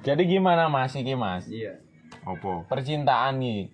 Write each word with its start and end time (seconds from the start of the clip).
Jadi 0.00 0.22
gimana 0.24 0.72
Mas 0.72 0.96
iki 0.96 1.12
Mas? 1.12 1.44
Iya. 1.44 1.76
Opo? 2.24 2.64
Percintaan 2.72 3.36
nih. 3.36 3.68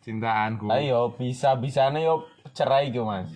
Cintaanku. 0.00 0.70
Lah 0.70 0.80
yo 0.80 1.12
bisa-bisane 1.20 2.00
yo 2.00 2.24
cerai 2.56 2.88
gitu 2.88 3.04
Mas. 3.04 3.28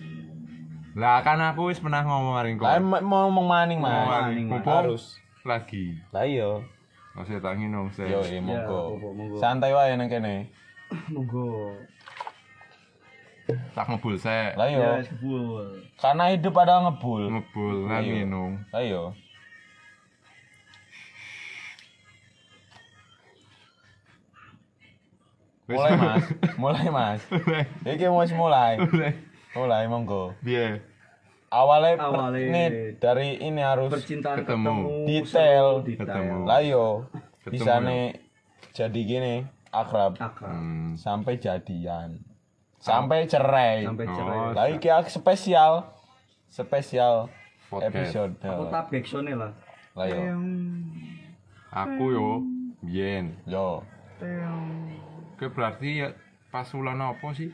Lah 0.97 1.21
kan 1.21 1.37
aku 1.37 1.69
wis 1.69 1.77
pernah 1.77 2.01
ngomong 2.01 2.33
maring 2.33 2.55
kok. 2.57 2.65
Lah 2.65 2.79
mau 2.81 3.29
ngomong 3.29 3.47
maning 3.47 3.79
Mas. 3.79 3.93
maning, 4.09 4.47
Mas. 4.49 4.57
Mumpung 4.57 4.73
Harus. 4.73 5.03
lagi. 5.45 6.01
Lah 6.09 6.25
yo. 6.25 6.65
Masih 7.13 7.37
tak 7.37 7.61
nginum 7.61 7.93
sih. 7.93 8.09
Yo 8.09 8.25
iya 8.25 8.41
monggo. 8.41 8.97
monggo. 8.97 9.37
Santai 9.37 9.75
wae 9.75 9.93
nang 9.93 10.09
kene. 10.09 10.49
Monggo. 11.13 11.77
Tak 13.75 13.85
ngebul 13.85 14.15
sih. 14.17 14.55
Lah 14.57 14.65
yo. 14.65 14.81
Ya, 14.81 14.91
sebul. 15.05 15.85
Karena 15.99 16.33
hidup 16.33 16.55
ada 16.57 16.89
ngebul. 16.89 17.29
Ngebul 17.29 17.75
kan 17.85 18.01
Ayo. 18.81 19.13
Mulai 25.71 25.91
Mas. 25.95 26.23
Mulai 26.57 26.87
Mas. 26.87 27.21
Iki 27.91 28.05
mau 28.07 28.23
mulai. 28.27 28.73
Mulai 29.51 29.83
monggo. 29.85 30.31
Biar 30.39 30.79
Awalnya, 31.51 31.99
Awalnya. 31.99 32.39
ini 32.39 32.63
dari 32.95 33.35
ini 33.37 33.59
harus 33.59 33.91
Percintaan 33.91 34.39
Ketemu. 34.39 34.71
ketemu. 34.71 34.87
Detail. 35.03 35.67
Ketemu. 35.83 36.35
lah 36.47 36.59
yo 36.61 36.85
Ketemu 37.43 37.51
bisa 37.51 37.73
ya. 37.73 37.83
nih 37.83 38.05
jadi 38.71 38.99
gini 39.01 39.35
akrab 39.67 40.15
Akrab. 40.15 40.47
Hmm. 40.47 40.95
sampai 40.95 41.35
jadian 41.35 42.23
sampai 42.79 43.27
cerai 43.27 43.83
Sampai 43.83 44.07
Oh, 44.07 44.15
cerai. 44.15 44.47
lah 44.55 44.65
iki 44.69 44.87
ak- 44.87 45.11
spesial 45.11 45.91
spesial 46.47 47.27
Podcast. 47.67 47.91
episode 47.91 48.31
Aku 48.39 48.63
tak 48.71 48.87
lah. 49.33 49.51
lah 49.91 50.05
yo 50.07 50.23
Aku 51.69 52.03
yo 52.09 52.29
biyen. 52.79 53.35
yo 53.43 53.83
Oke 55.41 55.57
berarti 55.57 56.05
ya 56.05 56.13
pas 56.53 56.69
bulan 56.69 57.01
apa 57.01 57.33
sih? 57.33 57.49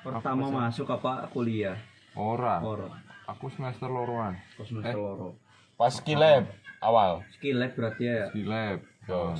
Pertama 0.00 0.48
masuk 0.48 0.88
apa 0.88 1.28
kuliah? 1.28 1.76
Ora. 2.16 2.64
Ora. 2.64 2.88
Aku 3.28 3.52
semester 3.52 3.92
loroan. 3.92 4.40
Pas 4.56 4.64
semester 4.64 4.96
loro. 4.96 5.36
pas 5.76 5.92
skilab 5.92 6.48
awal 6.80 7.20
Skill 7.36 7.60
lab 7.60 7.76
berarti 7.76 8.08
ya. 8.08 8.32
Di 8.32 8.40
lab. 8.48 8.80
yo 9.04 9.36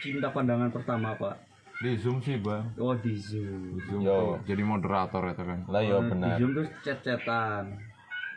Cinta 0.00 0.32
pandangan 0.32 0.72
pertama 0.72 1.12
Pak. 1.12 1.44
Di 1.84 1.92
Zoom 2.00 2.24
sih, 2.24 2.40
Bang. 2.40 2.72
Oh 2.80 2.96
di 2.96 3.20
Zoom. 3.20 3.76
Di 3.76 3.84
Zoom 3.84 4.00
Yo. 4.00 4.16
tuh 4.16 4.48
jadi 4.48 4.64
moderator 4.64 5.28
itu 5.28 5.44
kan. 5.44 5.60
lah 5.68 5.84
yo 5.84 6.00
Di 6.00 6.08
benar 6.08 6.40
Zoom 6.40 6.50
terus 6.56 6.70
chat-chatan. 6.80 7.64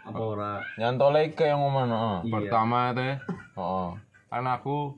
Apa 0.04 0.20
ora? 0.20 0.60
nyantole 0.76 1.32
ke 1.32 1.48
yang 1.48 1.64
ngomong 1.64 1.88
oh 1.88 2.20
Iya. 2.28 2.32
Pertama 2.36 2.92
teh 2.92 3.16
oh 3.56 3.96
kan 4.28 4.44
aku 4.44 4.92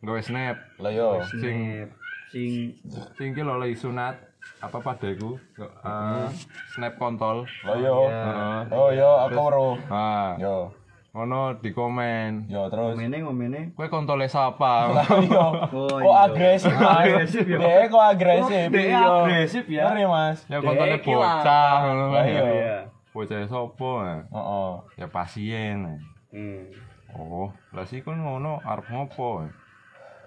gawe 0.00 0.20
snap 0.24 0.56
lah 0.80 0.88
yo 0.94 1.20
sing 1.36 1.84
Snap. 1.84 1.97
Sing 2.28 2.76
sing 3.14 3.28
ki 3.32 3.40
lagi 3.40 3.72
sunat 3.72 4.14
apa 4.58 4.78
padeku 4.78 5.36
eh, 5.56 6.28
snap 6.70 6.94
kontol. 6.96 7.44
lah 7.62 7.76
yo 7.76 8.06
Heeh. 8.06 8.60
oh 8.70 8.88
yo 8.90 9.10
aku 9.24 9.38
bro 9.38 9.68
Ah, 9.86 10.34
yo 10.36 10.72
ngono 11.10 11.56
di 11.56 11.70
komen. 11.70 12.46
yo 12.46 12.68
terus 12.68 12.94
ngomene 12.94 13.16
ngomene. 13.22 13.60
Kowe 13.72 13.88
kontole 13.88 14.26
sapa? 14.26 14.92
yo 15.24 15.46
Oh, 15.72 15.98
kok 15.98 16.04
iya. 16.04 16.26
agresif 16.26 16.74
mas 16.74 17.00
Agresif, 17.00 17.44
yo. 17.44 17.58
dia 17.58 17.88
kok 17.88 18.04
agresif 18.06 18.68
Iya. 18.70 19.00
agresif 19.00 19.64
ya. 19.66 19.84
ngeri 19.88 20.04
mas 20.06 20.38
ya 20.46 20.58
kontole 20.60 20.94
Dek, 20.94 21.04
bocah 21.04 21.74
ngono 21.82 22.04
kan. 22.10 22.24
Iya. 22.24 22.42
Iya. 22.44 22.76
Bocah 23.08 23.38
sapa? 23.42 23.90
eh? 24.06 24.20
oh, 24.30 24.38
oh. 24.38 24.70
Ya 24.94 25.06
pasien. 25.08 25.76
eh. 25.86 25.98
Hmm. 26.28 26.62
Oh, 27.10 27.48
lah 27.72 27.82
sih 27.82 27.98
kan 27.98 28.14
ngono 28.14 28.60
arep 28.62 28.84
ngopo? 28.86 29.48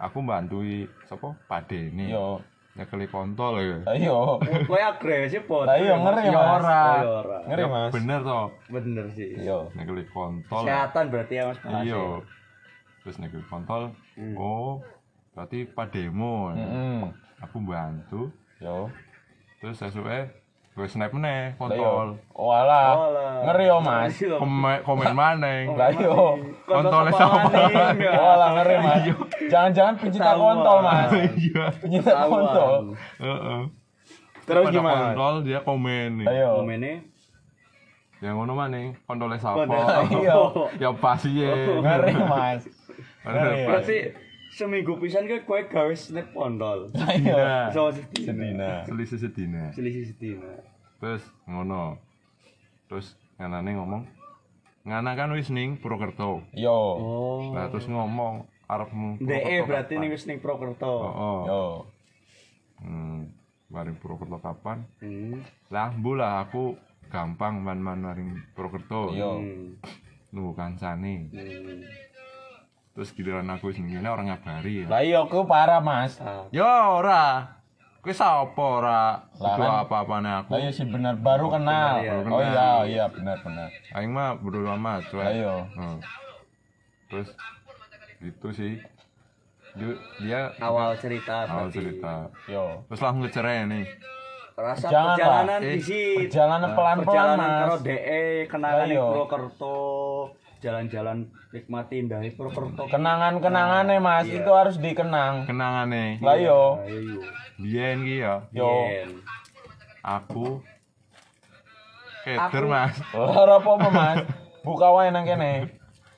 Aku 0.02 0.18
mbantui 0.26 0.90
sapa? 1.06 1.38
Padene. 1.46 2.10
yo 2.10 2.42
Nyekeli 2.72 3.04
kontol 3.12 3.60
ya. 3.60 3.78
ayo 3.92 4.40
Kowe 4.64 4.80
agresif 4.80 5.44
po. 5.44 5.68
Lah 5.68 5.76
iya 5.76 6.00
ngeri 6.00 6.32
Ya 6.32 6.40
mas 6.40 6.64
ora. 6.64 6.84
Oh, 7.04 7.22
ngeri 7.52 7.62
Ya 7.62 7.68
mas 7.68 7.92
Bener 7.92 8.20
toh. 8.24 8.48
Bener 8.72 9.06
sih. 9.12 9.30
yo 9.44 9.68
Nyekeli 9.76 10.08
kontol. 10.10 10.64
Kesehatan 10.64 11.12
berarti 11.12 11.34
ya 11.36 11.44
Mas. 11.52 11.60
Iya. 11.84 12.00
ya? 12.00 12.04
Terus 13.04 13.16
nyekeli 13.20 13.44
kontol. 13.46 13.92
Hmm. 14.16 14.36
Oh, 14.40 14.80
berarti 15.36 15.68
pademo. 15.68 16.56
eh. 16.56 16.64
Mm-mm. 16.64 17.00
Aku 17.44 17.58
bantu. 17.62 18.32
yo 18.64 18.88
Terus 19.60 19.78
sesuke 19.78 20.32
gue 20.72 20.88
snap 20.88 21.12
meneh 21.12 21.52
lah 21.52 21.68
yo 21.70 21.84
kontol. 21.84 22.08
oh 22.32 22.48
alah 22.50 22.88
Oh, 22.94 23.10
lah. 23.12 23.34
ngeri 23.44 23.66
yo 23.66 23.78
mas 23.80 24.16
Iya. 24.16 24.40
Komen 24.40 24.78
komen 24.82 25.12
maneh. 25.12 25.68
lah 25.70 25.92
yo 25.92 26.40
Kontolnya 26.64 27.12
Kontol 27.12 27.72
ya. 28.00 28.12
oh 28.16 28.30
alah 28.32 28.50
ngeri 28.56 28.76
mas 28.80 29.02
jangan-jangan 29.46 29.94
pencinta 29.96 30.32
kontol 30.34 30.78
mas 30.80 31.12
Iya. 31.36 31.66
pencinta 31.76 32.24
kontol 32.26 32.72
Heeh. 33.18 33.62
terus 34.42 34.66
gimana 34.70 35.12
Kontol 35.12 35.34
dia 35.44 35.60
komen 35.60 36.10
nih. 36.18 36.28
ayo 36.30 36.50
Ngomene. 36.58 36.94
Yang 38.22 38.34
ngono 38.38 38.54
maneh 38.54 38.86
kontole 39.04 39.36
sapa? 39.36 39.66
Iya. 40.08 40.38
Ya 40.80 40.90
pasien. 40.94 41.84
ngeri 41.84 42.14
mas 42.16 42.64
Ngeri. 43.22 43.60
Pak. 43.68 44.31
Seminggu 44.52 45.00
pisan 45.00 45.32
ke 45.32 45.48
kowe 45.48 45.64
gawe 45.64 45.96
snap 45.96 46.28
pondol. 46.36 46.92
Nah, 47.24 47.72
So 47.72 47.88
sedina. 47.96 48.84
Selisih 48.84 49.20
sedina. 49.24 49.72
Selisih 49.72 50.12
sedina. 50.12 50.60
Terus 51.00 51.24
ngono. 51.48 51.96
Terus 52.92 53.16
nganane 53.40 53.80
ngomong 53.80 54.04
ngana 54.84 55.16
kan 55.16 55.32
wis 55.32 55.48
ning 55.54 55.80
Purwokerto. 55.80 56.44
yo 56.52 56.78
Oh. 57.00 57.56
Lah 57.56 57.72
terus 57.72 57.88
ngomong 57.88 58.44
arepmu 58.68 59.24
DE 59.24 59.24
Purwokerto 59.24 59.68
berarti 59.72 59.94
ning 59.96 60.10
wis 60.12 60.28
ning 60.28 60.44
Prokerto. 60.44 60.94
Heeh. 61.00 61.40
yo 61.48 61.64
Hmm. 62.82 63.32
Maring 63.72 63.96
Purwokerto 64.04 64.36
kapan? 64.44 64.84
Hmm. 65.00 65.40
Lah 65.72 65.96
mbu 65.96 66.12
lah 66.20 66.44
aku 66.44 66.76
gampang 67.08 67.64
man-man 67.64 68.04
maring 68.04 68.30
Purwokerto. 68.52 69.16
Yo. 69.16 69.40
Hmm. 69.40 69.80
Nunggu 70.36 70.52
kancane. 70.60 71.32
Hmm. 71.32 72.11
Terus 72.92 73.10
giliran 73.12 73.48
aku 73.48 73.72
kene 73.72 74.04
orang 74.04 74.28
ngabari. 74.28 74.84
lah 74.84 75.00
yo 75.00 75.24
aku 75.24 75.44
parah 75.44 75.80
mas 75.80 76.20
Ah. 76.20 76.44
Yo 76.50 76.66
ora. 76.66 77.56
Kowe 78.00 78.12
sapa 78.12 78.50
ora? 78.58 79.02
Lah, 79.32 79.54
Kudu 79.54 79.62
kan- 79.62 79.80
apa-apane 79.82 80.30
aku. 80.36 80.50
lah 80.50 80.60
yo 80.60 80.70
sih 80.70 80.84
benar 80.84 81.14
baru 81.16 81.48
kenal 81.50 82.02
benar, 82.02 82.04
ya. 82.04 82.14
oh 82.26 82.42
iya 82.42 82.70
iya 82.84 83.06
benar 83.08 83.38
benar 83.40 83.70
Aing 83.92 84.10
mah 84.10 84.34
bodo 84.36 84.66
amat, 84.68 85.06
cuy. 85.08 85.22
Ayo. 85.22 85.70
Hmm. 85.72 85.98
Terus 87.08 87.30
itu 88.20 88.48
sih. 88.52 88.74
Dia, 90.20 90.52
Awal 90.60 91.00
cerita 91.00 91.46
awal 91.46 91.70
berarti. 91.70 91.80
cerita. 91.80 92.14
yo 92.46 92.84
Terus 92.86 93.00
langsung 93.00 93.24
ngecerai 93.24 93.64
nih. 93.66 93.86
Rasa 94.52 94.88
Jangan, 94.90 95.16
perjalanan 95.16 95.58
Pak. 95.58 95.64
di 95.64 95.80
sini. 95.80 96.16
perjalanan 96.20 96.70
pelan-pelan 96.70 96.98
perjalanan 97.08 97.48
mas 97.48 97.56
karo 97.58 97.76
DE 97.80 98.24
kenalan 98.46 98.76
Lah, 98.76 98.86
di 98.86 98.92
iya. 98.92 99.06
Purwokerto 99.08 99.78
jalan-jalan 100.62 101.18
nikmati 101.50 102.00
indah 102.00 102.22
Purwokerto 102.32 102.86
kenangan-kenangannya 102.88 103.98
mas 103.98 104.24
Iya. 104.24 104.40
itu 104.40 104.52
harus 104.52 104.76
dikenang 104.78 105.44
Kenangane. 105.44 106.18
lah 106.18 106.38
yo 106.38 106.78
ayo 106.80 107.20
Biyen 107.58 108.02
ki 108.02 108.16
ya, 108.20 108.46
yo 108.52 108.70
aku 110.00 110.62
keder 112.24 112.42
Aku- 112.64 112.70
Mas. 112.70 112.96
ora 113.38 113.58
apa-apa 113.58 113.88
mas 113.90 114.18
buka 114.62 114.88
wae 114.92 115.10
nang 115.10 115.26
kene 115.26 115.74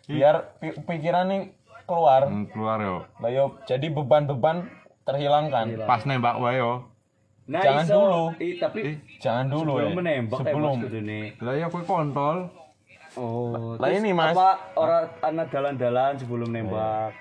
biar 0.05 0.55
pi- 0.57 0.75
pikiran 0.77 1.25
nih 1.25 1.41
keluar 1.83 2.27
Hmm, 2.27 2.47
keluar 2.47 2.79
yo. 2.79 2.97
lah 3.17 3.27
yo 3.29 3.55
jadi 3.63 3.87
beban-beban 3.89 4.67
terhilangkan 5.01 5.79
Pas 5.81 6.03
nembak 6.03 6.35
wae 6.37 6.55
yo. 6.57 6.87
Nah, 7.43 7.59
Jangan 7.59 7.83
iso, 7.83 7.95
dulu. 7.97 8.23
i, 8.39 8.55
tapi 8.55 8.79
Eh, 8.81 8.95
jangan 9.19 9.51
dulu 9.51 9.75
sebelum 9.75 9.83
ya 9.85 9.91
menembak 9.93 10.37
sebelum 10.39 10.75
Mas, 10.79 10.95
nih. 10.97 11.25
Lah 11.37 11.53
ya 11.53 11.67
kowe 11.67 11.83
kontol. 11.83 12.47
Oh, 13.15 13.77
Lah 13.77 13.87
terus 13.87 13.99
ini, 13.99 14.11
Mas. 14.11 14.33
Apa 14.33 14.49
orang 14.73 15.05
anak 15.21 15.47
dalan-dalan 15.49 16.13
sebelum 16.15 16.49
nembak? 16.49 17.13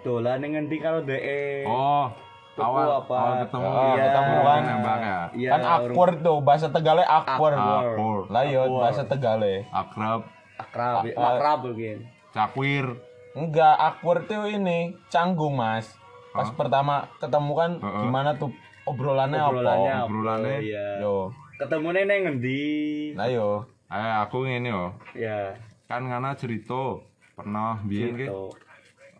Dolan 0.00 0.38
ning 0.38 0.52
ngendi 0.52 0.76
karo 0.76 1.00
DE? 1.00 1.64
Oh, 1.64 2.12
Tuku 2.52 2.60
awal 2.62 2.88
apa? 2.98 3.16
awal 3.16 3.34
ketemu 3.42 3.66
Ah, 3.66 3.80
iya. 3.90 4.04
ketemu 4.06 4.36
kan. 4.38 4.60
nembak 4.62 4.98
ya. 4.98 5.18
Iya, 5.30 5.50
kan 5.50 5.60
awkward 5.62 6.16
tuh 6.20 6.38
bahasa 6.38 6.66
tegalnya 6.68 7.06
awkward 7.06 7.56
Akur, 7.56 8.18
lah 8.26 8.42
yo 8.44 8.62
bahasa 8.74 9.02
tegalnya 9.02 9.64
akrab, 9.70 10.20
akrab, 10.56 11.04
Ah, 11.10 11.32
akrab 11.34 11.58
mungkin. 11.62 11.96
cakwir. 12.30 12.86
enggak 13.34 13.76
awkward 13.78 14.24
tuh 14.24 14.48
ini 14.48 14.96
canggung 15.06 15.52
mas 15.54 15.92
pas 16.30 16.48
pertama 16.50 17.04
ketemu 17.18 17.52
kan 17.52 17.70
gimana 18.02 18.32
tuh 18.32 18.48
obrolannya, 18.84 19.36
Obrolannya 19.38 19.88
apa 19.90 19.98
apa? 19.98 20.06
Obrolannya. 20.06 20.56
Iya. 20.62 20.86
yo 21.00 21.14
Ketemune 21.56 22.00
neng 22.02 22.20
ngendi? 22.22 22.64
lah 23.12 23.28
yo 23.28 23.64
Eh 23.86 24.14
aku 24.26 24.42
ngene 24.42 24.68
yo. 24.74 24.84
Ya, 25.14 25.54
Kan 25.86 26.10
ngana 26.10 26.34
cerita 26.34 26.98
pernah 27.38 27.78
biyen 27.86 28.18
ki 28.18 28.26
eh, 28.26 28.50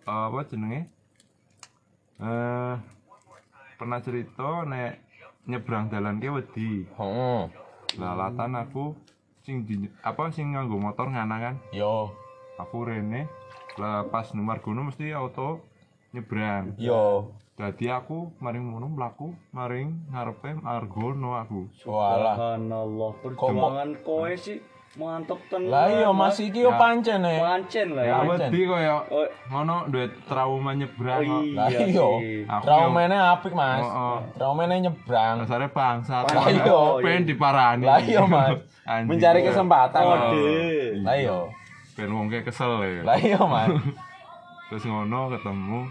apa 0.02 0.42
jenenge? 0.50 0.90
Eh 2.18 2.74
pernah 3.78 4.02
cerita 4.02 4.66
nek 4.66 4.98
nyebrang 5.46 5.86
dalan 5.86 6.18
ki 6.18 6.28
wedi. 6.34 6.70
Heeh. 6.82 7.42
Lalatan 7.94 8.58
aku 8.58 8.98
sing 9.46 9.62
di, 9.62 9.86
apa 10.02 10.34
sing 10.34 10.58
nganggo 10.58 10.82
motor 10.82 11.06
ngana 11.14 11.36
kan. 11.38 11.56
yo 11.70 12.10
Aku 12.58 12.82
rene 12.82 13.30
lah 13.76 14.08
pas 14.08 14.32
numar 14.32 14.64
gunung 14.64 14.88
mesti 14.88 15.12
auto 15.12 15.60
nyebrang 16.10 16.74
Yo. 16.80 17.30
Jadi 17.56 18.04
aku 18.04 18.36
maring 18.36 18.68
ngono 18.68 18.92
mlaku 18.92 19.32
maring 19.56 20.12
ngarepe 20.12 20.60
margono 20.60 21.40
aku. 21.40 21.72
Subhanallah, 21.80 23.16
perjuangan 23.24 23.96
kowe 24.04 24.28
sih 24.36 24.60
mantep 24.96 25.40
tenan. 25.48 25.72
Lah 25.72 25.88
iya 25.88 26.10
Mas 26.12 26.36
iki 26.36 26.64
yo 26.64 26.72
pancen 26.76 27.24
e. 27.24 27.36
Pancen 27.40 27.96
lah 27.96 28.04
ya. 28.04 28.16
ya 28.20 28.28
wedi 28.28 28.60
koyo 28.64 28.96
Oh, 29.08 29.28
ngono 29.52 29.88
duwe 29.92 30.08
trauma 30.28 30.72
nyebrang 30.76 31.24
oh. 31.24 31.42
Lah 31.56 31.68
iya. 31.72 31.80
iya. 31.88 32.56
Traumene 32.60 33.16
apik 33.16 33.52
Mas. 33.52 33.84
Heeh. 33.84 34.16
Traumene 34.36 34.74
nyebrang. 34.84 35.44
dasare 35.44 35.68
bangsa 35.72 36.28
Lah 36.28 36.48
iya. 36.52 36.76
pengen 37.00 37.24
diparani 37.24 37.84
Lah 37.84 38.00
iya 38.04 38.24
Mas. 38.24 38.60
Mencari 39.08 39.40
kesempatan. 39.44 40.00
Oh. 40.04 40.12
Lah 41.04 41.16
iya. 41.16 41.38
ben 41.96 42.12
wong 42.12 42.28
ke 42.28 42.44
kesel 42.44 42.84
ya 42.84 43.00
Lah 43.00 43.16
iya 43.16 43.40
Mas. 43.40 43.72
terus 44.68 44.82
ngono 44.82 45.30
ketemu 45.30 45.86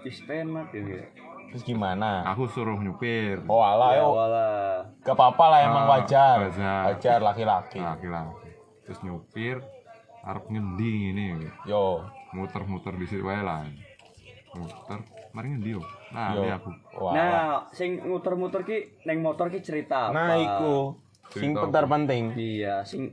Wis 0.00 0.22
penak 0.22 0.70
ya. 0.70 1.04
Terus 1.48 1.64
gimana? 1.64 2.22
aku 2.24 2.44
suruh 2.44 2.76
nyupir 2.76 3.40
Oh 3.46 3.58
alah 3.58 3.90
Ya 3.90 3.98
yo. 3.98 4.08
walah. 4.10 4.84
Gak 5.00 5.14
apa-apa 5.14 5.44
lah 5.48 5.60
emang 5.64 5.84
Ah, 5.84 5.90
wajar. 5.94 6.36
wajar. 6.44 6.82
Wajar 6.92 7.18
laki-laki. 7.20 7.80
laki-laki 7.80 8.48
terus 8.84 9.04
nyupir 9.04 9.60
arep 10.22 10.48
ngendi 10.48 11.12
ini 11.12 11.24
Yo. 11.64 12.00
muter-muter 12.30 12.92
di 12.94 13.04
situ 13.04 13.20
wae 13.22 13.36
lah 13.38 13.68
muter 14.50 15.04
mari 15.30 15.52
ngendi 15.52 15.70
yo 15.70 15.84
nah 16.08 16.32
Yo. 16.32 16.40
ini 16.40 16.48
aku 16.50 16.70
Wah. 16.96 17.12
Nah, 17.12 17.28
sing 17.70 18.00
muter-muter 18.02 18.64
ki 18.64 19.04
neng 19.04 19.20
motor 19.20 19.48
ki 19.48 19.60
cerita 19.60 20.08
apa? 20.08 20.16
Nah, 20.16 20.34
iku 20.34 20.96
sing 21.30 21.52
pentar 21.52 21.84
penting. 21.84 22.32
Iya, 22.32 22.80
sing 22.82 23.12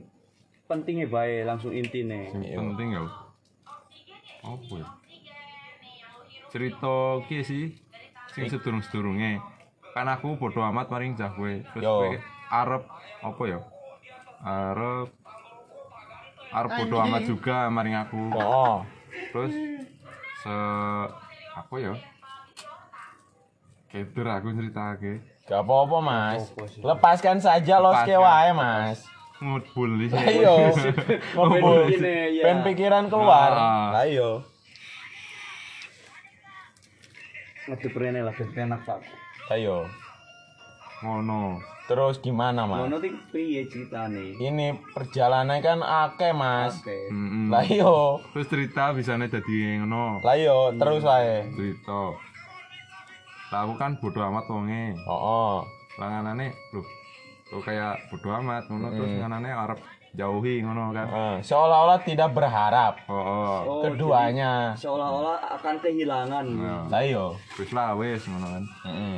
pentingnya 0.65 1.05
bae 1.05 1.43
langsung 1.43 1.69
intine. 1.69 2.31
sing 2.31 2.41
penting 2.41 2.87
ya 2.93 3.03
apa 4.41 4.73
ya 4.73 4.87
cerita 6.55 7.19
ki 7.27 7.43
sih 7.43 7.65
sing 8.31 8.47
sedurung-sedurunge 8.47 9.43
kan 9.91 10.07
aku 10.07 10.39
bodo 10.39 10.63
amat 10.63 10.87
maring 10.87 11.19
cah 11.19 11.35
kowe 11.35 11.51
terus 11.51 11.83
Yo. 11.83 11.99
kowe 11.99 12.15
arep 12.47 12.83
apa 13.19 13.41
ya 13.43 13.59
arep 14.39 15.09
arep 16.55 16.71
bodo 16.79 16.95
amat 17.03 17.21
juga 17.27 17.67
maring 17.67 17.99
aku 17.99 18.31
Oh. 18.31 18.87
terus 19.35 19.51
se 20.39 20.55
apa 21.51 21.75
ya 21.75 21.93
keder 23.91 24.27
aku 24.31 24.55
ceritake 24.55 25.35
Gak 25.45 25.61
apa-apa 25.61 26.01
Mas. 26.01 26.49
Lepaskan 26.81 27.37
saja 27.37 27.77
los 27.77 27.93
Lepaskan. 27.93 28.17
wae 28.17 28.49
Mas. 28.57 29.05
Lah 29.37 29.61
sini 30.09 30.41
iya. 30.41 30.73
Ngobrol 31.37 31.61
Ngumpul. 31.61 31.81
gini, 31.93 32.41
ya. 32.41 32.43
Ben 32.49 32.57
pikiran 32.65 33.05
keluar. 33.13 33.53
Nah. 33.53 33.87
Lah 33.93 34.05
iya. 34.09 34.41
Ngedep 37.65 37.93
rene 37.93 38.21
lah 38.21 38.33
ben 38.33 38.49
penak 38.51 38.81
Pak. 38.85 39.01
Iya. 39.51 39.85
ngono 41.01 41.59
Terus 41.85 42.17
gimana 42.17 42.65
Mas? 42.65 42.81
Ngono 42.81 42.97
ki 42.97 43.09
piye 43.29 43.61
ceritane? 43.69 44.33
Ini 44.35 44.73
perjalanannya 44.89 45.61
kan 45.61 45.79
akeh 45.81 46.33
Mas. 46.33 46.81
Oke. 46.81 46.97
Mm-mm. 47.13 47.53
Lah 47.53 47.61
iya. 47.61 47.93
terus 48.33 48.49
cerita 48.49 48.89
bisanya 48.89 49.29
jadi 49.29 49.81
ngono 49.81 50.17
Lah 50.25 50.33
iya, 50.33 50.73
terus 50.73 51.05
wae. 51.05 51.45
cerita 51.53 52.17
lah 53.53 53.61
aku 53.61 53.77
kan 53.77 53.93
bodo 54.01 54.19
amat 54.25 54.49
wonge 54.49 54.97
Oh, 55.05 55.13
oh. 55.13 55.55
langanane 56.01 56.49
lho 56.73 56.81
lo 57.53 57.61
kayak 57.61 58.09
bodo 58.09 58.33
amat 58.41 58.65
ngono 58.67 58.89
terus 58.91 59.11
nganane 59.15 59.47
arep 59.47 59.79
jauhi 60.15 60.59
ngono 60.59 60.89
kan 60.89 61.05
Eh, 61.05 61.35
seolah-olah 61.41 61.99
tidak 62.01 62.31
berharap 62.31 63.03
oh, 63.05 63.13
oh. 63.13 63.57
Oh, 63.61 63.81
keduanya. 63.83 64.71
seolah-olah 64.73 65.37
akan 65.53 65.75
kehilangan. 65.77 66.45
Nah, 66.49 66.83
Lah 66.87 67.01
iya. 67.01 67.25
wis 67.53 67.69
lah 67.69 67.93
wis 67.93 68.23
ngono 68.23 68.47
kan 68.49 68.63
Heeh. 68.83 69.17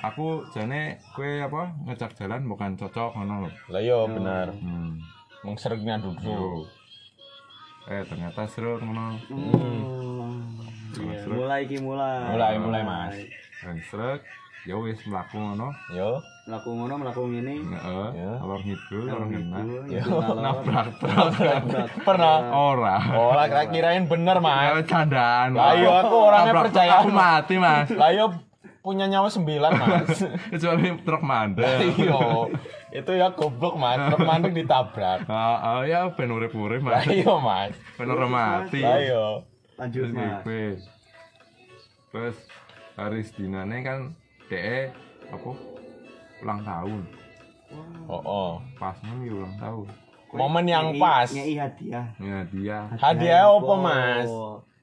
aku 0.00 0.26
jane 0.48 0.82
kue 1.10 1.40
apa 1.40 1.74
ngecak 1.82 2.14
jalan 2.14 2.46
bukan 2.46 2.72
cocok 2.74 3.10
ngono 3.14 3.34
lho 3.42 3.50
Lah 3.68 3.80
iya 3.80 3.98
bener. 4.04 4.46
hmm. 4.54 4.92
Mengseriknya 5.40 5.98
duduk. 5.98 6.22
Yo. 6.22 6.62
eh 7.88 8.04
ternyata 8.04 8.44
seru 8.44 8.76
ngono 8.76 9.16
Hmm. 9.26 10.44
Iya, 10.90 11.20
mulai 11.26 11.62
ki 11.62 11.78
mulai. 11.78 12.26
Mulai, 12.28 12.54
mulai, 12.58 12.82
Mas. 12.82 13.14
srek 13.84 14.20
ya 14.64 14.74
wis 14.76 14.98
mlaku 15.04 15.36
ngono 15.36 15.70
Yo. 15.90 16.18
Melaku 16.44 16.70
ngono, 16.72 16.94
melaku 16.96 17.28
ngene. 17.28 17.60
heeh 17.60 18.08
Ya. 18.16 18.32
alor 18.38 18.56
ngidul 18.58 19.04
alor 19.06 19.26
ngena 19.26 19.58
Ya. 19.86 20.02
nabrak 20.34 20.86
Pernah. 22.00 22.36
ora 22.50 22.96
Oh, 23.12 23.30
lah 23.30 23.46
kira- 23.46 23.68
kirain 23.68 24.04
bener, 24.04 24.36
Mas. 24.38 24.64
Ya, 24.66 24.80
candaan 24.82 25.52
Lah 25.52 25.72
iya, 25.74 25.92
aku 26.00 26.16
orangnya 26.18 26.52
percaya. 26.58 26.90
aku 26.96 27.08
mati 27.10 27.54
mas 27.56 27.88
Lah 27.92 28.08
iya 28.08 28.24
punya 28.78 29.04
nyawa 29.04 29.28
sembilan, 29.28 29.72
Mas. 29.74 30.24
kecuali 30.52 30.88
truk 30.98 31.20
mandek 31.22 31.68
Iya. 32.00 32.20
Itu 32.90 33.10
ya 33.12 33.28
goblok, 33.30 33.76
Mas. 33.76 34.00
Truk 34.08 34.20
mandek 34.22 34.52
ditabrak. 34.54 35.28
Ah, 35.28 35.84
ya 35.84 36.08
ben 36.08 36.30
urip-urip 36.30 36.80
Lah 36.80 36.96
mas 36.98 37.12
iya, 37.12 37.34
Mas. 37.36 37.76
ben 37.94 38.08
ora 38.08 38.24
mati 38.26 38.80
Lah 38.80 38.96
iya. 38.96 39.24
Lanjut, 39.76 40.00
terus 40.02 40.16
Mas. 40.16 40.80
terus 42.08 42.36
hari 42.96 43.20
sedinane 43.22 43.84
kan 43.84 44.16
DE 44.48 44.88
apa 45.26 45.50
ulang 46.40 46.60
tahun 46.62 47.02
Oh, 48.08 48.16
oh. 48.18 48.52
pas 48.74 48.96
nih 49.02 49.28
ulang 49.28 49.52
tahun 49.54 49.84
Momen 50.30 50.64
yang 50.64 50.86
Ngei- 50.90 50.96
pas. 50.98 51.24
Ngei 51.26 51.54
hadiah. 51.54 52.04
ya 52.18 52.38
dia 52.46 52.78
Hadiah 52.94 53.44
apa, 53.46 53.74
Mas? 53.78 54.28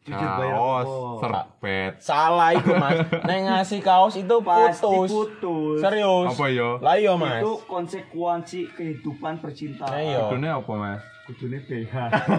Jujur 0.03 0.21
bayar 0.31 0.53
kaos 0.53 0.85
apa? 0.85 1.17
serbet 1.19 1.93
Salah 1.99 2.49
itu, 2.51 2.69
Mas. 2.71 2.97
Neng 3.23 3.41
ngasih 3.43 3.77
kaos 3.79 4.13
itu 4.15 4.35
Pasti 4.39 4.81
putus. 4.83 5.09
putus. 5.11 5.77
Serius. 5.79 6.29
apa 6.29 6.45
yo 6.47 6.77
Lah 6.79 6.93
iya, 6.95 7.13
Mas. 7.15 7.41
Itu 7.41 7.61
konsekuensi 7.63 8.69
kehidupan 8.69 9.37
percintaan. 9.37 9.85
Lah 9.87 9.97
iya. 9.99 10.21
Kudune 10.23 10.49
apa 10.51 10.71
mas 10.75 11.01
Kudune 11.25 11.57
BH. 11.59 11.93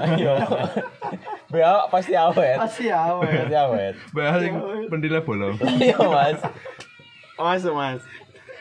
Ayo. 0.07 0.35
Bea 1.49 1.75
pasti 1.87 2.15
awet. 2.15 2.55
Pasti 2.57 2.87
awet. 2.87 3.35
Pasti 3.41 3.55
awet. 3.57 3.95
bahas 4.13 4.41
yang 4.41 4.59
pendile 4.87 5.19
bolong 5.21 5.55
Iya, 5.77 5.99
Mas. 6.01 6.39
Masuk, 7.37 7.75
Mas. 7.77 8.03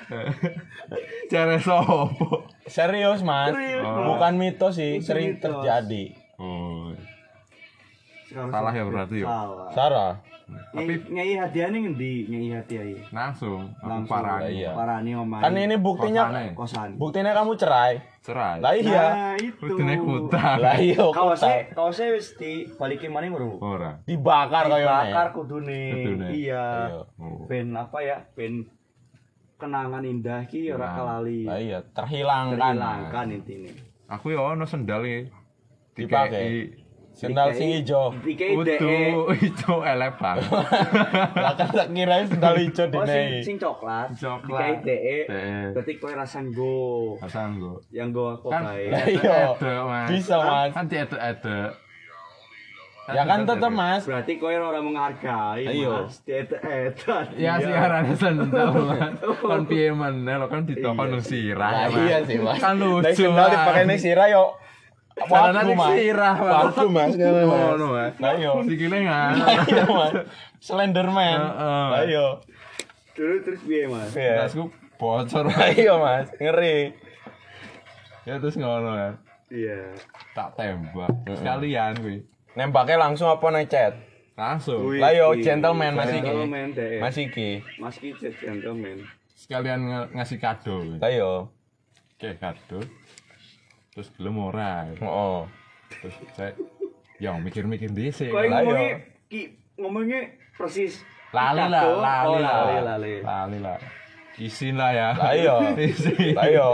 cara 1.32 1.58
sopo 1.58 2.46
Serius, 2.68 3.22
Mas. 3.26 3.54
Serius, 3.56 3.82
Mas. 3.86 4.06
Bukan 4.06 4.34
mitos 4.38 4.74
sih, 4.78 5.02
Bukan 5.02 5.06
sering 5.08 5.28
mitos. 5.36 5.44
terjadi. 5.44 6.04
oh 6.38 6.92
Salah 8.52 8.74
ya 8.76 8.84
berarti 8.84 9.24
ya? 9.24 9.28
Salah. 9.32 9.68
Sarah. 9.72 10.14
Tapi 10.46 10.94
ngei 11.10 11.34
hadiah 11.36 11.68
nih 11.68 11.80
ngendi? 11.82 12.14
Ngei 12.30 12.50
hadiah 12.54 12.86
iki. 12.86 13.04
langsung 13.10 13.74
Langsung. 13.82 14.06
parah 14.06 14.46
Iya. 14.46 14.78
Parani 14.78 15.12
omahe. 15.14 15.42
Kan 15.42 15.56
ini 15.56 15.76
buktinya 15.76 16.24
Kosane. 16.30 16.46
kosan. 16.54 16.90
buktinya 17.02 17.32
kamu 17.34 17.52
cerai. 17.56 17.94
cerai 18.22 18.58
Lah 18.62 18.74
iya. 18.74 19.06
Nah, 19.10 19.36
itu. 19.38 19.58
Kudune 19.58 19.96
kutang 19.98 20.58
Lah 20.62 20.78
iya, 20.78 21.02
Kaosnya, 21.02 21.50
kota. 21.66 21.74
kaosnya 21.74 22.08
wis 22.14 22.28
dibalikin 22.36 23.10
mana 23.10 23.30
bro? 23.30 23.58
ora 23.58 23.98
dibakar 24.04 24.64
kayaknya. 24.68 24.86
Dibakar 24.86 25.28
kudune. 25.34 25.82
Iya. 26.30 26.30
Iya. 26.30 26.66
oh. 27.18 27.46
Ben 27.46 27.74
apa 27.74 27.98
ya? 28.00 28.18
Ben 28.34 28.70
kenangan 29.56 30.04
indah 30.04 30.46
ki 30.46 30.70
ora 30.70 30.86
Nah. 30.86 30.94
kelali. 30.94 31.42
Lah 31.44 31.58
iya, 31.58 31.80
terhilangkan. 31.82 32.60
Terhilangkan 32.60 33.26
intine. 33.32 33.72
aku 34.06 34.30
ya 34.30 34.46
ono 34.46 34.70
sendal 34.70 35.02
iki 35.02 35.34
Dipakai. 35.96 36.85
Sendal 37.16 37.56
sing 37.56 37.72
ijo. 37.80 38.12
DE. 38.20 38.60
Utuh 38.60 39.32
itu 39.48 39.74
elepan. 39.88 40.36
Lah 41.44 41.56
kan 41.56 41.72
tak 41.72 41.88
kirain 41.96 42.28
sendal 42.28 42.60
ijo 42.60 42.84
Oh 42.92 43.08
sing, 43.08 43.40
sing 43.40 43.56
coklat. 43.56 44.12
Coklat. 44.20 44.84
DE. 44.84 45.24
DE. 45.32 45.72
Berarti 45.72 45.94
kowe 45.96 46.12
rasa 46.12 46.44
nggo. 46.44 47.16
Asal 47.24 47.56
nggo. 47.56 47.80
Yang 47.88 48.08
nggo 48.12 48.26
aku 48.36 48.48
Kan 48.52 48.62
bae. 48.68 48.92
Iya. 48.92 49.56
Bisa, 50.12 50.36
Mas. 50.44 50.72
Kan 50.76 50.86
diedek-edek. 50.92 51.72
Ya 53.06 53.22
kan 53.24 53.48
tetep, 53.48 53.72
Mas. 53.72 54.04
Berarti 54.04 54.34
kowe 54.36 54.52
ora 54.52 54.80
menghargai. 54.84 55.64
Ayo. 55.72 56.04
Mas. 56.04 56.20
Diet-etan. 56.28 57.32
Ya 57.40 57.56
sih 57.64 57.72
arane 57.72 58.12
sendal, 58.12 58.76
Mas. 58.76 59.16
Kan 59.56 59.64
piye 59.72 59.96
meneh 59.96 60.36
lo 60.36 60.52
kan 60.52 60.68
ditokon 60.68 61.16
nang 61.16 61.24
sirah. 61.24 61.88
Ya, 61.88 61.88
iya 61.96 62.18
sih, 62.28 62.44
Mas. 62.44 62.60
Kan 62.60 62.76
lucu. 62.76 63.08
Sendal 63.16 63.56
dipakai 63.56 63.88
ning 63.88 63.96
sirah 63.96 64.28
yo 64.28 64.65
Mas. 65.16 65.96
sirah, 65.96 66.36
Mas. 66.36 66.52
Waktu, 66.52 66.86
Mas. 66.92 67.14
Ngono, 67.20 67.86
Mas. 67.96 68.14
Mas. 68.14 68.14
Lah 68.20 68.34
iya. 68.36 68.52
Sikile. 68.68 69.00
Lah 69.08 69.32
iya, 69.72 69.84
Mas. 69.88 70.14
Slenderman. 70.60 71.40
Heeh. 71.40 71.88
Lah 71.92 72.04
iya. 72.04 72.28
Terus 73.16 73.40
terus 73.48 73.62
piye, 73.64 73.88
Mas? 73.88 74.12
Iya. 74.12 74.44
Tasku 74.44 74.68
bocor. 75.00 75.48
Lah 75.48 75.72
iya, 75.72 75.94
Mas. 75.96 76.28
Ngeri. 76.36 76.92
Ya 78.28 78.42
terus 78.44 78.60
ngono 78.60 78.92
kan. 78.92 79.14
Iya. 79.48 79.96
Tak 80.36 80.60
tembak. 80.60 81.12
Sekalian 81.32 81.94
kuwi. 82.02 82.18
Nembaknya 82.56 83.08
langsung 83.08 83.32
apa 83.32 83.46
nang 83.52 83.68
chat? 83.68 83.94
Langsung. 84.36 85.00
Lah 85.00 85.16
yo 85.16 85.32
gentleman 85.40 85.96
Mas 85.96 86.12
iki. 86.12 86.36
Mas 87.00 87.16
iki. 87.16 87.50
Mas 87.80 87.96
ki 88.02 88.12
gentleman. 88.20 89.06
Sekalian 89.32 90.12
ngasih 90.12 90.42
kado. 90.44 91.00
Lah 91.00 91.12
yo. 91.14 91.54
Kayak 92.20 92.42
kado. 92.42 92.84
Terus 93.96 94.12
belum 94.14 94.36
ora. 94.44 94.92
Heeh. 94.92 95.40
Terus 95.96 96.16
saya 96.36 96.52
Ya 97.16 97.32
mikir-mikir 97.40 97.90
dhisik. 97.90 98.28
Lah, 98.28 98.44
ngomongnya 98.44 98.92
iya. 98.92 98.98
ki 99.26 99.42
ngomongnya 99.80 100.20
persis 100.52 101.00
Lali 101.32 101.64
lah, 101.64 101.84
lali 101.96 102.28
Oh, 102.28 102.38
lah. 102.38 102.56
lali 102.60 102.80
lali. 102.84 103.14
Lali 103.24 103.58
lah. 103.60 103.78
Isin 104.36 104.76
lah 104.76 104.92
ya. 104.92 105.10
Lah 105.16 105.32
iya. 105.32 105.56
Isin. 105.80 106.36
Lah 106.36 106.46
iya, 106.46 106.68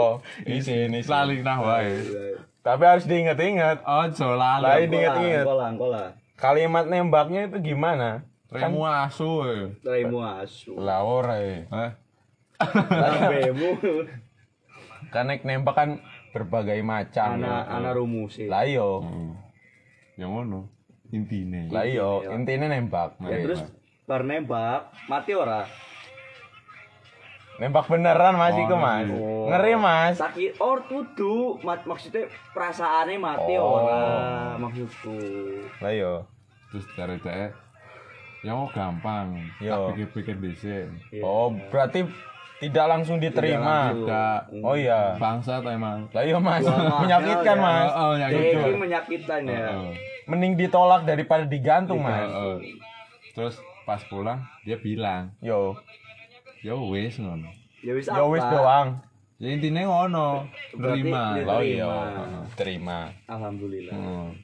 isin 0.50 0.90
isin. 0.92 1.10
Lali 1.10 1.46
nah 1.46 1.62
wae. 1.62 1.94
Tapi 2.60 2.84
harus 2.84 3.06
diinget-inget. 3.06 3.86
Ojo 3.86 4.28
lali. 4.34 4.66
Lah, 4.66 4.76
ini- 4.82 4.98
Ingat-ingat. 4.98 5.46
Kola, 5.46 5.68
kola. 5.78 6.04
Kalimat 6.34 6.86
nembaknya 6.90 7.46
itu 7.46 7.58
gimana? 7.64 8.26
Remu 8.50 8.82
asu. 8.84 9.46
eh. 9.46 9.78
Raimu 9.80 10.20
asu. 10.20 10.74
Lah 10.74 11.06
ora 11.06 11.38
eh. 11.38 11.70
Hah? 11.70 11.94
Kan 15.10 15.28
nek 15.28 15.46
nembak 15.46 15.74
kan 15.74 15.90
berbagai 16.32 16.80
macam. 16.82 17.40
Ana 17.40 17.68
ana 17.68 17.92
rumusé. 17.92 18.48
Lah 18.48 18.64
iya. 18.64 18.84
Hmm. 18.84 19.36
Ya 20.16 20.28
ngono. 20.28 20.68
Intine. 21.12 21.68
Lah 21.68 21.84
iya, 21.84 22.08
intine 22.32 22.72
nembak. 22.72 23.20
Ya 23.20 23.44
terus 23.44 23.62
bar 24.08 24.24
nembak, 24.24 24.96
mati 25.12 25.36
ora? 25.36 25.68
Nembak 27.60 27.86
beneran 27.92 28.40
Mas 28.40 28.58
iku, 28.58 28.74
Mas. 28.80 29.12
Oh. 29.12 29.52
Ngeri, 29.52 29.76
Mas. 29.76 30.18
Sakit 30.18 30.58
or 30.58 30.82
tudu, 30.88 31.60
mak 31.62 31.84
maksudnya 31.84 32.26
perasaannya 32.56 33.22
mati 33.22 33.54
Oh. 33.60 33.76
ora 33.78 34.02
maksudku. 34.56 35.20
Lah 35.84 35.92
iya. 35.92 36.14
Terus 36.72 36.86
dari 36.96 37.20
dhek 37.20 37.52
ya 38.42 38.58
mau 38.58 38.72
gampang. 38.72 39.36
Yo. 39.62 39.70
Tak 39.70 39.80
pikir-pikir 39.94 40.36
dhisik. 40.42 40.90
Iya. 41.14 41.22
Oh, 41.22 41.54
berarti 41.70 42.08
tidak 42.62 42.86
langsung 42.86 43.18
diterima. 43.18 43.90
Tidak. 43.90 44.62
Oh 44.62 44.78
iya. 44.78 45.18
Bangsa 45.18 45.58
emang. 45.66 46.06
Lah 46.14 46.22
iya, 46.22 46.38
Mas. 46.38 46.62
Wah, 46.62 47.02
Menyakitkan, 47.02 47.58
ya. 47.58 47.66
Mas. 47.66 47.90
Oh, 47.98 48.14
ya 48.14 48.28
Jadi 48.30 48.46
gitu. 48.46 48.60
ini 48.62 48.78
menyakitkan 48.78 49.40
ya. 49.50 49.58
Heeh. 49.58 49.90
Mending 50.30 50.54
ditolak 50.62 51.02
daripada 51.10 51.44
digantung, 51.50 52.06
Mas. 52.06 52.30
Heeh. 52.30 52.78
Terus 53.34 53.58
pas 53.90 53.98
pulang 54.06 54.46
dia 54.62 54.78
bilang, 54.78 55.34
Yo. 55.42 55.74
"Ya 56.62 56.78
wis 56.78 57.18
ngono." 57.18 57.50
Ya 57.82 57.98
wis 57.98 58.06
Yo 58.06 58.30
wis 58.30 58.46
apa? 58.46 58.54
doang. 58.54 58.90
Ya 59.42 59.58
intinya 59.58 59.82
ngono, 59.90 60.46
terima. 60.70 61.34
Terima. 61.34 61.56
iya. 61.66 61.90
Terima. 62.54 63.00
Alhamdulillah. 63.26 63.98
Hmm. 63.98 64.38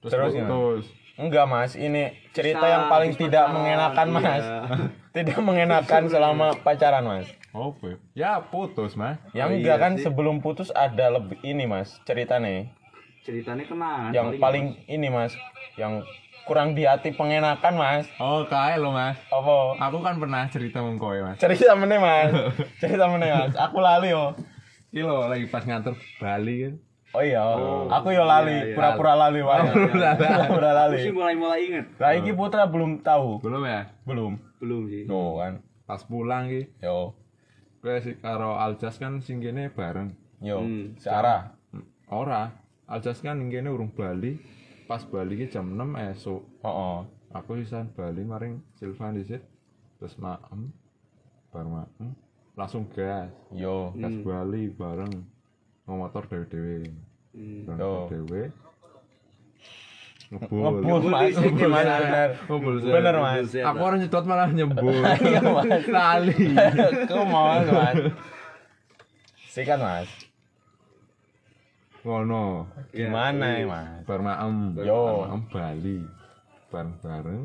Terus, 0.00 0.12
Terus 0.16 0.32
terus? 0.32 0.84
Enggak, 1.16 1.44
Mas. 1.48 1.72
Ini 1.76 2.12
cerita 2.36 2.64
Bisa, 2.64 2.72
yang 2.72 2.84
paling 2.92 3.12
tidak 3.16 3.44
mengenakan, 3.52 4.06
iya. 4.20 4.48
Mas. 5.16 5.24
tidak 5.24 5.38
mengenakan 5.40 6.02
selama 6.12 6.46
pacaran, 6.60 7.04
Mas. 7.08 7.26
Oh, 7.56 7.72
Beb. 7.72 7.96
ya 8.12 8.36
putus, 8.44 8.92
Mas. 8.92 9.16
Yang 9.32 9.48
Oh, 9.48 9.56
enggak 9.56 9.76
iya 9.76 9.82
kan 9.82 9.92
sih. 9.96 10.04
sebelum 10.04 10.44
putus 10.44 10.68
ada 10.70 11.08
lebih 11.08 11.40
ini, 11.40 11.64
Mas. 11.64 11.96
Ceritanya. 12.04 12.68
Ceritanya 13.24 13.64
kenangan. 13.64 14.10
Yang 14.12 14.28
paling 14.36 14.76
ini, 14.86 15.08
Mas. 15.08 15.32
Yang 15.74 16.04
kurang 16.44 16.76
di 16.76 16.84
hati 16.84 17.16
pengenakan, 17.16 17.74
Mas. 17.74 18.04
Oh, 18.20 18.44
kae 18.44 18.76
lo, 18.76 18.92
Mas. 18.92 19.16
Apa? 19.32 19.80
Aku 19.80 20.04
kan 20.04 20.20
pernah 20.20 20.44
cerita 20.52 20.84
sama 20.84 21.00
kowe, 21.00 21.16
Mas. 21.16 21.40
Cerita 21.40 21.72
meneh, 21.72 21.96
Mas. 21.96 22.30
Cerita 22.84 23.08
meneh, 23.08 23.32
Mas. 23.32 23.56
Aku 23.56 23.80
lali 23.80 24.12
yo. 24.12 24.36
Iki 24.92 25.02
lo 25.02 25.26
lagi 25.26 25.48
pas 25.48 25.64
nganter 25.64 25.96
Bali 26.20 26.68
kan. 26.68 26.74
Oh 27.16 27.24
iya, 27.24 27.40
aku 27.88 28.12
yo 28.12 28.28
lali, 28.28 28.52
iya, 28.52 28.64
iya. 28.70 28.76
pura-pura 28.76 29.16
lali 29.16 29.40
wae. 29.40 29.64
Pura-pura 29.72 30.12
Aku 30.12 31.00
sih 31.00 31.08
lali. 31.08 31.16
mulai-mulai 31.16 31.60
inget. 31.64 31.86
Lah 31.96 32.12
iki 32.12 32.36
Putra 32.36 32.68
belum 32.68 33.00
tahu. 33.00 33.40
Belum 33.40 33.64
ya? 33.64 33.88
Belum. 34.04 34.36
Belum 34.60 34.88
sih. 34.88 35.04
Yo 35.08 35.38
kan. 35.40 35.60
Pas 35.86 36.02
pulang 36.02 36.50
ki, 36.50 36.62
Yo. 36.82 37.14
kowe 37.78 37.94
si 38.02 38.18
karo 38.18 38.58
Aljas 38.58 38.98
kan 38.98 39.22
sing 39.22 39.38
kene 39.38 39.70
bareng. 39.70 40.10
Yo. 40.42 40.58
Hmm. 40.60 40.98
Searah. 40.98 41.54
Hmm, 41.70 41.86
Ora, 42.10 42.50
Aljas 42.90 43.22
kan 43.22 43.38
ning 43.38 43.52
kene 43.52 43.70
urung 43.70 43.94
Bali. 43.94 44.36
Pas 44.90 45.02
Bali 45.06 45.38
ki 45.38 45.46
jam 45.52 45.74
6 45.78 45.94
esuk. 46.14 46.42
Heeh. 46.62 46.98
Aku 47.34 47.58
sisan 47.60 47.90
Bali 47.94 48.22
maring 48.24 48.62
Silvan 48.78 49.14
dhisik. 49.14 49.42
Terus 49.98 50.18
maem. 50.18 50.72
Bar 51.52 51.66
maem 51.66 52.14
langsung 52.56 52.88
gas. 52.88 53.28
Yo. 53.52 53.92
Gas 53.94 54.16
Bali 54.24 54.72
bareng 54.72 55.12
ngomotor 55.84 56.24
dhewe-dhewe. 56.26 56.88
Hmm. 57.36 57.68
Ngebul. 60.26 60.82
Ngebul 60.82 61.10
Mas. 61.10 61.38
Iki 61.38 61.66
Mas 61.70 61.86
sih. 61.86 62.90
Bener 62.90 63.16
Mas. 63.22 63.48
Aku 63.54 63.80
orang 63.82 63.98
nyedot 64.02 64.24
malah 64.26 64.50
nyembul. 64.50 64.94
Iya, 65.22 65.40
Mas. 65.42 65.86
Lali. 65.86 66.34
Kau 67.06 67.22
mau 67.26 67.62
Mas. 67.62 68.10
Sikat 69.54 69.78
Mas. 69.78 70.10
Ngono. 72.02 72.66
Gimana 72.90 73.46
ya 73.58 73.66
Mas? 73.70 74.02
Bar 74.06 74.20
maem. 74.22 74.74
Yo. 74.82 75.26
Maem 75.30 75.42
Bali. 75.50 75.98
Bareng-bareng. 76.74 77.42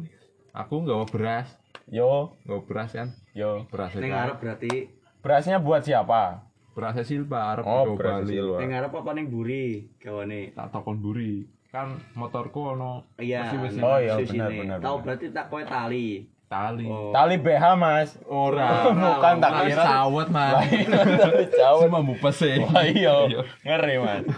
Aku 0.54 0.74
nggawa 0.82 1.06
beras. 1.06 1.54
Yo. 1.86 2.34
Nggawa 2.46 2.62
beras 2.66 2.90
kan. 2.98 3.10
Yo. 3.38 3.70
Beras 3.70 3.94
Ning 3.98 4.10
ngarep 4.14 4.38
berarti 4.42 4.74
Berasnya 5.22 5.62
buat 5.62 5.86
siapa? 5.86 6.50
Berasnya 6.74 7.06
Silva 7.06 7.54
arep 7.54 7.64
Oh, 7.70 7.94
beras 7.94 8.26
Bali. 8.26 8.42
Ning 8.42 8.70
ngarep 8.74 8.90
apa 8.90 9.10
ning 9.14 9.30
buri 9.30 9.86
gawane. 10.02 10.50
Tak 10.58 10.74
takon 10.74 10.98
buri. 10.98 11.46
Kan 11.72 11.96
motorku 12.20 12.76
ono 12.76 13.08
Iya. 13.16 13.48
Oh, 13.80 13.96
iya, 13.96 14.20
benar, 14.20 14.52
benar, 14.52 14.78
Tahu 14.84 14.96
berarti 15.08 15.26
tak 15.32 15.48
kowe 15.48 15.64
tali. 15.64 16.28
tali. 16.52 16.84
Oh. 16.84 17.16
Tali 17.16 17.40
BH 17.40 17.64
Mas. 17.80 18.20
Ora. 18.28 18.84
Bukan 18.92 19.40
tak 19.40 19.52
Tali 19.56 19.72
kira. 19.72 19.84
sawet, 19.88 20.28
Mas. 20.28 20.54
Tali 20.60 21.46
jauh. 21.56 21.88
Cuma 21.88 22.04
mbupes 22.04 22.36
sih. 22.44 22.60
Wah 22.60 22.84
iya. 22.84 23.16
Ngeri 23.64 23.96
Mas. 24.04 24.24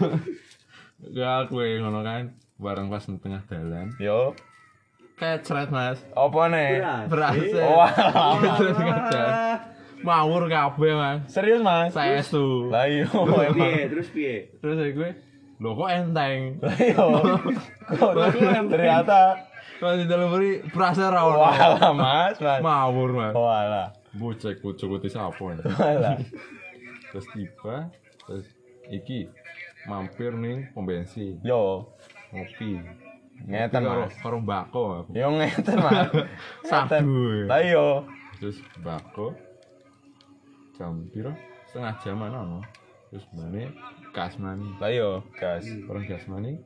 Ya 1.03 1.43
aku 1.43 1.59
ngono 1.59 1.99
kan. 2.05 2.31
Bareng 2.55 2.87
pas 2.87 3.03
di 3.03 3.17
tengah 3.17 3.41
jalan. 3.49 3.91
Yo. 3.97 4.37
Kecret, 5.17 5.67
Mas. 5.73 5.99
Apa 6.13 6.47
nih? 6.53 6.79
Beras. 7.09 7.35
Wah. 7.59 7.91
Terus 8.61 8.77
tengah 8.77 8.99
jalan. 9.09 9.57
Mawur 10.05 10.45
kabeh, 10.47 10.93
Mas. 10.93 11.19
Serius 11.33 11.59
Mas? 11.65 11.91
Saya 11.91 12.21
itu. 12.21 12.69
Lah 12.69 12.85
iya. 12.87 13.09
Piye? 13.51 13.89
Terus 13.89 14.07
piye? 14.13 14.35
Terus 14.61 14.75
saya 14.79 14.91
gue, 14.95 15.09
lo 15.63 15.79
kok 15.79 15.89
enteng? 15.89 16.59
Iya. 16.83 17.03
Kok 17.95 18.11
ternyata 18.67 19.39
Kalau 19.79 19.95
di 19.99 20.05
dalam 20.07 20.31
beri 20.31 20.63
berasa 20.71 21.11
rawon. 21.11 21.39
Walah 21.43 21.91
Mas, 21.91 22.37
Mas. 22.39 22.61
Mawur, 22.63 23.09
Mas. 23.11 23.33
Walah. 23.35 23.87
Bocek 24.15 24.63
bocok 24.63 24.99
kuti 24.99 25.07
sapo 25.11 25.51
ya. 25.51 25.59
Walah. 25.63 26.15
Terus 27.13 27.27
tiba, 27.29 27.93
terus 28.25 28.47
iki 28.89 29.29
mampir 29.85 30.33
nih 30.33 30.73
pom 30.73 30.81
bensin 30.81 31.37
Yo. 31.45 31.93
ngopi. 32.33 32.81
Ngeten 33.45 33.85
Mas. 33.85 34.17
karo 34.17 34.41
mbako 34.41 35.05
aku. 35.05 35.09
Yo 35.13 35.29
ngeten 35.35 35.77
Mas. 35.77 36.09
Sabu. 36.69 37.45
Iya. 37.51 38.07
Terus 38.41 38.57
mbako 38.81 39.37
jam 40.73 41.05
piro? 41.13 41.35
Setengah 41.69 41.93
jam 42.01 42.23
ono. 42.23 42.65
Terus 43.13 43.25
mana 43.35 43.69
kasmani. 44.13 44.77
Lah 44.77 44.89
iya, 44.89 45.09
gas. 45.35 45.65
Orang 45.89 46.05
kasmani. 46.05 46.61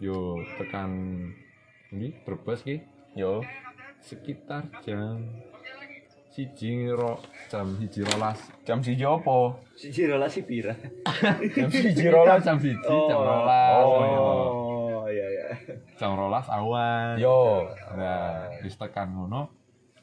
Yo 0.00 0.40
tekan 0.56 0.90
ini 1.92 2.16
berbes 2.24 2.64
ki 2.64 2.80
Yo. 3.12 3.44
sekitar 4.00 4.64
jam 4.80 5.28
siji 6.32 6.88
ro 6.88 7.20
jam 7.52 7.76
siji 7.76 8.00
rolas 8.00 8.40
Jam 8.64 8.80
siji 8.80 9.04
opo? 9.04 9.60
Siji 9.76 10.08
rolas 10.08 10.32
si 10.32 10.40
pira. 10.40 10.72
Jam 11.56 11.68
siji 11.68 12.08
rolas. 12.08 12.40
jam 12.40 12.56
siji 12.56 12.80
jam 12.80 13.20
rolas 13.20 13.84
Oh, 13.84 15.04
iya 15.04 15.26
iya. 15.28 15.46
jam 16.00 16.16
rolas 16.16 16.48
awan 16.48 17.20
Yo. 17.20 17.68
nah 17.92 18.48
wis 18.64 18.72
tekan 18.72 19.12
ngono 19.12 19.52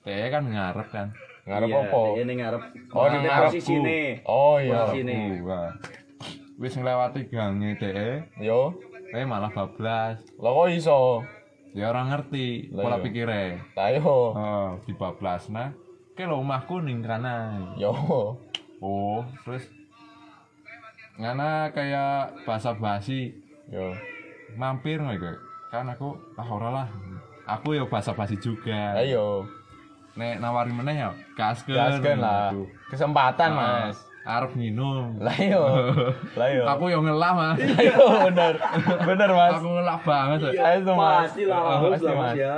teh 0.06 0.30
kan 0.30 0.46
ngarep 0.46 0.88
kan 0.94 1.08
Ngarep 1.48 1.68
Iya, 1.68 1.80
opo? 1.82 2.02
Dia 2.12 2.24
ning 2.24 2.38
ngarep. 2.38 2.62
Oh, 2.90 3.02
Maksudnya 3.02 3.20
ngarepku. 3.26 3.52
posisine. 3.56 4.00
Oh 4.24 4.56
iya. 4.58 4.76
Posisine. 4.84 5.18
Wah. 5.42 5.70
wis 6.58 6.74
nglewati 6.74 7.30
gange 7.30 7.78
teh 7.78 8.18
Yo. 8.42 8.74
eh 9.14 9.22
malah 9.22 9.48
bablas 9.48 10.18
Lah 10.36 10.52
kok 10.52 10.74
iso? 10.74 11.22
ya 11.72 11.94
orang 11.94 12.10
ngerti 12.10 12.74
Lah, 12.74 12.82
pola 12.82 12.98
iya. 12.98 13.04
pikirnya 13.06 13.46
Lah 13.78 13.88
yo. 13.94 14.16
oh 14.34 14.68
di 14.82 14.92
bablas 14.92 15.46
nah 15.48 15.70
ke 16.12 16.26
lo 16.26 16.42
omahku 16.42 16.82
ning 16.82 17.06
kanan 17.06 17.78
Yo. 17.78 17.94
oh 18.82 19.22
terus 19.46 19.70
ngana 21.16 21.70
kayak 21.72 22.42
basa 22.42 22.74
basi 22.74 23.38
Yo. 23.70 23.94
mampir 24.54 24.98
gue 24.98 25.34
kan 25.70 25.86
aku 25.86 26.18
ah 26.34 26.48
ora 26.48 26.70
lah 26.74 26.88
aku 27.46 27.74
ya 27.74 27.86
basa 27.86 28.12
basi 28.12 28.34
juga 28.36 28.98
Ayo. 28.98 29.46
Nek 30.18 30.34
nawari 30.38 30.72
meneh 30.72 30.96
ya 30.98 31.10
gaskeun 31.34 31.78
Gaskeun 31.78 32.18
lah. 32.18 32.50
Gitu. 32.50 32.66
Kesempatan, 32.90 33.50
Ah, 33.52 33.58
Mas. 33.86 33.98
arep 34.26 34.52
minum 34.54 35.16
Lah 35.18 35.38
yo. 35.54 35.64
Lah 36.34 36.50
yo. 36.50 36.64
aku 36.66 36.90
yang 36.90 37.00
ngelah 37.02 37.32
mas 37.32 37.58
Ayo 37.62 37.96
bener. 38.26 38.54
Bener, 39.06 39.30
Mas. 39.32 39.54
aku 39.56 39.68
ngelah 39.70 39.98
banget 40.02 40.40
ya. 40.50 40.52
Ayo 40.68 40.80
tuh, 40.84 40.96
Mas. 40.96 41.20
Pasti 41.24 41.44
lah, 41.46 41.58
Ah, 41.58 41.76
harus 41.80 41.92
pasti, 41.94 42.04
lah 42.04 42.14
Mas. 42.14 42.26
Mas 42.26 42.36
ya. 42.36 42.56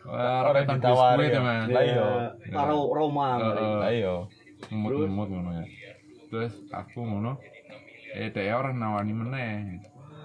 Wah, 0.00 0.16
Orang 0.40 0.54
reketan 0.56 0.76
ditawari 0.80 1.24
ya. 1.24 1.30
ya 1.30 1.40
mas 1.40 1.66
Lah 1.68 1.82
iya. 1.84 2.06
Karo 2.48 2.78
Roma. 2.88 3.28
Heeh. 3.36 3.78
Ayo. 3.84 4.14
ngemut-ngemut 4.62 5.28
ngono 5.30 5.50
ya 5.54 5.64
terus 6.28 6.52
aku 6.70 7.00
ngono 7.00 7.40
eh 8.12 8.28
teh 8.28 8.44
orang 8.50 8.76
nawani 8.76 9.10
meneh 9.10 9.50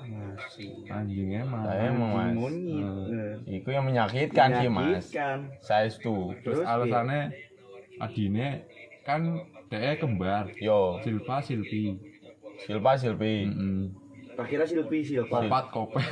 Masih. 0.05 0.85
Anjing 0.87 1.29
emang. 1.33 1.61
Lah, 1.65 1.75
emang, 1.79 2.11
Mas. 2.13 2.33
Monyet. 2.35 2.85
Nah. 3.09 3.35
Iku 3.49 3.67
yang 3.73 3.85
menyakitkan 3.87 4.49
sih 4.61 4.69
mas. 4.69 5.09
Saya 5.63 5.89
itu. 5.89 6.33
Terus 6.43 6.61
Terus, 6.61 6.67
alasannya 6.67 7.33
adine 7.99 8.65
kan 9.05 9.41
dia 9.69 9.97
kembar. 9.97 10.51
Yo, 10.61 11.01
Silva 11.01 11.41
Silvi. 11.41 11.97
Silpa 12.65 12.95
Silpi. 12.95 13.49
Tak 14.35 14.45
kira 14.51 14.63
Silpi 14.67 14.99
Silpa. 15.03 15.43
Kopat 15.47 15.65
kopet. 15.71 16.03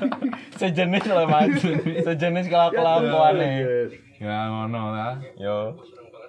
Sejenis 0.60 1.04
lah 1.08 1.26
mas. 1.26 1.58
Sejenis 2.06 2.46
kalau 2.48 2.70
kelakuannya. 2.72 3.88
ya 4.20 4.48
ngono 4.48 4.82
lah. 4.94 5.14
Yo, 5.36 5.74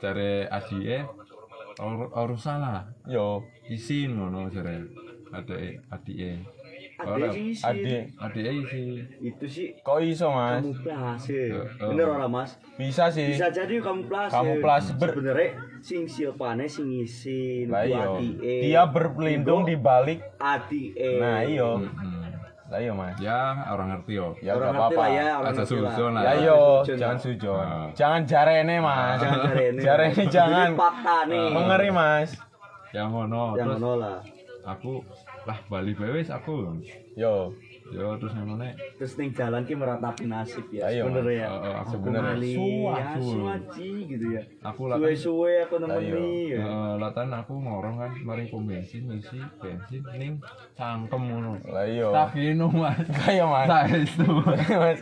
Cari 0.02 0.44
adike 0.46 1.08
or, 1.80 2.12
or 2.12 2.30
salah. 2.36 2.84
yo. 3.08 3.44
Isin 3.66 4.18
ngono 4.18 4.52
jare. 4.54 4.86
Adike 5.34 5.82
adike. 5.90 6.55
Ada 6.96 7.28
sih 7.36 7.52
sih. 7.52 7.66
Adik, 7.68 8.02
Adike 8.16 8.52
isi. 8.64 8.84
Itu 9.20 9.46
sih 9.52 9.68
kok 9.84 10.00
iso 10.00 10.32
mas? 10.32 10.64
kamuflase. 10.64 11.42
Heeh. 11.52 11.88
Bener 11.92 12.08
orang 12.08 12.32
Mas? 12.32 12.56
Bisa 12.80 13.12
sih. 13.12 13.36
Bisa 13.36 13.52
jadi 13.52 13.84
kamuflase. 13.84 14.32
Kamuflase 14.32 14.96
ber- 14.96 15.12
Sebenarnya 15.12 15.50
sing 15.84 16.08
Silpane 16.08 16.66
sing 16.72 16.88
isin. 16.96 17.68
Lah 17.68 17.84
ku 17.84 17.92
iya. 17.92 18.04
adike. 18.16 18.56
Dia 18.64 18.82
berpelindung 18.88 19.68
di 19.68 19.75
balik. 19.75 20.24
adike. 20.40 21.20
Nah 21.20 21.44
iyo. 21.44 21.84
Hmm. 21.84 22.24
Lah 22.72 22.80
iya 22.80 22.92
mas. 22.96 23.16
Ya 23.20 23.40
orang 23.70 23.88
ngerti 23.92 24.12
yo. 24.16 24.28
Ya 24.40 24.52
orang 24.56 24.74
ngerti 24.74 24.96
lah 24.96 25.10
ya, 25.12 25.28
orang 25.38 25.54
ngerti 25.54 25.75
lah. 25.78 25.96
lah. 26.16 26.22
Ya 26.24 26.34
yo, 26.42 26.60
Sujon 26.82 26.98
jangan 26.98 27.18
sujon. 27.20 27.66
Ah. 27.68 27.88
Jangan 27.92 28.22
jarene 28.24 28.75
mas. 28.80 29.20
Jangan 29.20 29.40
jarene. 29.44 29.82
Jarene 29.84 30.24
jangan. 30.32 30.70
Fakta 30.80 31.18
nih. 31.28 31.48
Mengeri 31.52 31.90
mas. 31.92 32.30
Yang 32.96 33.08
ngono 33.12 33.42
Yang 33.60 33.68
ngono 33.75 33.92
lah. 34.00 34.18
Aku 34.65 35.05
lah 35.45 35.62
Bali 35.65 35.93
bewes 35.93 36.27
aku. 36.27 36.74
Yo, 37.13 37.53
Yo 37.88 38.17
terus 38.17 38.34
yang 38.34 38.50
mana? 38.50 38.74
Terus 38.98 39.13
ning 39.15 39.29
jalan 39.29 39.62
ki 39.62 39.72
meratapi 39.72 40.25
nasib 40.25 40.65
ya. 40.67 40.89
Ayo, 40.89 41.05
Sebenarnya 41.05 41.38
ya. 41.38 41.48
Heeh, 41.48 41.74
aku 41.77 41.89
Sebenarnya. 41.93 42.34
Kali 42.34 42.51
Su, 42.51 42.65
ya, 42.65 43.05
asu. 43.07 43.24
suaci 43.31 43.89
gitu 44.10 44.25
ya. 44.27 44.41
Aku 44.65 44.81
lah 44.86 44.95
Suwe-suwe 44.98 45.53
aku 45.62 45.75
Ayo. 45.77 45.86
nemeni 45.86 46.34
ya. 46.50 46.60
Eh, 46.60 46.93
latan 46.98 47.29
aku 47.29 47.53
ngorong 47.55 47.95
kan 47.95 48.12
mari 48.19 48.50
pom 48.50 48.65
bensin 48.65 49.05
ngisi 49.05 49.38
bensin 49.55 50.01
ning 50.12 50.34
cangkem 50.74 51.22
ngono. 51.24 51.62
lah 51.63 51.86
iya. 51.86 52.10
Tak 52.10 52.34
minum 52.34 52.74
mas. 52.74 53.05
Kayak 53.22 53.48
mas. 53.48 53.67
Saya 53.69 53.95
itu. 54.01 54.27
Mas. 54.74 55.00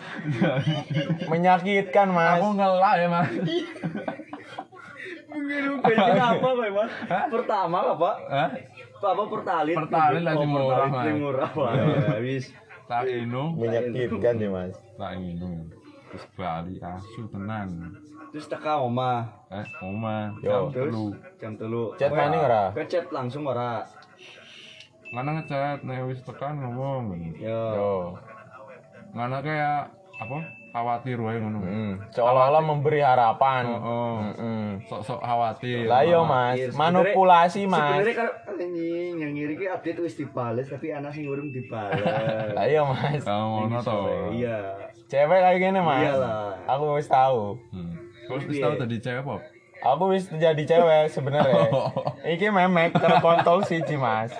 Menyakitkan 1.32 2.08
mas. 2.12 2.38
Aku 2.38 2.48
ngelak 2.51 2.93
ya 3.00 3.08
mas. 3.08 3.32
Apa 6.34 6.48
Pak 6.54 6.70
Mas? 6.70 6.92
Pertama 7.30 7.78
apa? 7.94 8.12
Hah? 8.30 8.50
Apa 9.04 9.24
lah 10.22 10.34
sing 10.38 10.38
Oh, 10.38 10.48
murah, 10.48 10.88
Mas. 10.88 11.06
murah. 11.18 11.50
Pak. 11.50 11.72
Ya 11.75 12.18
wis. 12.22 12.46
Tak 12.88 13.08
minum. 13.08 13.56
Menyakitkan 13.58 14.34
sih 14.38 14.50
mas. 14.52 14.75
Tak 15.00 15.12
minum. 15.18 15.66
Terus 16.12 16.25
Bali 16.38 16.75
asu 16.78 17.25
tenan. 17.32 17.98
Terus 18.30 18.46
teka 18.46 18.78
oma. 18.78 19.30
Eh, 19.50 19.66
oma 19.82 20.34
jam 20.42 20.70
telu. 20.70 21.13
jam 21.42 21.54
telu. 21.58 21.94
Chat 21.98 22.12
maning 22.13 22.42
ora? 22.42 22.70
Ke 22.75 22.86
chat 22.86 23.10
langsung 23.10 23.50
ora. 23.50 23.86
Mana 25.13 25.38
ngechat, 25.38 25.86
nek 25.86 26.10
wis 26.10 26.22
tekan 26.25 26.58
ngomong. 26.58 27.38
Yo. 27.38 27.62
Yo. 27.74 27.94
Mana 29.13 29.46
kayak 29.46 29.94
apa? 30.18 30.38
Khawatir 30.74 31.22
wae 31.22 31.38
ngono. 31.38 31.62
Hmm. 31.62 31.94
Seolah-olah 32.10 32.60
memberi 32.60 32.98
harapan. 32.98 33.62
Heeh. 33.70 34.15
Hmm. 34.34 34.70
Sok-sok 34.84 35.22
khawatir. 35.22 35.86
Lah 35.86 36.01
iya 36.01 36.18
mas. 36.20 36.58
Sebenarnya- 36.58 37.13
Manipulasi 37.13 37.62
mas. 37.63 37.77
Sebenarnya 38.01 38.15
kan 38.18 38.30
anjing 38.58 39.13
yang 39.15 39.32
ngiri 39.32 39.53
ki 39.53 39.65
update 39.70 40.00
wis 40.01 40.18
dibales 40.18 40.65
tapi 40.65 40.89
anak 40.89 41.13
sing 41.13 41.30
urung 41.30 41.53
dibales. 41.53 42.01
Lah 42.58 42.65
iya 42.65 42.82
mas. 42.82 43.22
Ah, 43.22 43.46
ngono 43.46 43.77
to. 43.80 44.00
Iya. 44.34 44.58
Cewek 45.06 45.39
kayak 45.39 45.60
gini 45.62 45.80
mas. 45.80 46.10
Iyalah. 46.10 46.58
Aku 46.65 46.98
wis 46.98 47.06
tahu. 47.06 47.53
Hmm. 47.70 47.93
Terus 48.26 48.43
wis 48.43 48.58
Iya. 48.58 48.63
tau 48.65 48.74
tadi 48.76 48.95
cewek 48.98 49.21
apa? 49.21 49.36
Aku 49.86 50.04
wis 50.10 50.26
jadi 50.28 50.63
cewek 50.63 51.06
sebenarnya. 51.08 51.69
Iki 52.34 52.50
memek 52.50 52.98
terkontol 52.98 53.62
siji 53.62 53.93
mas. 53.93 54.34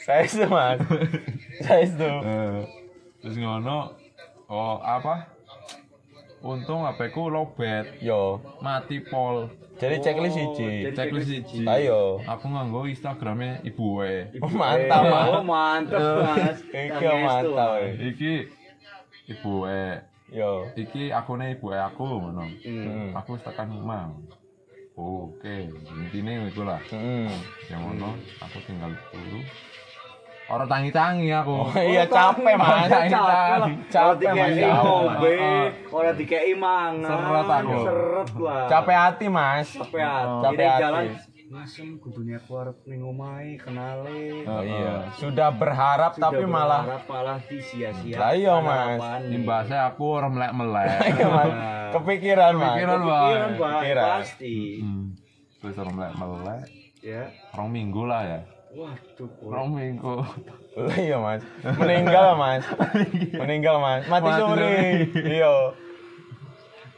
Saya 0.00 0.22
itu 0.22 0.46
mas. 0.46 0.78
Saya 1.58 1.82
itu. 1.82 2.06
Eh, 2.06 2.58
terus 3.18 3.34
ngono 3.34 3.90
oh 4.46 4.78
apa? 4.78 5.26
Untung 6.40 6.88
HP 6.88 7.12
ku 7.12 7.28
lobet, 7.28 8.00
Yo. 8.00 8.40
mati 8.64 9.04
pol. 9.04 9.52
Jadi 9.76 10.00
checklist 10.00 10.36
Oh, 10.36 10.56
siji. 10.56 10.88
Checklist 10.96 11.28
siji. 11.28 11.68
Ayo. 11.68 12.16
Aku 12.24 12.48
nganggo 12.48 12.88
Instagramnya 12.88 13.60
ibu 13.60 14.00
we. 14.00 14.24
Oh, 14.40 14.48
mantap 14.48 15.02
mas. 15.04 15.28
Oh, 15.28 15.44
mantap 15.44 16.00
Mas. 16.00 16.58
Iki 16.64 17.04
mantap. 17.24 17.70
Eh. 17.84 17.92
Iki 18.12 18.32
ibu 19.36 19.68
we. 19.68 19.84
Yo. 20.32 20.68
Iki 20.76 21.12
akune 21.12 21.56
ibu 21.56 21.72
we 21.72 21.76
aku 21.76 22.04
ngono. 22.08 22.44
Hmm. 22.64 23.16
Aku 23.20 23.36
wis 23.36 23.44
tekan 23.44 23.72
rumah. 23.72 24.12
Oke, 24.96 25.68
intine 25.96 26.48
iku 26.52 26.64
lah. 26.64 26.80
Hmm. 26.92 27.32
Yang 27.68 27.80
ngono 27.84 28.10
aku 28.40 28.56
tinggal 28.64 28.92
dulu. 29.12 29.40
Orang 30.50 30.66
tangi-tangi 30.66 31.30
aku. 31.30 31.54
Oh 31.62 31.70
iya 31.78 32.04
capek 32.04 32.54
mas. 32.54 32.90
Capek. 32.90 33.14
Ora 33.14 33.70
Capek 33.86 34.30
mas. 34.34 34.50
dikei 34.50 34.66
Capek. 34.66 34.82
ngombe, 34.82 35.30
Heeh. 35.30 35.66
ora 35.88 36.10
dikei 36.12 36.52
mangan. 36.52 37.06
Seret 37.06 37.48
aku. 37.48 37.74
Seret 37.80 38.30
lah. 38.36 38.64
Capek 38.66 38.96
hati 38.98 39.26
mas. 39.30 39.68
Capek 39.72 40.02
hati. 40.02 40.42
Capek 40.42 40.58
Ini 40.58 40.66
hati. 40.68 40.82
jalan. 40.82 41.04
Masem 41.50 41.98
kudune 41.98 42.34
aku 42.34 42.52
arep 42.56 42.78
ning 42.84 43.02
omahe 43.02 43.54
kenale. 43.56 44.42
Oh 44.44 44.62
iya. 44.62 45.10
Sudah 45.14 45.50
berharap 45.50 46.14
Sudah 46.14 46.30
tapi 46.30 46.46
malah. 46.46 46.82
berharap 46.82 47.04
malah 47.06 47.38
disia-sia. 47.42 48.14
Lah 48.14 48.32
iya, 48.32 48.54
Mas. 48.56 49.02
Imbasnya 49.26 49.80
aku 49.84 50.04
orang 50.14 50.30
melek-melek. 50.32 50.90
Iya 51.10 51.26
mas. 51.26 51.50
Kepikiran 51.90 52.52
mas. 52.54 52.70
Kepikiran, 52.70 52.98
Pak. 53.02 53.22
Pikiran, 53.24 53.50
Pak. 53.54 53.72
Pikiran. 53.82 54.06
Pasti. 54.18 54.56
Hmm. 54.78 55.06
Terus 55.58 55.74
orang 55.76 55.94
melek-melek. 55.96 56.62
Ya. 57.02 57.22
Orang 57.50 57.68
minggu 57.70 58.02
lah 58.04 58.22
ya. 58.24 58.40
Waduh. 58.70 59.30
Orang 59.42 59.74
minggu. 59.74 60.22
Lah 60.78 60.96
iya 60.98 61.18
mas. 61.18 61.42
Meninggal 61.74 62.38
mas. 62.38 62.64
Meninggal 63.34 63.76
mas. 63.82 64.02
Mati 64.06 64.30
Mati 64.30 64.38
sore. 64.38 64.74
Iya. 65.10 65.54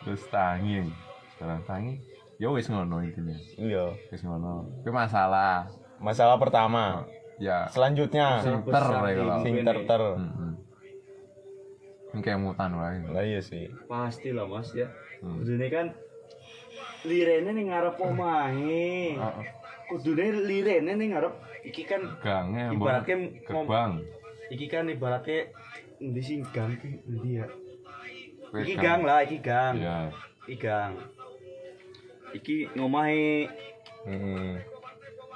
Terus 0.05 0.23
tangi. 0.29 0.85
Sekarang 1.33 1.65
tangi. 1.65 1.95
Ya 2.37 2.53
wis 2.53 2.69
ngono 2.69 3.01
intinya. 3.01 3.37
Iya. 3.57 3.97
Wis 4.13 4.21
ngono. 4.21 4.69
Tapi 4.85 4.93
masalah. 4.93 5.73
Masalah 5.97 6.37
pertama. 6.37 7.09
Ya. 7.41 7.65
Selanjutnya. 7.73 8.45
Sinter 8.45 8.85
ya 8.93 9.13
kalau. 9.17 9.37
Sing 9.41 9.55
ter-ter. 9.65 10.03
Hmm. 10.21 10.55
Ini 12.13 12.21
kayak 12.21 12.41
mutan 12.45 12.77
wae. 12.77 13.01
Lah 13.09 13.25
iya 13.25 13.41
sih. 13.41 13.73
Pasti 13.89 14.37
lah 14.37 14.45
Mas 14.45 14.69
ya. 14.77 14.93
Hmm. 15.25 15.41
Kudune 15.41 15.73
kan 15.73 15.87
lirene 17.09 17.51
ning 17.57 17.73
ngarep 17.73 17.97
omahe. 17.97 19.17
Heeh. 19.17 19.45
Kudune 19.89 20.45
lirene 20.45 20.93
ning 20.93 21.17
ngarep 21.17 21.33
iki 21.63 21.83
kan 21.83 22.03
Gange 22.19 22.75
Ibaratnya 22.75 23.17
gerbang. 23.41 23.93
iki 24.49 24.67
kan 24.67 24.85
ibaratnya 24.87 25.49
endi 25.97 26.21
sing 26.21 26.41
gang 26.51 26.75
ki 26.77 27.01
endi 27.03 27.39
ya? 27.39 27.47
Iki 28.53 28.75
gang 28.77 29.01
lah, 29.01 29.23
iki 29.23 29.39
gang. 29.39 29.75
Iya. 29.75 30.13
Iki 30.45 30.57
gang. 30.59 30.93
Iki 32.33 32.57
ngomahe, 32.75 33.49
Hmm. 34.03 34.59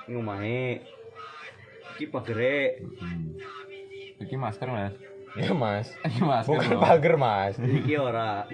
ngomahe. 0.04 0.82
Iki 1.94 2.10
pagere. 2.10 2.82
Hmm. 3.00 3.38
Iki 4.18 4.34
masker 4.34 4.68
mas. 4.68 4.92
Iya 5.36 5.52
mas. 5.52 5.92
Iki 6.02 6.20
masker. 6.20 6.48
Bukan 6.50 6.76
pagar 6.76 7.14
mas. 7.16 7.54
Iki 7.56 7.94
ora. 7.94 8.44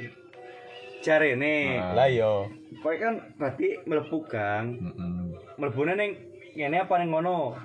Jarene. 1.01 1.79
Nah. 1.79 1.95
Lah 1.95 2.07
iya. 2.07 2.47
Kowe 2.79 2.95
kan 2.95 3.35
berarti 3.35 3.83
mlebu 3.83 4.19
gang. 4.27 4.79
Mm-mm. 4.79 5.35
Mlebune 5.59 5.95
ning 5.95 6.11
ngene 6.53 6.77
apa 6.79 6.95
ning 6.97 7.11
ngono? 7.11 7.57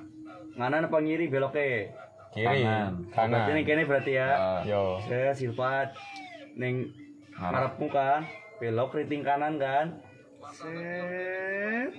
Nganan 0.55 0.87
apa 0.87 0.97
ngiri 0.97 1.27
beloke? 1.27 1.91
Kiri. 2.33 2.63
Kanan. 2.63 3.07
Berarti 3.09 3.51
ning 3.51 3.65
Kanan. 3.65 3.65
kene 3.65 3.81
berarti 3.83 4.11
ya. 4.13 4.27
Ah, 4.29 4.61
Yo. 4.63 4.99
Saya 5.03 5.31
silpat 5.31 5.93
ning 6.55 6.91
Ngarep. 7.31 7.77
ngarepmu 7.77 7.87
kan, 7.87 8.21
belok 8.57 8.89
keriting 8.91 9.21
kanan 9.21 9.55
kan. 9.57 10.01
Set. 10.49 11.91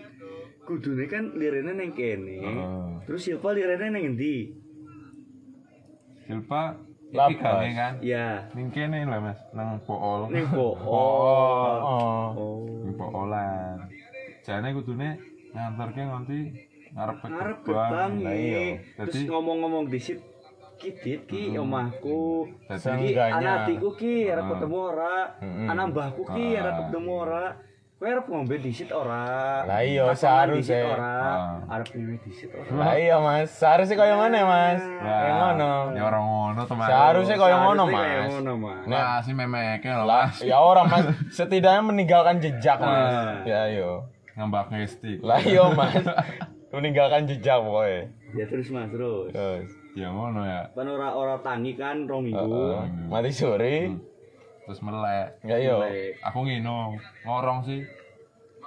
Kudune 0.64 1.06
kan 1.06 1.32
lirene 1.32 1.72
ning 1.72 1.92
kene. 1.92 2.36
Heeh. 2.38 2.86
Terus 3.04 3.22
Silva 3.22 3.52
lirene 3.52 3.88
ning 3.88 4.04
endi? 4.08 4.50
Silpa 6.24 6.76
iki 7.08 7.16
Lapas. 7.16 7.40
gange 7.40 7.72
kan. 7.72 7.92
Ya, 8.04 8.44
Ning 8.52 8.68
kene 8.68 9.00
lah 9.02 9.16
Mas, 9.18 9.40
nang 9.52 9.80
Pool. 9.80 10.28
ning. 10.28 10.44
Pool. 10.52 10.76
Oh. 10.76 11.76
Oh. 12.36 12.60
Ning 12.84 12.94
Poolan. 12.94 13.78
Jane 14.42 14.68
kudune 14.72 15.16
nganterke 15.52 16.02
nganti 16.02 16.38
ngarep 16.90 17.16
Ngarep 17.22 17.58
gerbang. 17.62 18.10
Lah 18.20 18.34
iya. 18.34 18.64
Terus 18.96 19.20
ngomong-ngomong 19.24 19.84
disit 19.88 20.18
Kidit 20.78 21.26
ki 21.26 21.58
omahku. 21.58 22.46
Jadi- 22.70 23.10
Ki 23.10 23.18
anak 23.18 23.66
adikku 23.66 23.90
ki 23.92 24.30
arep 24.30 24.46
Ah. 24.46 24.50
ketemu 24.54 24.78
ora. 24.78 25.14
Mm-mm. 25.42 25.66
Anak 25.68 25.84
mbahku 25.90 26.22
ki 26.24 26.46
Ah. 26.54 26.60
arep 26.62 26.74
ketemu 26.80 27.10
ora. 27.18 27.44
Kowe 27.98 28.06
arep 28.06 28.26
ngombe 28.30 28.56
disit 28.62 28.94
ora? 28.94 29.26
Lah 29.66 29.82
iya, 29.82 30.06
seharusnya. 30.14 30.86
ora. 30.86 31.14
Ah. 31.66 31.74
Arep 31.74 31.90
ngewe 31.90 32.14
disit 32.22 32.54
ora? 32.54 32.70
Lah 32.70 32.94
iya 32.94 33.18
Mas, 33.18 33.50
seharusnya 33.50 33.98
kaya 33.98 34.14
mana 34.14 34.38
Mas? 34.40 34.78
Wah, 34.78 35.02
Kayak 35.02 35.34
ngono. 35.34 35.72
Ya 35.90 36.02
orang 36.06 36.24
ngono 36.24 36.62
teman. 36.62 36.86
Seharusnya 36.86 37.36
kaya 37.36 37.56
ngono 37.58 37.82
Mas. 37.90 38.30
Nah, 38.86 39.18
si 39.18 39.30
memeke 39.34 39.90
lho, 39.90 40.06
Lah, 40.06 40.30
Mas. 40.30 40.46
ya 40.46 40.62
orang 40.62 40.86
Mas, 40.86 41.04
setidaknya 41.28 41.82
meninggalkan 41.82 42.38
jejak 42.38 42.78
Mas. 42.78 43.10
Ah. 43.10 43.42
Ya 43.42 43.66
yo. 43.66 44.06
Ngambak 44.32 44.70
ngestik. 44.70 45.18
Lah 45.18 45.42
iya 45.42 45.66
Mas. 45.68 45.98
Meninggalkan 46.68 47.24
jejak 47.24 47.58
pokoknya. 47.58 48.12
Ya 48.36 48.44
terus 48.44 48.68
Mas, 48.68 48.92
terus. 48.92 49.32
Terus. 49.32 49.68
Ya 49.96 50.12
ngono 50.12 50.44
ya. 50.44 50.68
Kan 50.76 50.84
ora 50.84 51.08
ora 51.10 51.36
tangi 51.40 51.72
kan 51.74 52.04
rong 52.04 52.28
minggu. 52.28 52.44
Heeh. 52.44 53.08
Mati 53.08 53.32
sore. 53.32 53.76
Terus 54.62 54.80
melek. 54.84 55.40
Ya 55.42 55.56
yo. 55.56 55.80
Aku 56.22 56.44
nginum. 56.44 57.00
Ngorong 57.24 57.64
sih. 57.64 57.80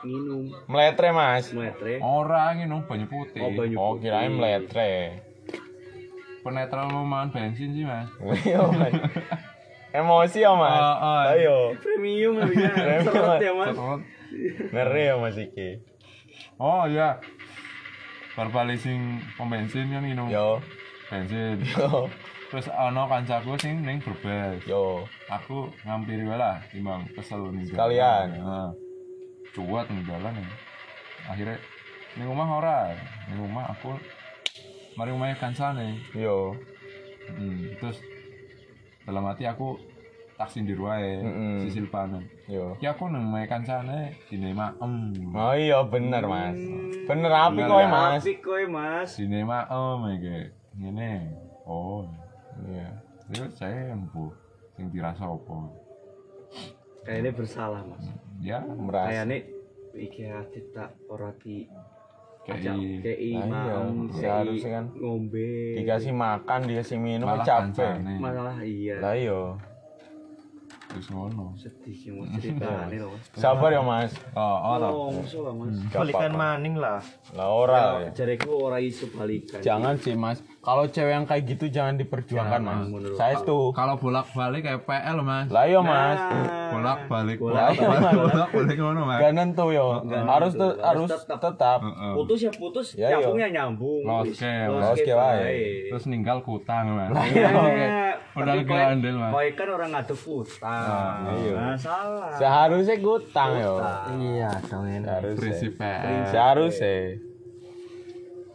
Minum 0.02 0.50
Meletre 0.66 1.14
Mas. 1.14 1.54
metre. 1.54 2.02
Ora 2.02 2.58
nginum 2.58 2.90
banyu 2.90 3.06
putih. 3.06 3.38
Oh, 3.38 3.54
banyu 3.54 3.78
Oh, 3.78 3.90
putih. 3.94 4.10
kirain 4.10 4.34
meletre. 4.34 5.22
Penetral 6.42 6.90
lumayan 6.90 7.30
bensin 7.30 7.70
sih, 7.70 7.86
Mas. 7.86 8.10
Iya 8.42 8.66
Mas. 8.66 8.94
Emosi 9.94 10.42
ya 10.42 10.58
Mas. 10.58 10.74
Oh, 10.74 10.98
oh. 10.98 11.22
Ayo. 11.38 11.58
Premium 11.78 12.34
ya. 12.42 12.50
Premium, 12.50 13.38
ya 13.38 13.52
Mas. 13.54 13.78
Ngeri 14.74 15.04
ya 15.06 15.16
Mas 15.22 15.38
iki. 15.38 15.86
Oh 16.58 16.90
iya. 16.90 17.22
Barbali 18.32 18.80
sing 18.80 19.20
pom 19.36 19.52
bensin 19.52 19.92
kan 19.92 20.04
minum 20.04 20.32
Yo. 20.32 20.64
bensin. 21.12 21.60
Yo. 21.68 22.08
Terus 22.48 22.68
ana 22.72 23.08
kancaku 23.08 23.60
sing 23.60 23.84
ning 23.84 24.00
berbes. 24.00 24.64
Yo. 24.64 25.04
Aku 25.28 25.68
ngampiri 25.84 26.24
wae 26.28 26.40
lah 26.40 26.64
timbang 26.72 27.04
kesel 27.12 27.52
ning. 27.52 27.68
Sekalian. 27.68 28.28
Heeh. 28.32 28.70
Cuat 29.52 29.88
ning 29.92 30.04
jalan 30.08 30.40
ya. 30.40 30.48
Akhirnya 31.28 31.58
ning 32.16 32.26
rumah 32.28 32.48
ora. 32.56 32.80
Ning 33.28 33.40
rumah 33.40 33.68
aku 33.72 34.00
mari 34.96 35.12
omahe 35.12 35.36
kancane. 35.36 36.00
Yo. 36.16 36.56
Hmm, 37.32 37.72
terus 37.80 38.00
dalam 39.04 39.28
hati 39.28 39.44
aku 39.48 39.76
tak 40.42 40.50
sindir 40.50 40.82
wae 40.82 41.22
Mm-mm. 41.22 41.62
sisil 41.62 41.86
panen. 41.94 42.26
Yo. 42.50 42.74
Ya 42.82 42.98
aku 42.98 43.06
nang 43.14 43.30
omahe 43.30 43.46
kancane 43.46 44.18
dine 44.26 44.58
maem. 44.58 45.14
Oh 45.38 45.54
iya 45.54 45.86
bener 45.86 46.26
Mas. 46.26 46.58
Bener 47.06 47.30
api 47.30 47.62
kowe 47.62 47.78
ya. 47.78 47.94
Mas. 47.94 48.26
Apik 48.26 48.42
kowe 48.42 48.64
Mas. 48.66 49.22
Dine 49.22 49.46
maem 49.46 50.02
iki. 50.18 50.50
Ngene. 50.82 51.30
Oh. 51.70 52.10
Iya. 52.66 52.90
Ya 53.38 53.46
saya 53.54 53.94
empu 53.94 54.34
sing 54.74 54.90
dirasa 54.90 55.30
apa. 55.30 55.70
Kayaknya 57.06 57.32
bersalah 57.38 57.86
Mas. 57.86 58.02
Ya, 58.42 58.66
Merasa. 58.66 59.14
Kayaknya 59.14 59.38
iki 59.94 60.22
hati 60.26 60.60
tak 60.74 60.98
ora 61.06 61.30
di 61.38 61.70
kayak 62.42 62.74
Lah 62.74 63.06
iya, 63.14 63.46
maem, 63.46 64.10
seharusnya 64.10 64.66
kei 64.66 64.74
kan 64.74 64.86
ngombe. 64.98 65.78
Dikasih 65.78 66.10
makan, 66.18 66.60
dikasih 66.66 66.98
minum 66.98 67.30
capek. 67.46 68.02
Masalah 68.18 68.58
iya. 68.66 68.98
Lah 68.98 69.14
iya. 69.14 69.70
Terus 70.92 71.08
ngono. 71.08 71.56
Sedih 71.56 71.96
sih 71.96 72.12
mau 72.12 72.28
ceritane 72.36 72.96
loh 73.00 73.10
Mas. 73.16 73.24
Sabar 73.40 73.72
ya 73.72 73.80
Mas. 73.80 74.12
Oh, 74.36 74.58
oh, 74.60 74.76
toh. 74.76 74.92
Oh, 74.92 75.08
musuh 75.16 75.42
lah 75.48 75.54
Mas. 75.56 75.76
Balikan 75.88 76.34
maning 76.36 76.76
lah. 76.76 77.00
Lah 77.32 77.48
ora. 77.48 77.82
Jareku 78.12 78.52
ora 78.52 78.84
iso 78.84 79.08
balikan. 79.16 79.64
Jangan 79.64 79.96
sih 79.96 80.20
Mas. 80.20 80.44
Kalau 80.62 80.86
cewek 80.86 81.10
yang 81.12 81.26
kayak 81.26 81.44
gitu 81.48 81.66
jangan 81.68 81.98
diperjuangkan 81.98 82.62
Mas. 82.62 82.86
menurut 82.86 83.18
Saya 83.18 83.34
tuh. 83.42 83.74
Kalau 83.74 83.98
bolak-balik 83.98 84.62
kayak 84.62 84.86
PL, 84.86 85.18
Mas. 85.20 85.50
Lah 85.50 85.66
iya 85.66 85.82
Mas. 85.82 86.22
Bolak-balik, 86.70 87.38
Lah 87.42 87.74
iya, 87.74 87.82
bolak-balik, 87.82 87.98
Mas. 88.14 88.30
bolak-balik 88.30 88.78
ngono, 88.78 89.02
Mas. 89.04 89.20
Gak 89.20 89.34
nentu 89.34 89.66
yo. 89.70 89.88
Harus 90.06 90.52
tuh 90.54 90.72
harus 90.78 91.10
tetap. 91.20 91.80
Putus 92.14 92.40
ya 92.40 92.52
putus, 92.54 92.88
Ya, 92.94 93.10
iya. 93.10 93.18
nyambungnya 93.18 93.48
nyambung. 93.52 94.02
Loske, 94.06 94.54
loske 94.70 95.12
wae. 95.12 95.90
Terus 95.90 96.06
ninggal 96.06 96.38
kutang, 96.40 96.94
Mas. 96.94 97.10
Iya. 97.26 97.50
Udah 98.32 98.54
Tapi 98.54 98.64
kowe- 98.64 98.78
gandel, 98.78 99.16
Mas. 99.18 99.32
kowe 99.34 99.48
kan 99.52 99.68
orang 99.72 99.90
ngadep 99.92 100.20
utang. 100.22 101.18
iya. 101.36 101.56
Nah, 101.58 101.76
salah. 101.76 102.32
Seharusnya 102.38 102.96
gutang 102.96 103.52
yo. 103.58 103.74
Iya, 104.14 104.52
dong 104.64 104.86
ini. 104.86 105.04
Harusnya. 105.04 105.38
Prinsip 105.42 105.72
PL. 105.74 106.30
Seharusnya. 106.30 107.18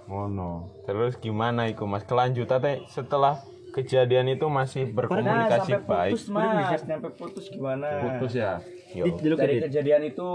Ngono. 0.07 0.76
Terus 0.87 1.19
gimana 1.19 1.67
iku 1.67 1.85
Mas? 1.85 2.07
Kelanjutan 2.07 2.63
teh 2.63 2.77
setelah 2.87 3.43
kejadian 3.75 4.31
itu 4.31 4.47
masih 4.47 4.89
berkomunikasi 4.89 5.77
sampai 5.77 5.85
baik. 5.85 6.13
putus, 6.15 6.27
Mas. 6.31 6.81
Sampai 6.81 7.13
putus 7.13 7.47
gimana? 7.51 7.87
Putus 8.01 8.33
ya. 8.39 8.63
Yo. 8.95 9.05
Dari 9.11 9.61
kejadian 9.61 10.03
itu. 10.07 10.31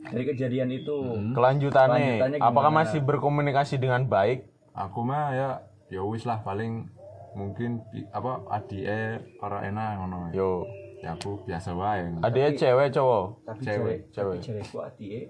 Dari 0.00 0.24
kejadian 0.26 0.68
itu. 0.74 0.96
Kelanjutannya, 1.32 2.18
Kelanjutannya 2.18 2.38
apakah 2.42 2.72
masih 2.74 3.00
berkomunikasi 3.00 3.78
dengan 3.78 4.04
baik? 4.04 4.44
Aku 4.74 5.06
mah 5.06 5.32
ya 5.32 5.48
ya 5.90 6.02
wis 6.06 6.22
lah 6.26 6.42
paling 6.42 6.86
mungkin 7.34 7.82
apa 8.10 8.42
adike 8.50 9.22
ora 9.38 9.62
enak 9.64 9.88
ngono. 10.02 10.18
Yo. 10.34 10.66
Ya 11.00 11.16
aku 11.16 11.40
biasa 11.48 11.72
wae. 11.72 12.12
Adanya 12.20 12.52
cewek 12.52 12.92
cowok? 12.92 13.24
Tapi 13.48 13.60
Cewek, 13.64 13.72
cewek, 13.72 13.98
cewek. 14.12 14.36
tapi 14.36 14.44
cewekku 14.44 14.78
adike 14.84 15.20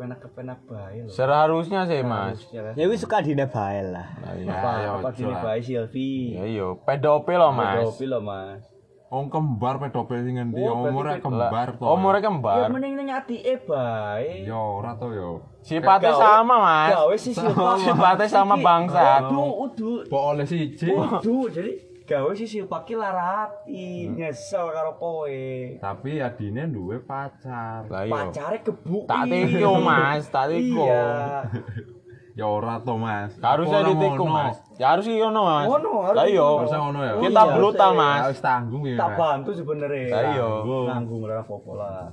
kepenak-kepenak 0.00 0.58
bae 0.64 1.04
loh. 1.04 1.12
Seharusnya 1.12 1.84
sih 1.84 2.00
Mas. 2.00 2.40
Ya 2.48 2.64
kan? 2.64 2.72
Ya 2.72 2.88
wis 2.88 3.04
suka 3.04 3.20
dine 3.20 3.44
bae 3.44 3.84
lah. 3.84 4.08
Nah, 4.16 4.32
iya. 4.32 4.48
Apa, 4.48 4.70
ya, 4.80 4.88
apa 4.96 5.08
lah. 5.12 5.40
bae 5.44 5.60
Silvi? 5.60 6.40
Ya 6.40 6.44
iya, 6.48 6.66
pedofil 6.72 7.36
loh 7.36 7.52
Mas. 7.52 7.84
Pedofil 7.84 8.08
loh, 8.08 8.22
Mas. 8.24 8.64
Wong 9.10 9.26
kembar 9.28 9.76
pedofil 9.76 10.22
sing 10.24 10.40
ngendi 10.40 10.62
Oh, 10.64 10.88
umure 10.88 11.20
kembar 11.20 11.76
to. 11.76 11.84
Mereka 11.84 12.22
Ya 12.22 12.26
kembar. 12.32 12.68
mending 12.72 12.94
ning 12.96 13.08
adike 13.12 13.54
bae. 13.68 14.48
Ya 14.48 14.56
ora 14.56 14.96
to 14.96 15.12
yo. 15.12 15.44
Sifatnya 15.68 16.16
sama 16.16 16.54
Mas. 16.56 16.90
Gawe 16.96 17.16
sih. 17.20 17.34
Sifatnya 17.36 18.24
sama 18.24 18.56
bangsat. 18.56 19.28
Udu, 19.28 19.44
udu. 19.68 19.90
Kok 20.08 20.24
oleh 20.32 20.48
siji. 20.48 20.88
Udu, 20.96 21.52
jadi 21.52 21.89
gawe 22.10 22.30
sih 22.34 22.48
Silva 22.50 22.82
ki 22.82 22.98
lara 22.98 23.46
ati, 23.46 24.10
nyesel 24.10 24.74
karo 24.74 24.98
kowe. 24.98 25.42
Tapi 25.78 26.18
adine 26.18 26.66
duwe 26.66 26.98
pacar. 26.98 27.86
Lah 27.86 28.02
iya. 28.02 28.10
Pacare 28.10 28.58
gebuk. 28.66 29.06
Tak 29.06 29.30
tiko 29.30 29.78
Mas, 29.78 30.26
tak 30.26 30.44
tiko. 30.50 30.82
Iya. 30.90 31.06
Ya 32.38 32.46
ora 32.46 32.78
to, 32.80 32.94
Mas. 32.96 33.36
Harusnya 33.42 33.84
ngono. 33.84 34.24
Mas. 34.32 34.56
Ya 34.80 34.94
harus 34.96 35.04
iya 35.04 35.28
no 35.28 35.44
Mas. 35.44 35.66
Ngono, 35.66 35.90
harus 36.08 36.16
Lah 36.16 36.26
iya. 36.30 36.46
Harusnya 36.46 36.78
ngono 36.80 36.98
ya. 37.02 37.12
Kita 37.20 37.42
Iya, 37.42 37.52
brutal 37.58 37.90
harusnya. 37.92 38.00
Mas. 38.00 38.22
Harus 38.24 38.40
tanggung 38.40 38.82
ya. 38.86 38.96
Tak 38.96 39.10
bantu 39.18 39.50
sebenarnya. 39.52 40.06
Lah 40.08 40.24
iya. 40.32 40.48
Nanggung 40.88 41.20
ora 41.26 41.34
apa-apa 41.42 41.70
lah. 41.76 42.08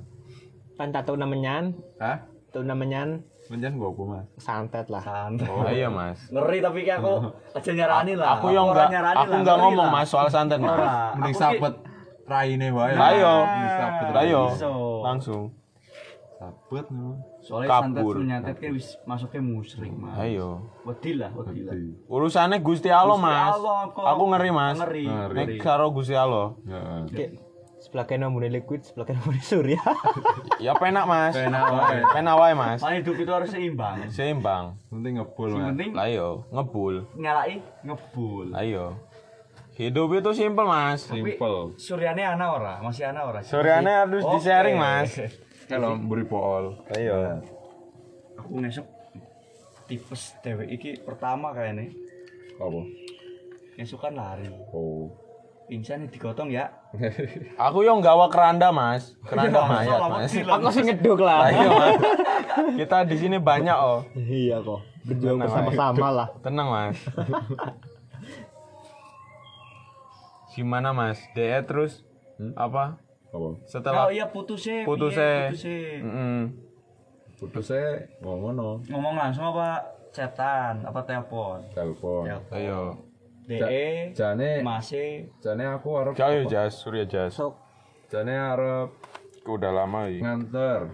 Kan 0.76 0.88
tahu 0.92 1.16
namenyan, 1.16 1.64
Hah? 2.02 2.28
tahu 2.52 2.62
namenyan 2.66 3.24
Menjan 3.48 3.80
gua 3.80 3.88
apa, 3.88 4.02
Mas? 4.04 4.26
santet 4.36 4.86
lah. 4.92 5.00
Santai. 5.00 5.48
Lah 5.48 5.72
iya 5.72 5.88
Mas. 5.88 6.20
Ngeri 6.28 6.58
tapi 6.60 6.84
kayak 6.84 7.00
aku 7.00 7.32
aja 7.56 7.70
nyarani 7.72 8.12
lah. 8.12 8.28
Aku 8.36 8.46
yang 8.52 8.68
enggak 8.68 8.88
aku 9.16 9.32
enggak 9.40 9.56
ngomong. 9.56 9.88
Mas 9.88 10.08
soal 10.12 10.28
santet 10.28 10.60
Mas. 10.60 10.76
Mending 11.16 11.32
Aku 11.32 11.40
sapet 11.40 11.74
raine 12.28 12.68
wae. 12.70 12.92
Lah 12.92 13.10
iya. 13.16 13.34
Lah 14.12 14.24
iya. 14.24 14.42
Langsung. 15.00 15.56
Sapet 16.38 16.86
no. 16.92 17.18
Soalnya 17.40 17.68
santet 17.80 18.04
tuh 18.04 18.24
nyatet 18.28 18.56
kayak 18.60 18.72
wis 18.76 19.00
masuknya 19.08 19.40
musrik 19.40 19.90
mas. 19.96 20.12
Ayo. 20.20 20.68
Wedi 20.84 21.16
lah, 21.16 21.32
wedi 21.32 21.64
lah. 21.64 21.72
Urusannya 22.04 22.60
Gusti 22.60 22.92
Allah 22.92 23.16
Gusti 23.16 23.32
Mas. 23.32 23.52
Allah. 23.56 23.78
Aku 23.96 24.22
ngeri 24.28 24.50
Mas. 24.52 24.76
Ngeri. 24.76 25.04
Nek 25.08 25.48
karo 25.64 25.88
Gusti 25.88 26.12
Allah. 26.12 26.52
Heeh. 26.68 27.47
Sebelah 27.78 28.10
kena 28.10 28.26
mune 28.26 28.50
liquid, 28.50 28.82
sebelah 28.82 29.06
kena 29.06 29.20
mune 29.22 29.38
surya. 29.38 29.78
Ya 30.58 30.74
penak 30.74 31.06
Mas. 31.06 31.38
Penak 31.38 31.70
wae. 31.70 32.02
Penak 32.10 32.34
wae 32.34 32.52
Mas. 32.58 32.82
Soalnya 32.82 32.98
hidup 33.06 33.16
itu 33.22 33.30
harus 33.30 33.50
seimbang. 33.54 33.96
Seimbang. 34.10 34.74
Penting 34.90 35.22
ngebul, 35.22 35.50
Mas. 35.54 35.70
penting 35.70 35.90
Lah 35.94 36.06
iya, 36.10 36.28
ngebul. 36.50 36.94
nyalai 37.14 37.62
ngebul. 37.86 38.46
Lah 38.50 38.62
iya. 38.66 38.86
Hidup 39.78 40.10
itu 40.18 40.30
simpel 40.34 40.66
Mas. 40.66 41.06
Simple. 41.06 41.78
Suryane 41.78 42.26
ana 42.26 42.50
ora? 42.50 42.74
Masih 42.82 43.06
ana 43.06 43.22
ora? 43.22 43.38
Suryane 43.46 43.86
harus 43.86 44.26
Oke. 44.26 44.42
di-sharing 44.42 44.74
Mas. 44.74 45.14
Kalau 45.70 45.94
mburi 45.94 46.26
pool. 46.26 46.74
Lah 46.90 46.98
iya. 46.98 47.38
Aku 48.34 48.58
ngesek 48.58 48.82
tipes 49.86 50.34
dewek 50.42 50.68
iki 50.68 50.90
pertama 51.00 51.54
kayaknya 51.54 51.88
Apa? 52.58 52.80
ngesuk 53.78 54.02
kan 54.02 54.18
lari. 54.18 54.50
Oh. 54.74 55.06
Pingsan 55.68 56.08
digotong 56.08 56.48
ya. 56.48 56.72
Aku 57.60 57.84
yang 57.84 58.00
gawa 58.00 58.32
keranda 58.32 58.72
Mas. 58.72 59.12
Keranda 59.20 59.60
Iya, 59.68 59.68
mayat 59.68 60.00
Mas. 60.08 60.32
Aku 60.32 60.68
sih 60.72 60.82
ngeduk 60.82 61.20
Lah 61.20 61.44
lah. 61.44 61.48
iya 61.52 61.68
Mas. 61.70 61.96
Kita 62.74 63.04
di 63.04 63.16
sini 63.16 63.36
banyak 63.36 63.76
oh. 63.76 64.00
Iya 64.16 64.58
kok. 64.58 64.80
Berjuang 65.04 65.38
bersama-sama 65.38 66.08
lah. 66.10 66.28
Tenang 66.40 66.68
Mas. 66.68 66.96
Gimana 70.50 70.90
Mas? 70.90 71.20
DE 71.32 71.60
terus 71.62 72.02
apa? 72.56 72.96
Apa? 73.28 73.48
Setelah 73.68 74.08
Oh 74.08 74.10
iya 74.10 74.24
putusnya. 74.26 74.82
putusnya. 74.82 75.52
piye 75.52 75.52
putusnya? 75.52 75.78
Mm-mm. 76.00 76.40
Putusnya 77.38 77.86
ngono 78.18 78.80
Ngomong 78.88 79.14
langsung 79.14 79.44
apa 79.46 79.84
chatan 80.10 80.82
apa 80.82 81.04
telepon? 81.04 81.60
telepon. 81.70 82.24
Telepon. 82.24 82.56
Ayo. 82.56 82.80
DE 83.48 84.12
Jane 84.12 84.60
masih 84.60 85.32
jane 85.40 85.64
aku 85.64 85.88
arep 85.96 86.12
Jauh 86.12 86.44
Jas, 86.44 86.76
Surya 86.76 87.08
Jas. 87.08 87.32
Sok 87.32 87.56
jane 88.12 88.36
arep 88.36 88.92
udah 89.48 89.72
lama 89.72 90.04
iki. 90.12 90.20
Nganter. 90.20 90.92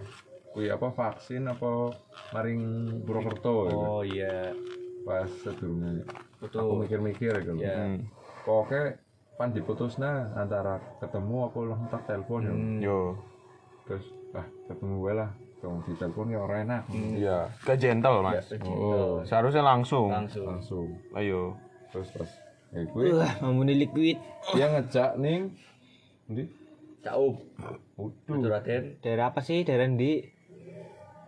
Kuwi 0.55 0.71
apa 0.71 0.87
vaksin 0.95 1.51
apa 1.51 1.91
maring 2.31 2.63
Purwokerto 3.03 3.67
gitu. 3.67 3.77
Oh 3.83 4.03
iya. 4.07 4.55
Pas 5.03 5.27
sedurunge 5.43 6.07
Betul. 6.39 6.63
aku 6.63 6.75
mikir-mikir 6.87 7.35
gitu. 7.43 7.59
Ya. 7.59 7.75
Hmm. 7.75 8.07
Pokoknya 8.47 9.03
pan 9.35 9.51
diputusna 9.51 10.31
antara 10.39 10.79
ketemu 11.03 11.51
apa 11.51 11.59
langsung 11.59 11.91
tak 11.91 12.03
telepon 12.07 12.41
ya. 12.47 12.55
Yo. 12.87 13.19
Terus 13.91 14.07
ah 14.39 14.47
ketemu 14.71 14.95
gue 15.03 15.13
lah. 15.19 15.31
Kalau 15.59 15.81
di 15.83 15.97
telepon 15.99 16.29
ya 16.31 16.39
orang 16.39 16.61
enak. 16.71 16.83
Iya. 16.93 17.39
Ke 17.67 17.75
gentle, 17.75 18.21
Mas. 18.23 18.47
Oh, 18.69 19.25
Seharusnya 19.27 19.65
langsung. 19.65 20.13
Langsung. 20.13 20.47
langsung. 20.47 20.87
Ayo. 21.17 21.57
Terus 21.89 22.11
pas 22.15 22.31
gue 22.75 23.15
Wah, 23.15 23.33
mamune 23.39 23.75
liquid. 23.79 24.19
dia 24.51 24.67
ngejak 24.67 25.15
ning 25.23 25.55
Ndi? 26.27 26.45
Caup. 27.05 27.37
Betul 28.01 28.49
Raden. 28.49 28.97
Daerah 29.05 29.29
apa 29.31 29.45
sih? 29.45 29.61
Daerah 29.61 29.87
di 29.93 30.25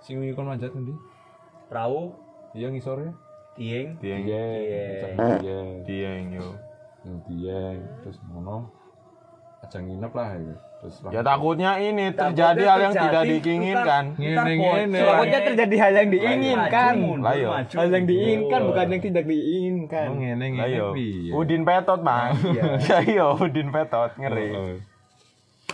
Sing 0.01 0.23
kon 0.33 0.49
manjat 0.49 0.73
ndi? 0.73 0.95
Perahu. 1.69 2.17
Iya 2.57 2.73
ngisore. 2.73 3.13
Dieng. 3.61 4.01
Dieng. 4.01 4.23
Iya. 4.25 4.41
Iya. 5.45 5.59
Dieng 5.85 6.25
yo. 6.33 6.49
Dieng 7.29 7.79
terus 8.01 8.17
ngono 8.25 8.73
aja 9.61 9.79
nginep 9.83 10.13
lah 10.17 10.31
ya. 10.41 10.57
Terus 10.77 10.95
Ya 11.09 11.21
takutnya 11.25 11.81
ini 11.81 12.13
terjadi 12.13 12.63
hal 12.69 12.79
yang 12.85 12.95
tidak 12.95 13.23
diinginkan. 13.25 14.05
Ngene-ngene. 14.21 14.99
Takutnya 15.01 15.41
terjadi 15.53 15.77
hal 15.81 15.93
yang 15.97 16.09
diinginkan. 16.13 16.95
Lah 17.25 17.35
yo. 17.35 17.49
Hal 17.57 17.89
yang 17.89 18.05
diinginkan 18.05 18.61
bukan 18.69 18.87
yang 18.93 19.03
tidak 19.03 19.25
diinginkan. 19.25 20.07
Oh, 20.13 20.17
ngene 20.21 20.37
Lah 20.37 20.69
ngene 20.69 20.77
yo. 20.77 20.87
piye? 20.93 21.33
Udin 21.33 21.63
petot, 21.65 22.01
Mas. 22.05 22.37
Ya 22.93 22.99
iya, 23.03 23.27
Udin 23.33 23.69
petot 23.73 24.13
ngeri. 24.21 24.49
Heeh. 24.53 24.77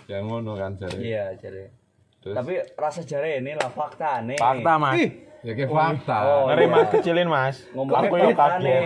Ya 0.06 0.18
ngono 0.22 0.54
kan 0.54 0.78
jare. 0.78 0.98
Iya. 0.98 1.34
Terus 2.22 2.34
Tapi 2.38 2.54
rasa 2.78 3.02
jare 3.02 3.42
ini 3.42 3.58
lah 3.58 3.70
fakta 3.74 4.22
nih. 4.22 4.38
Fakta, 4.38 4.72
Mas. 4.78 4.94
Ya 5.42 5.52
kayak 5.52 5.70
fakta. 5.70 6.16
Oh, 6.22 6.40
Ngeri 6.46 6.64
iya. 6.64 6.72
Mas 6.72 6.88
kecilin, 6.88 7.28
Mas. 7.28 7.56
Ngomongnya 7.74 8.06
Aku 8.06 8.14
yo 8.14 8.28
fakta 8.30 8.46
kaget. 8.48 8.62
nih. 8.62 8.78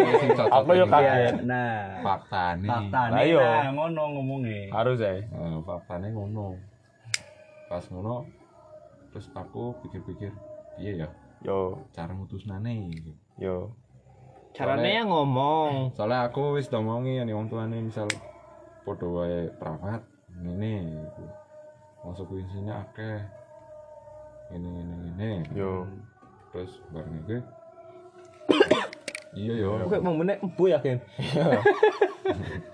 Aku 0.48 0.70
yo 0.72 0.84
ini. 0.84 0.92
kaget. 0.92 1.34
Nah, 1.44 1.76
Fakta 2.00 2.44
nih. 2.56 2.68
fakta 2.72 3.00
nih 3.12 3.22
iya. 3.28 3.46
nah 3.46 3.70
ngono 3.72 4.02
ngomongnya. 4.16 4.60
Harus 4.72 4.98
ya. 4.98 5.12
Eh, 5.20 5.56
faktanya 5.62 6.08
ngono. 6.10 6.56
Pas 7.66 7.84
ngono 7.88 8.24
terus 9.10 9.26
aku 9.32 9.72
pikir-pikir, 9.80 10.28
iya 10.76 11.04
ya 11.04 11.08
Yo, 11.40 11.84
cara 11.92 12.12
mutusnane 12.12 12.88
gitu. 12.90 13.12
yo. 13.36 13.56
Caranya 14.52 15.04
yang 15.04 15.08
ngomong. 15.12 15.92
Soalnya 15.92 16.28
aku 16.28 16.56
wis 16.56 16.72
ngomongi 16.72 17.20
nih 17.20 17.36
wong 17.36 17.46
tuane 17.46 17.76
misal 17.76 18.08
podo 18.82 19.20
wae 19.20 19.52
perawat 19.60 20.00
ngene 20.32 20.72
gitu. 20.96 21.24
Masuk 22.02 22.32
sini 22.40 22.72
akeh. 22.72 23.20
Ngene 24.48 24.68
ngene 24.68 24.94
ngene. 24.96 25.30
Yo. 25.52 25.84
Terus 26.48 26.72
bareng 26.88 27.16
iki 27.22 27.38
Iya 29.36 29.54
yo. 29.58 29.70
Kok 29.84 30.00
mamune 30.00 30.40
empu 30.40 30.72
ya, 30.72 30.80
Ken? 30.80 30.96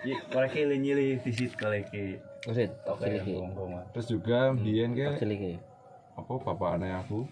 Iya, 0.02 0.16
koleki 0.30 0.62
nyili 0.72 1.18
disit 1.18 1.58
koleki. 1.58 2.22
Usit, 2.46 2.70
Oke. 2.86 3.06
Terus 3.92 4.06
juga 4.08 4.54
biyen 4.54 4.94
ke 4.94 5.18
Siliki. 5.18 5.58
apa 6.12 6.32
bapakane 6.38 6.92
aku 6.92 7.24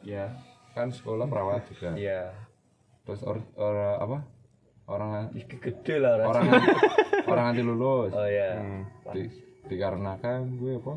Ya, 0.00 0.30
kan 0.72 0.88
sekolah 0.88 1.26
perawat 1.26 1.66
juga. 1.68 1.92
iya. 1.96 2.30
Terus 3.04 3.20
or, 3.26 3.42
or- 3.56 3.98
apa? 3.98 4.24
Orang 4.88 5.34
Iki 5.34 5.56
gede 5.60 6.00
lah 6.00 6.16
orang 6.16 6.48
rasanya. 6.48 6.76
orang 7.30 7.44
anti 7.52 7.60
lulus. 7.60 8.12
Oh 8.14 8.24
iya. 8.24 8.56
Di, 9.12 9.28
dikarenakan 9.68 10.56
gue 10.56 10.80
apa? 10.80 10.94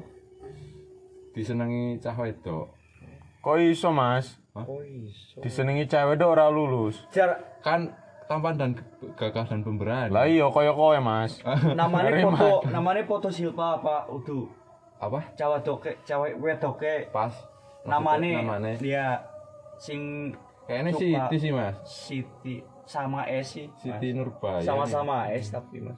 Disenangi 1.32 2.00
cah 2.00 2.16
wedok. 2.16 2.72
Kok 3.42 3.58
iso, 3.58 3.90
Mas? 3.90 4.38
Oh 4.54 4.80
iso. 4.82 5.42
Disenengi 5.42 5.90
cewek 5.90 6.22
dok 6.22 6.30
ora 6.38 6.46
lulus. 6.52 7.02
Jar 7.10 7.40
Kan 7.66 7.90
tampan 8.30 8.56
dan 8.58 8.72
gagah 9.18 9.46
dan 9.50 9.62
pemberani. 9.62 10.14
Lah 10.14 10.26
iya 10.30 10.46
koyo 10.48 10.72
kowe, 10.74 10.98
Mas. 11.04 11.42
namanya 11.74 12.14
foto 12.22 12.70
namanya 12.70 13.02
foto 13.04 13.28
Silpa 13.28 13.82
apa 13.82 14.06
udu 14.08 14.46
apa? 15.02 15.34
cewek 15.34 15.62
doke 15.66 15.92
cewek 16.06 16.38
wedoke 16.38 17.10
Pas. 17.10 17.34
namanya 17.84 18.46
namanya. 18.46 18.78
dia 18.78 19.06
sing 19.82 20.30
Kayaknya. 20.70 20.92
Siti 20.94 21.36
sih 21.42 21.52
mas. 21.52 21.76
Siti 21.84 22.56
sama 22.86 23.26
Mas. 23.26 23.66
Siti 23.82 24.08
Nurbaya. 24.14 24.62
sama-sama 24.62 25.28
S 25.34 25.50
tapi 25.50 25.82
mas 25.82 25.98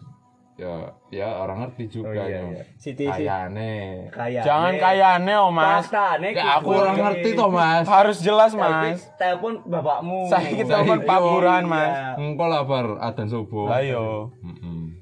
Ya, 0.54 0.86
ya 1.10 1.42
orang 1.42 1.66
ngerti 1.66 1.90
juga 1.90 2.14
Oh, 2.14 2.14
iya, 2.14 2.26
ya. 2.30 2.42
iya. 2.46 2.64
Siti. 2.78 3.10
Kayane. 3.10 4.06
kayak 4.14 4.46
Jangan 4.46 4.74
kayane, 4.78 5.34
oh, 5.34 5.50
Mas. 5.50 5.90
Ya 5.90 6.62
aku 6.62 6.70
orang 6.72 6.94
ngerti 6.96 7.34
toh 7.34 7.50
mas. 7.50 7.90
Harus 7.90 8.22
jelas, 8.22 8.54
Mas. 8.54 9.02
telepon 9.18 9.66
bapakmu 9.66 10.30
Saya 10.30 10.54
kita 10.54 10.78
telepon 10.78 11.02
Saya- 11.02 11.10
Pak 11.10 11.20
Burhan, 11.20 11.64
Iya. 11.64 11.72
Mas. 11.72 11.94
Engkau 12.22 12.46
lah 12.46 12.62
bar 12.64 12.86
adan 13.02 13.26
subuh. 13.26 13.66
Lah 13.66 13.82
iya. 13.82 14.30
Mm-mm. 14.30 15.02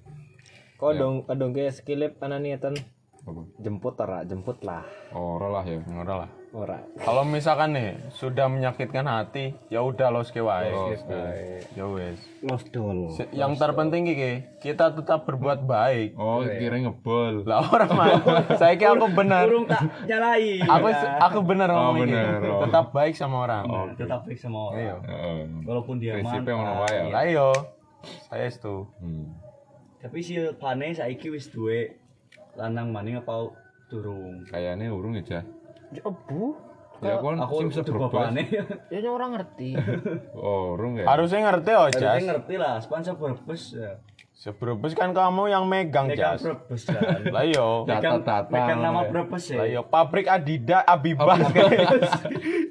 Kodong 0.80 1.28
kodong 1.28 1.52
ke 1.52 1.68
skilip 1.68 2.16
ana 2.18 2.40
niatan 2.40 2.74
Apa? 3.22 3.42
jemput 3.60 3.94
ora, 3.96 4.26
jemput 4.26 4.58
lah. 4.62 4.82
Ora 5.12 5.48
lah 5.52 5.64
ya. 5.64 5.78
Ora 5.94 6.26
lah. 6.26 6.30
Ora. 6.52 6.84
Kalau 6.98 7.24
misalkan 7.24 7.72
nih 7.72 7.96
sudah 8.12 8.50
menyakitkan 8.50 9.06
hati, 9.06 9.56
ya 9.70 9.80
udah 9.80 10.10
los 10.10 10.28
ke 10.28 10.42
wae. 10.42 10.68
Oh, 10.68 10.90
Ya 11.72 11.86
wes. 11.86 12.20
Los 12.42 12.66
dol. 12.68 13.14
Yang 13.32 13.56
terpenting 13.56 14.04
iki, 14.06 14.32
kita 14.60 14.92
tetap 14.92 15.24
berbuat 15.24 15.64
baik. 15.64 16.18
Oh, 16.18 16.42
kira 16.44 16.76
ngebol. 16.76 17.46
Lah 17.46 17.62
orang 17.64 17.92
mah. 17.94 18.08
Saya 18.58 18.76
kira 18.76 18.98
aku 18.98 19.08
benar. 19.12 19.46
burung 19.46 19.64
tak 19.64 19.80
nyalai 20.04 20.60
Aku 20.60 20.88
aku 21.22 21.40
benar 21.42 21.70
Oh, 21.70 21.94
ngomong 21.94 22.10
iki. 22.10 22.20
oh. 22.44 22.62
Tetap 22.66 22.86
baik 22.90 23.14
sama 23.14 23.38
orang. 23.46 23.64
Nah, 23.64 23.86
tetap 23.96 24.20
baik 24.26 24.36
sama 24.36 24.60
orang 24.66 24.82
Iya. 24.82 24.96
Heeh. 25.00 25.40
walaupun 25.64 25.96
dia 25.98 26.14
Prinsipnya 26.18 26.54
ngono 26.54 26.74
mantan. 26.74 26.84
wae 26.84 26.96
ya. 26.98 27.04
Lah 27.08 27.24
iya. 27.24 27.50
Saya 28.28 28.46
itu. 28.50 28.76
Hmm. 28.98 29.30
tapi 30.02 30.18
si 30.20 30.34
Pane 30.58 30.90
saiki 30.92 31.30
wis 31.30 31.46
duwe 31.48 32.01
lanang 32.56 32.92
maning 32.92 33.20
apa 33.20 33.52
durung 33.88 34.44
Kayaknya 34.48 34.92
urung 34.92 35.14
ya, 35.20 35.24
Jah. 35.24 35.44
Obu. 36.08 36.56
Ya 37.02 37.18
kon 37.18 37.34
aku 37.42 37.66
sing 37.66 37.82
seberbas. 37.82 38.14
bapakne 38.14 38.46
Ya 38.94 39.10
orang 39.10 39.34
ngerti. 39.34 39.74
Oh, 40.38 40.78
urung 40.78 41.02
ya. 41.02 41.10
Harusnya 41.10 41.50
ngerti 41.50 41.72
oh, 41.74 41.90
Harusnya 41.90 42.14
Jas. 42.14 42.24
ngerti 42.30 42.54
lah 42.62 42.74
sponsor 42.78 43.14
berbes 43.18 43.64
ya 43.74 43.98
Sebrebes 44.32 44.98
kan 44.98 45.14
kamu 45.14 45.54
yang 45.54 45.70
megang, 45.70 46.10
megang 46.10 46.38
Jas. 46.38 46.42
berbes 46.42 46.82
kan 46.90 47.22
Lah 47.36 47.44
iya. 47.46 47.66
megang, 47.86 48.22
megang 48.50 48.80
nama 48.82 49.02
berbes 49.06 49.44
ya 49.50 49.58
Lah 49.62 49.68
iya, 49.70 49.82
pabrik 49.82 50.26
Adidas 50.26 50.82
Abibas. 50.86 51.42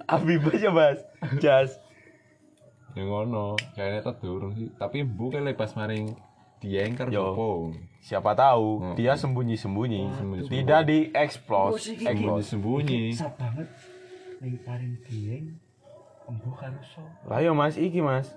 Abibas 0.06 0.58
ya, 0.58 0.70
Bas. 0.70 0.98
Jas. 1.38 1.70
Ya 2.94 3.02
ngono. 3.06 3.54
Kayaknya 3.74 4.00
tak 4.02 4.18
durung 4.18 4.54
sih. 4.58 4.70
Tapi 4.74 5.06
bu 5.06 5.30
kayak 5.30 5.54
lepas 5.54 5.74
maring 5.78 6.10
dieng 6.58 6.98
karo 6.98 7.10
Yo. 7.10 7.26
Siapa 8.00 8.32
tahu 8.32 8.80
Hmm. 8.80 8.94
dia 8.96 9.12
sembunyi-sembunyi, 9.12 10.08
Sembunyi-sembunyi. 10.10 10.48
tidak 10.50 10.80
dieksplos. 10.84 11.84
Sembunyi 11.84 12.40
sembunyi. 12.42 13.00
susah 13.12 13.32
banget 13.36 13.68
ning 14.40 14.56
paring 14.58 14.94
dieng 15.04 15.46
embuh 16.24 16.54
karo 16.54 16.80
so 16.80 17.04
Lah 17.24 17.38
iya 17.38 17.52
Mas, 17.52 17.76
iki 17.76 18.00
Mas. 18.00 18.32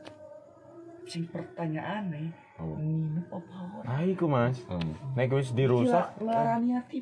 sing 1.04 1.24
pertanyaane 1.26 2.32
Oh. 2.56 2.76
nginep 2.76 3.28
apa 3.28 3.56
ora 3.74 3.86
Ah 3.90 4.04
iku 4.04 4.24
Mas. 4.26 4.60
Hmm. 4.68 4.94
Nek 5.16 5.32
wis 5.32 5.52
dirusak, 5.52 6.16
larani 6.20 6.76
ati 6.76 7.00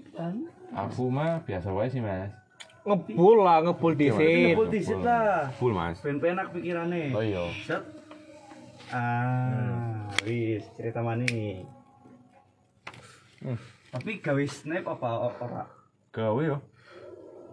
Aku 0.71 1.09
mah 1.09 1.41
biasa 1.41 1.69
wae 1.69 1.85
sih 1.85 1.99
mas. 1.99 2.31
Ngebul 2.81 3.43
lah, 3.43 3.61
ngebul 3.61 3.93
disit. 3.93 4.53
Ngebul 4.53 4.69
disit 4.69 4.97
lah 4.97 5.49
full 5.51 5.73
Mas. 5.73 5.97
ben 5.99 6.17
penak 6.17 6.49
pikirane 6.49 7.09
Oh 7.11 7.19
iya. 7.19 7.45
set 7.59 7.83
ah 8.89 10.05
wis 10.23 10.65
cerita 10.73 11.01
mani 13.41 13.57
tapi 13.91 14.23
gawe 14.23 14.43
snap 14.47 14.85
apa 14.87 15.09
ora 15.35 15.63
Gawe 16.11 16.41
yo. 16.43 16.59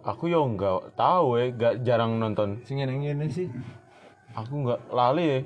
Aku 0.03 0.27
yo 0.27 0.43
enggak 0.43 0.95
tahu 0.99 1.39
ya, 1.39 1.51
enggak 1.51 1.73
jarang 1.83 2.19
nonton. 2.19 2.59
Sing 2.63 2.79
ngene-ngene 2.79 3.27
sih. 3.31 3.47
Aku 4.35 4.63
enggak 4.63 4.79
lali 4.91 5.23
ya. 5.23 5.39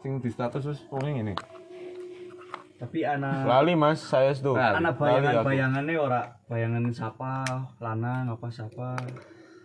Sing 0.00 0.20
di 0.20 0.28
status 0.28 0.64
wis 0.68 0.80
wong 0.92 1.04
ngene. 1.04 1.34
tapi 2.78 3.02
anak 3.02 3.42
Lali 3.42 3.74
Mas, 3.74 3.98
saya 3.98 4.30
itu. 4.30 4.54
Anak 4.54 4.94
Lali 5.02 5.18
bayangan 5.26 5.34
aku. 5.42 5.48
bayangannya 5.50 5.94
ora 5.98 6.22
bayangan 6.46 6.82
siapa 6.94 7.42
lanang 7.82 8.30
apa 8.30 8.46
siapa 8.46 8.94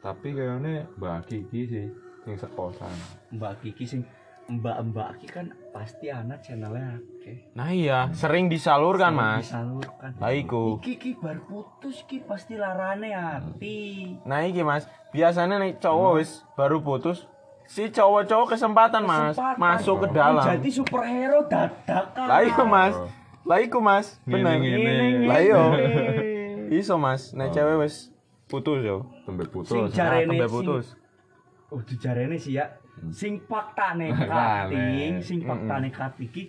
Tapi 0.01 0.33
kayaknya 0.33 0.89
Mbak 0.97 1.29
Kiki 1.29 1.61
sih 1.69 1.85
sing 2.25 2.35
sekosan. 2.39 2.89
mbak 3.35 3.59
Kiki 3.61 3.85
sing 3.85 4.01
mbak 4.45 4.77
mbak 4.85 5.09
Kiki 5.17 5.27
kan 5.31 5.45
pasti 5.69 6.07
anak 6.07 6.43
channelnya 6.43 6.99
oke 6.99 7.33
Nah 7.53 7.71
iya, 7.71 8.11
sering 8.11 8.45
disalurkan 8.45 9.15
Mas. 9.15 9.47
disalurkan 9.47 10.11
Lah 10.17 10.31
iku. 10.31 10.77
Iki 10.77 10.93
ki 10.95 11.11
baru 11.15 11.39
putus 11.41 12.03
ki 12.03 12.21
pasti 12.21 12.53
larane 12.53 13.09
hati 13.09 14.13
Nah 14.23 14.43
iki 14.43 14.61
Mas, 14.61 14.83
biasanya 15.09 15.57
nih 15.57 15.79
cowok 15.79 16.11
wis 16.17 16.43
baru 16.53 16.79
putus, 16.79 17.23
si 17.63 17.87
cowok-cowok 17.87 18.51
kesempatan 18.51 19.01
Mas 19.01 19.33
Kesempatan. 19.33 19.57
masuk 19.57 19.95
ke 20.03 20.07
dalam. 20.11 20.43
jadi 20.43 20.69
superhero 20.69 21.39
dadakan 21.47 22.25
Lah 22.25 22.39
iya 22.41 22.63
Mas. 22.63 22.95
Lah 23.43 23.59
iku 23.59 23.79
Mas. 23.79 24.19
Ngene-ngene. 24.23 25.23
Lah 25.23 25.39
iya. 25.39 25.61
Iso 26.79 26.99
Mas, 26.99 27.31
nek 27.31 27.51
cewek 27.51 27.79
wis 27.79 28.11
putus 28.45 28.81
yo. 28.81 29.07
tembe 29.23 29.43
Sing 29.43 29.51
putus 29.55 29.89
jarene 29.89 30.27
Tembe 30.27 30.43
sing- 30.43 30.53
putus. 30.53 30.85
Oh, 31.71 31.81
dijarene 31.81 32.35
sih 32.35 32.53
ya. 32.53 32.69
Sing 33.09 33.41
faktane 33.41 34.09
Rame. 34.13 34.27
kating, 34.27 35.13
sing 35.19 35.39
faktane 35.41 35.89
kating 35.89 36.25
iki 36.25 36.43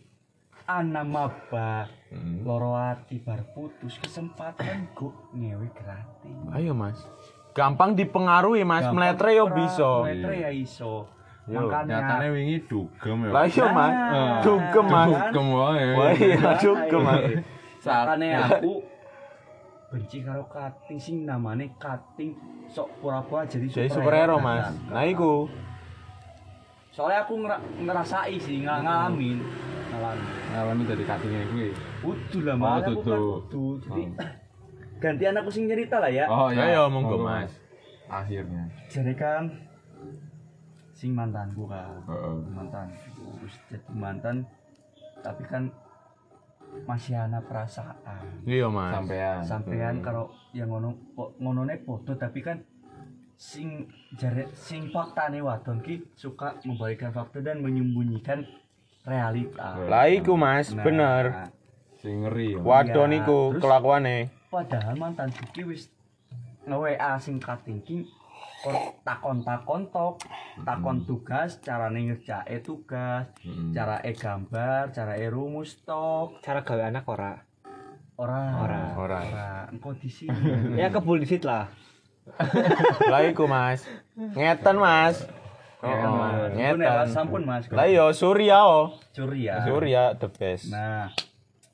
ana 0.64 1.02
maba 1.02 1.88
Hmm. 2.08 2.46
loro 2.46 2.78
ati 2.78 3.18
bar 3.18 3.42
putus 3.50 3.98
kesempatan 3.98 4.86
go 4.94 5.10
ngewe 5.34 5.66
gratis. 5.68 6.30
Ayo 6.54 6.70
Mas. 6.70 7.02
Gampang 7.50 7.92
dipengaruhi 7.92 8.62
Mas, 8.62 8.86
meletre 8.88 9.34
yo 9.34 9.50
bisa. 9.50 10.06
Meletre 10.06 10.34
ya 10.38 10.50
iso. 10.50 11.10
Yo, 11.44 11.66
nyatane 11.66 11.90
Makanya 11.90 12.28
wingi 12.30 12.58
dugem 12.64 13.18
ya 13.20 13.30
Lah 13.30 13.44
iya 13.44 13.66
Mas, 13.68 13.92
Nah. 13.92 14.38
dugem 14.40 14.86
Mas. 14.86 15.10
dugem 15.10 15.46
wae 15.50 15.86
Wah 15.92 16.12
iya 16.14 16.50
dugem 16.56 17.00
Mas. 17.02 17.22
Makanya 17.82 18.30
aku 18.48 18.72
benci 19.90 20.18
karo 20.22 20.46
kating 20.46 20.98
sing 20.98 21.16
namane 21.22 21.74
kating 21.76 22.38
sok 22.66 22.94
pura-pura 22.98 23.42
jadi 23.44 23.66
Jadi 23.66 23.90
superhero 23.90 24.38
Mas. 24.38 24.70
Nah 24.86 25.02
iku. 25.02 25.50
Soalnya 26.94 27.26
aku 27.26 27.34
ngera- 27.36 27.58
ngerasai 27.76 28.38
sih, 28.38 28.62
ng 28.62 28.70
ngalamin. 28.80 29.38
Ngalamin. 29.90 30.26
ngalami 30.48 30.82
dari 30.84 31.04
katinge 31.04 31.40
kuwi 31.48 31.68
Kudu 32.00 32.38
lah, 32.42 32.54
Oh, 32.54 32.58
Mas. 32.60 32.82
Aku 32.84 33.00
kan 33.00 33.18
kudu. 33.18 33.64
Jadi 33.80 34.02
gantian 35.02 35.34
aku 35.34 35.50
sing 35.50 35.66
cerita 35.66 35.98
lah 35.98 36.06
ya. 36.08 36.26
oh 36.26 36.46
Ayo 36.48 36.86
monggo 36.88 37.18
Mas. 37.20 37.50
akhirnya 38.04 38.70
Jadi 38.86 39.12
kan 39.12 39.50
sing 40.92 41.10
mantanku 41.12 41.66
kan. 41.66 41.98
Heeh. 42.04 42.36
Mantanku 42.48 42.94
terus 43.36 43.54
jadi 43.66 43.90
mantan 43.90 44.46
tapi 45.20 45.42
kan 45.44 45.66
masih 46.84 47.14
ana 47.16 47.38
perasaan. 47.40 48.42
Iya 48.42 48.66
Mas. 48.66 48.90
sampean 48.92 49.38
Sampean 49.42 49.94
kalau 50.00 50.26
yang 50.50 50.66
ngono 50.68 50.94
po- 51.10 51.34
ngonone 51.36 51.78
foto 51.80 52.14
tapi 52.14 52.38
kan 52.38 52.62
sing 53.44 53.84
jare 54.16 54.48
sing 54.56 54.88
faktane 54.88 55.38
wadon 55.38 55.84
ki 55.84 56.00
suka 56.16 56.56
membalikan 56.64 57.12
fakta 57.12 57.44
dan 57.44 57.60
menyembunyikan 57.60 58.40
realita. 59.04 59.76
Lah 59.84 60.08
iku 60.08 60.32
Mas, 60.34 60.72
Nah, 60.72 60.80
bener. 60.80 61.24
sing 62.00 62.24
ngeri 62.24 62.56
ya 62.56 62.60
Wadon 62.60 63.12
iku 63.12 63.38
terus- 63.52 63.60
kelakuane. 63.60 64.16
Padahal 64.48 64.96
mantan 64.96 65.28
ki 65.28 65.60
wis 65.62 65.92
nge-WA 66.64 67.20
sing 67.20 67.36
kating 67.36 67.84
ki 67.84 68.08
kon- 68.64 68.96
takon-takon 69.04 69.92
tok, 69.92 70.24
takon 70.64 71.04
tugas, 71.04 71.60
carane 71.60 72.00
ngerjae 72.08 72.56
tugas, 72.60 73.28
Mm-mm. 73.44 73.76
cara 73.76 74.00
e 74.00 74.16
gambar, 74.16 74.88
cara 74.88 75.20
e 75.20 75.28
rumus 75.28 75.84
tok. 75.84 76.40
Cara 76.40 76.64
gawe 76.64 76.88
anak 76.88 77.04
ora. 77.04 77.36
Ora, 78.14 78.40
Ora. 78.56 78.80
Ora. 78.96 79.18
ora. 79.20 79.48
Engko 79.68 79.92
di 79.92 80.08
sini. 80.08 80.32
Ya 80.80 80.88
kebul 80.88 81.20
disit 81.20 81.42
lah. 81.42 81.66
Lah 83.12 83.20
iku 83.28 83.44
Mas. 83.44 83.84
Ngeten 84.16 84.76
Mas. 84.80 85.24
Oh, 85.84 85.92
Ya, 85.92 86.08
Mas. 86.08 86.48
Ampun 86.48 86.56
ya, 86.56 86.70
Mas. 86.72 86.80
ngeten. 86.80 87.06
Sampun 87.12 87.42
Mas. 87.44 87.64
Lah 87.68 87.86
iya 87.86 88.04
Surya 88.16 88.58
oh. 88.64 88.96
Curi 89.12 89.48
ya. 89.52 89.60
Surya 89.64 90.02
the 90.16 90.28
best. 90.32 90.72
Nah, 90.72 91.12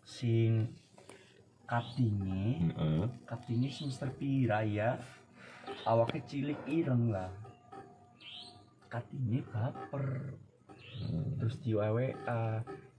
sing 0.03 0.75
katinge, 1.71 2.75
Heeh. 2.75 3.07
katinge 3.23 3.71
semester 3.71 4.11
pira 4.11 4.67
ya? 4.67 4.99
Awake 5.87 6.27
cilik 6.27 6.59
ireng 6.67 7.15
lah. 7.15 7.31
Katinge 8.91 9.47
baper. 9.47 10.35
Terus 11.39 11.57
di 11.63 11.73
WA, 11.73 12.13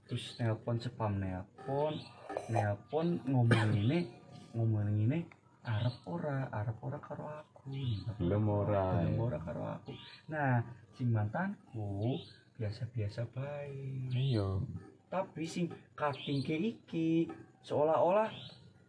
terus 0.08 0.34
nelpon 0.40 0.80
spam 0.80 1.20
nelpon, 1.22 1.94
nelpon 2.50 3.20
ngomong 3.28 3.70
ini, 3.78 4.10
ngomong 4.56 4.90
ini 4.90 5.22
arep 5.62 5.96
ora, 6.06 6.50
arep 6.50 6.78
ora 6.82 6.98
karo 6.98 7.24
aku. 7.26 7.70
Belum 8.18 8.44
ora. 8.50 8.98
Belum 8.98 9.30
ora 9.30 9.38
karo 9.42 9.62
aku. 9.78 9.92
Nah, 10.30 10.62
sing 10.94 11.10
mantanku 11.10 12.18
biasa-biasa 12.58 13.26
baik. 13.34 14.12
Iya. 14.12 14.60
tapi 15.12 15.44
sing 15.44 15.68
ke 15.68 16.08
iki 16.56 17.28
seolah-olah 17.60 18.32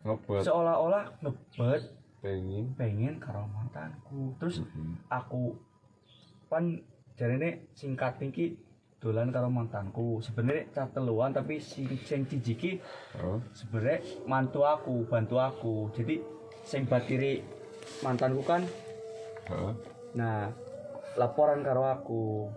ngebet 0.07 0.43
seolah-olah 0.47 1.03
ngebet 1.19 1.83
pengen 2.23 2.71
pengen 2.79 3.15
karo 3.19 3.43
mantanku 3.51 4.31
terus 4.39 4.63
Mm-mm. 4.63 4.95
aku 5.11 5.59
pan 6.47 6.79
jarene 7.19 7.67
sing 7.75 7.99
cutting 7.99 8.31
ki 8.31 8.55
dolan 9.03 9.35
karo 9.35 9.51
mantanku 9.51 10.23
sebenarnya 10.23 10.71
cateluan 10.71 11.35
tapi 11.35 11.59
sing 11.59 11.91
sing 12.07 12.23
cijiki 12.23 12.79
oh 13.19 13.43
sebenarnya 13.51 14.23
mantu 14.23 14.63
aku 14.63 15.03
bantu 15.03 15.43
aku 15.43 15.91
jadi 15.91 16.23
sing 16.63 16.87
batiri 16.87 17.43
mantanku 18.01 18.41
kan 18.43 18.63
heeh 19.47 19.73
nah 20.13 20.47
laporan 21.13 21.61
karo 21.61 21.83
aku 21.85 22.47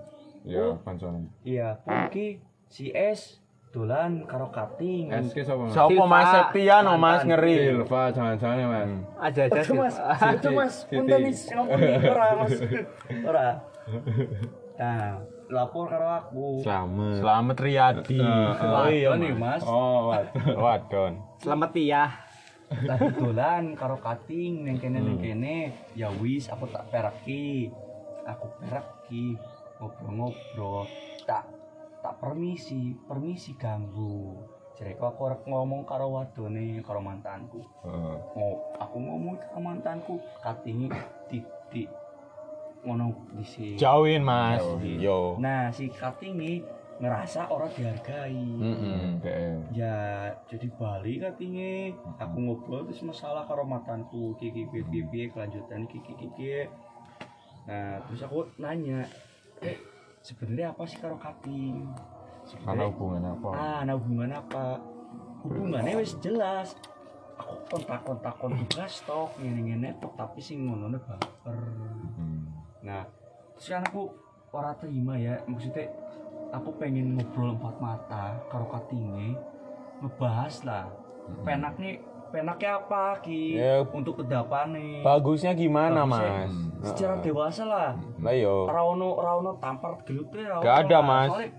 ya 0.46 0.72
Oh. 0.72 0.78
pancone 0.80 1.26
iya 1.42 1.76
mungkin 1.82 2.38
si 2.70 2.94
S 2.94 3.42
dolan 3.74 4.24
karo 4.24 4.48
cutting 4.48 5.12
SK 5.12 5.44
sapa 5.44 5.68
mas 5.68 5.74
Sopo 5.76 6.04
Mas. 6.08 6.26
Septiano 6.32 6.96
Mas 6.96 7.20
ngeri. 7.28 7.76
Silva 7.76 8.08
jangan-jangan 8.08 8.56
ya 8.56 8.66
mas 8.72 8.88
Aja 9.20 9.40
aja. 9.44 9.60
Itu 9.60 9.74
mas, 9.76 9.94
itu 10.32 10.48
mas, 10.56 10.74
nih, 10.88 12.08
ora 12.08 12.26
mas, 12.40 12.52
ora. 13.20 13.48
Nah, 14.80 15.20
lapor 15.52 15.92
karo 15.92 16.08
aku. 16.08 16.64
selamat 16.64 17.20
Selamat 17.20 17.56
Riyadi. 17.60 18.18
Oh 18.64 18.88
iya 18.88 19.12
nih 19.20 19.32
Mas. 19.36 19.60
oh 19.60 20.08
Wadon. 20.56 21.20
Selamat 21.44 21.70
ya. 21.76 22.04
Lagi 22.70 23.08
dolan 23.14 23.78
karo 23.78 23.96
kating 24.02 24.66
neng 24.66 24.82
kene 24.82 24.98
neng 24.98 25.22
kene, 25.22 25.56
ya 25.94 26.10
wis 26.18 26.50
aku 26.50 26.66
tak 26.66 26.90
peraki, 26.90 27.70
aku 28.26 28.46
peraki, 28.58 29.38
ngobrol-ngobrol, 29.78 30.86
tak 31.24 31.46
tak 32.02 32.18
permisi, 32.18 32.94
permisi 33.06 33.54
ganggu. 33.54 34.34
Jadi 34.76 34.92
aku 35.00 35.20
arep 35.24 35.48
ngomong 35.48 35.88
karo 35.88 36.12
wadone, 36.12 36.84
karo 36.84 37.00
mantanku. 37.00 37.64
Heeh. 37.86 38.16
mau 38.36 38.52
aku 38.76 38.96
ngomong 39.00 39.40
ke 39.40 39.56
mantanku 39.56 40.14
katingi 40.44 40.92
di 41.32 41.40
di 41.72 41.82
ngono 42.86 43.10
di 43.34 43.42
sini 43.42 43.80
Jauhin 43.80 44.22
Mas. 44.22 44.62
Jauhin. 44.62 44.98
Yo. 45.02 45.34
nah 45.42 45.72
si 45.74 45.90
katingi 45.90 46.62
ngerasa 46.96 47.44
orang 47.46 47.68
dihargai. 47.70 48.40
Mm-mm. 48.56 49.20
DM 49.20 49.58
ya 49.70 49.96
jadi 50.44 50.66
balik 50.72 51.16
katingi 51.22 51.92
aku 52.16 52.36
ngobrol 52.38 52.84
terus 52.84 53.04
masalah 53.04 53.44
karo 53.44 53.62
mantanku 53.62 54.32
kiki 54.34 54.64
kiki 54.66 55.04
kiki 55.04 55.22
kelanjutan 55.28 55.84
kiki 55.84 56.12
kiki 56.14 56.64
nah 57.66 58.00
terus 58.02 58.22
aku 58.22 58.48
nanya 58.56 59.04
eh 59.60 59.76
sebenarnya 60.20 60.70
apa 60.70 60.82
sih 60.84 60.96
karo 60.96 61.16
kating 61.16 61.84
karena 61.84 62.46
Sebenarnya- 62.46 62.88
hubungan 62.88 63.22
apa? 63.28 63.48
Ah 63.50 63.80
nah 63.82 63.94
hubungan 63.94 64.30
apa? 64.30 64.64
Hubungannya 65.42 65.98
wis 65.98 66.14
jelas. 66.16 66.78
Aku 67.36 67.52
kontak-kontak 67.68 68.38
tugas 68.38 69.02
tok 69.02 69.34
ngene-ngene 69.36 69.98
tok 69.98 70.14
tapi 70.14 70.38
sing 70.38 70.64
ngono 70.64 70.94
baper. 70.94 71.58
Hmm. 72.16 72.46
nah 72.80 73.02
terus 73.52 73.66
kan 73.68 73.82
aku 73.82 74.08
ora 74.48 74.72
terima 74.72 75.18
ya 75.18 75.36
maksudnya 75.44 75.90
aku 76.48 76.70
pengen 76.76 77.14
ngobrol 77.14 77.52
empat 77.52 77.76
mata 77.76 78.24
karo 78.46 78.66
katinge 78.66 79.34
ngebahas 79.98 80.54
lah 80.62 80.84
penak 81.42 81.74
nih 81.76 81.98
penaknya 82.28 82.70
apa 82.76 83.18
ki 83.18 83.54
Ya. 83.54 83.82
untuk 83.86 84.18
kedapane 84.18 85.00
Bagusnya 85.00 85.52
gimana 85.52 86.02
Bagusnya 86.02 86.44
Mas? 86.44 86.52
secara 86.84 87.14
dewasa 87.18 87.62
lah 87.64 87.90
Lah 88.18 88.34
yo. 88.34 88.66
Rauno 88.66 89.16
Rauno 89.16 89.56
tampar 89.56 90.02
gelute 90.02 90.38
Rauno 90.40 90.60
Gak 90.60 90.76
ada, 90.84 90.96
lah. 90.96 91.02
Mas. 91.02 91.28
Soalnya 91.28 91.50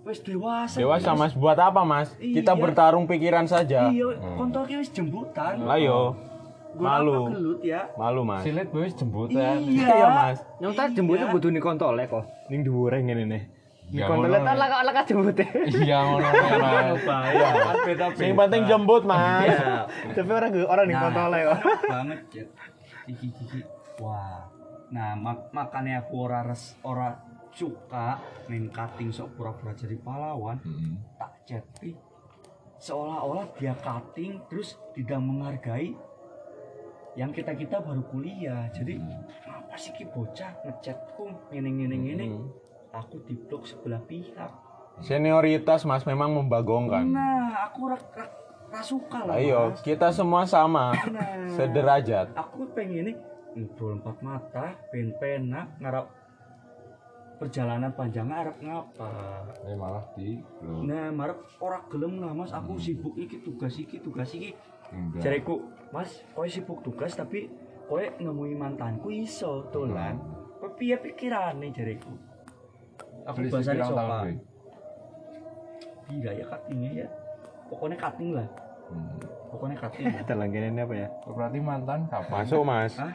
wis 0.00 0.18
dewasa 0.20 0.76
Dewasa 0.76 1.10
Mas 1.12 1.32
buat 1.32 1.56
apa 1.56 1.80
Mas? 1.82 2.08
Kita 2.14 2.52
Iya. 2.52 2.60
bertarung 2.60 3.04
pikiran 3.04 3.44
saja. 3.44 3.88
iya 3.88 4.06
kontolnya 4.34 4.78
wis 4.78 4.90
jembutan 4.90 5.60
Lah 5.60 5.76
yo. 5.76 6.14
Gua 6.70 6.86
Malu. 6.96 7.20
gelut 7.28 7.60
ya 7.60 7.82
Malu 7.94 8.22
Mas. 8.22 8.40
silet 8.42 8.68
wis 8.70 8.94
jembutan 8.94 9.58
iya 9.60 9.88
Iya 9.90 10.08
Mas. 10.08 10.38
Yang 10.56 10.72
tak 10.74 10.86
jemputnya 10.94 11.26
kudu 11.28 11.48
nih 11.50 11.60
kontolnya 11.60 12.04
kok. 12.06 12.24
Ning 12.46 12.62
dhuwure 12.62 12.96
ngene 12.98 13.24
nih. 13.26 13.42
Ning 13.90 13.98
Ya, 13.98 14.06
kontolnya 14.06 14.38
ngono. 14.38 14.46
tak 14.46 14.56
laka 14.56 14.76
laka 14.82 15.00
jemputnya. 15.02 15.46
iya 15.66 15.98
ngono 16.00 16.28
beda 17.82 18.04
Yang 18.14 18.34
penting 18.36 18.62
jemput 18.64 19.02
Mas. 19.02 19.56
Tapi 20.12 20.30
orang 20.30 20.50
orang 20.64 20.84
ning 20.86 20.94
Nah, 20.94 21.04
kontolnya 21.04 21.40
kok. 21.44 21.58
banget 21.84 22.20
ya 22.30 22.44
wah. 23.98 24.40
Nah 24.88 25.10
mak 25.14 25.50
makanya 25.50 26.00
aku 26.00 26.14
ora 26.20 26.40
res 26.40 26.78
ora 26.80 27.18
suka 27.50 28.18
main 28.46 28.66
cutting 28.68 29.10
sok 29.10 29.34
pura-pura 29.34 29.70
jadi 29.72 29.98
pahlawan 29.98 30.58
Hmm. 30.60 30.94
tak 31.16 31.32
chat 31.44 31.66
ih, 31.82 31.98
seolah-olah 32.76 33.50
dia 33.52 33.74
cutting 33.76 34.38
terus 34.46 34.78
tidak 34.94 35.18
menghargai 35.18 35.94
yang 37.12 37.30
kita 37.30 37.52
kita 37.52 37.78
baru 37.78 38.02
kuliah. 38.04 38.70
Jadi 38.70 39.02
apa 39.44 39.74
sih 39.74 39.90
ki 39.90 40.06
bocah 40.06 40.62
ngechatku 40.62 41.26
ngene 41.50 41.70
ngene 41.72 41.96
ngene 41.98 42.24
aku 42.90 43.22
diblok 43.22 43.64
sebelah 43.64 44.00
pihak. 44.00 44.50
Senioritas 45.00 45.82
Mas 45.82 46.04
memang 46.04 46.30
membagongkan. 46.30 47.08
nah 47.08 47.64
aku 47.64 47.88
rak, 47.88 48.04
rak 48.12 48.30
ra 48.68 48.80
suka 48.80 49.24
lah 49.24 49.34
Ayo, 49.34 49.70
Mas. 49.70 49.80
kita 49.80 50.10
semua 50.10 50.44
sama, 50.44 50.92
Nah, 51.08 51.48
sederajat. 51.50 52.30
aku 52.34 52.68
pengen 52.70 53.08
ini 53.08 53.12
ngobrol 53.50 53.96
empat 53.96 54.16
mata 54.20 54.66
pen 54.88 55.10
penak 55.16 55.66
ngarap 55.78 56.06
perjalanan 57.34 57.90
panjang 57.90 58.28
ngarep 58.28 58.56
ngapa? 58.60 59.08
Eh 59.64 59.74
malah 59.74 60.04
di 60.12 60.38
belum 60.60 60.84
nah 60.84 61.08
marep 61.10 61.40
ora 61.58 61.80
gelem 61.88 62.20
lah 62.20 62.30
mas. 62.30 62.52
Aku 62.52 62.76
sibuk 62.76 63.16
iki 63.16 63.40
tugas 63.40 63.74
iki 63.74 63.98
tugas 63.98 64.30
iki. 64.30 64.52
Jariku 65.18 65.64
mas 65.88 66.20
kowe 66.30 66.44
sibuk 66.44 66.84
tugas 66.84 67.16
tapi 67.16 67.48
kowe 67.88 68.04
nemui 68.20 68.52
mantanku 68.52 69.08
iso 69.10 69.64
dolan. 69.72 70.20
Kowe 70.60 70.68
piye 70.76 70.94
pikirane 70.94 71.72
jariku 71.72 72.12
aku 73.24 73.38
sopan 73.82 74.06
Bre? 74.20 74.32
Iya 76.10 76.30
ya 76.34 76.44
cuttingnya 76.46 76.90
ya 77.04 77.08
pokoknya 77.66 77.96
cutting 77.98 78.30
lah 78.34 78.48
Hmm. 78.90 79.22
pokoknya 79.46 79.76
cutting 79.78 80.10
lah. 80.14 80.22
Terlangganan 80.26 80.82
apa 80.82 80.94
ya? 80.96 81.08
Oh, 81.22 81.30
Berarti 81.30 81.58
mantan 81.62 82.10
kapan? 82.10 82.42
Masuk, 82.42 82.62
Mas. 82.66 82.92
Hah? 82.98 83.10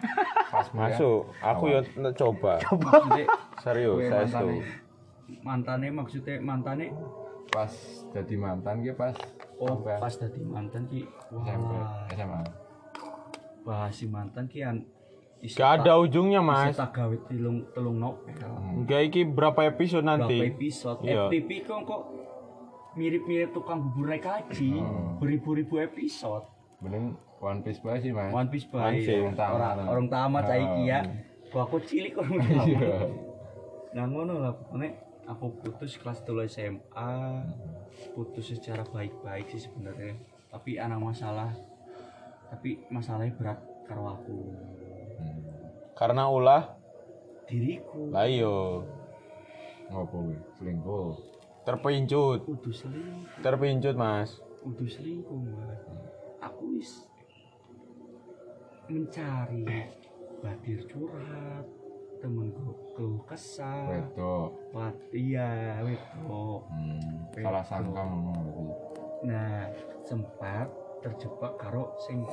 Pas 0.47 0.67
Masuk. 0.71 1.19
Aku 1.43 1.63
yo 1.67 1.79
n- 1.83 2.15
coba. 2.15 2.53
Maksudnya, 2.79 3.25
Serius, 3.59 3.99
saya 3.99 4.23
mantan 4.23 4.43
itu. 4.47 4.63
mantane 5.41 5.87
maksudnya 5.89 6.35
mantane 6.39 6.85
pas 7.49 7.71
jadi 8.13 8.35
mantan 8.37 8.77
ki 8.79 8.93
pas 8.93 9.17
oh 9.57 9.67
sampai 9.73 9.97
pas 9.97 10.13
tadi 10.13 10.39
mantan 10.39 10.85
ki 10.85 11.01
wah 11.33 12.05
SMA. 12.07 12.41
bahas 13.65 13.93
si 13.95 14.05
mantan 14.05 14.45
ki 14.45 14.61
an 14.61 14.85
Gak 15.47 15.71
ada 15.77 15.93
ujungnya, 15.95 16.39
Mas. 16.39 16.73
gawe 16.73 17.15
telung 17.23 17.67
telung 17.69 17.97
novel 17.97 18.33
Enggak 18.75 19.01
iki 19.05 19.21
berapa 19.21 19.61
episode 19.65 20.01
berapa 20.01 20.17
nanti? 20.17 20.37
episode 20.49 20.99
Iya. 21.01 21.27
FTP 21.27 21.49
kok 21.61 21.79
kok 21.83 22.01
mirip-mirip 22.93 23.51
tukang 23.51 23.83
bubur 23.83 24.07
naik 24.07 24.23
haji 24.23 24.71
Hmm. 24.73 25.19
beribu-ribu 25.19 25.77
episode 25.77 26.47
Mending 26.79 27.13
One 27.37 27.59
Piece 27.59 27.77
bae 27.77 27.99
sih, 27.99 28.09
Mas. 28.09 28.31
One 28.31 28.47
Piece 28.47 28.65
Piece. 28.65 29.11
Orang 29.11 29.35
tamat. 29.35 29.59
orang 29.75 29.85
orang 29.85 30.07
tamat 30.07 30.43
saiki 30.45 30.83
ya 30.85 31.01
Hmm. 31.01 31.19
Gua 31.45 31.61
aku 31.63 31.77
cilik 31.79 32.13
orang 32.15 32.39
Iya. 32.39 32.79
tamat 32.81 33.09
nah 33.91 34.03
ngono 34.05 34.33
lah 34.37 34.51
pokoknya 34.51 34.91
aku 35.25 35.45
putus 35.57 35.95
kelas 35.95 36.19
3 36.21 36.43
SMA 36.45 37.11
putus 38.11 38.49
secara 38.49 38.83
baik-baik 38.85 39.47
sih 39.47 39.61
sebenarnya 39.61 40.19
tapi 40.47 40.75
anak 40.75 40.99
masalah 40.99 41.51
tapi 42.45 42.83
masalahnya 42.87 43.33
berat 43.33 43.55
karo 43.83 44.13
aku 44.13 44.35
Hmm. 45.17 45.41
Karena 45.95 46.27
ulah, 46.27 46.63
diriku 47.47 48.11
lah. 48.11 48.27
Ngopo? 49.91 50.17
Selingkuh. 50.59 51.13
Terpincut. 51.65 52.45
udah 52.45 52.73
selingkuh 52.73 53.41
Terpincut, 53.41 53.95
Mas. 53.97 54.37
udah 54.65 54.89
selingkuh 54.89 55.45
mas 55.45 55.81
aku 56.41 56.77
wis 56.77 57.05
mencari 58.89 59.61
batir 60.41 60.81
curhat 60.89 61.65
temenku 62.21 62.73
keluh 62.97 63.21
kesah 63.29 63.85
Wedok. 63.89 64.49
Wat, 64.73 64.97
iya 65.13 65.81
wedok 65.85 66.65
Hmm. 66.69 67.29
Salah 67.33 67.65
sangka 67.65 68.03
nah 69.25 69.69
sempat 70.05 70.69
terjebak 71.01 71.57
karo 71.61 71.93
sing 72.05 72.25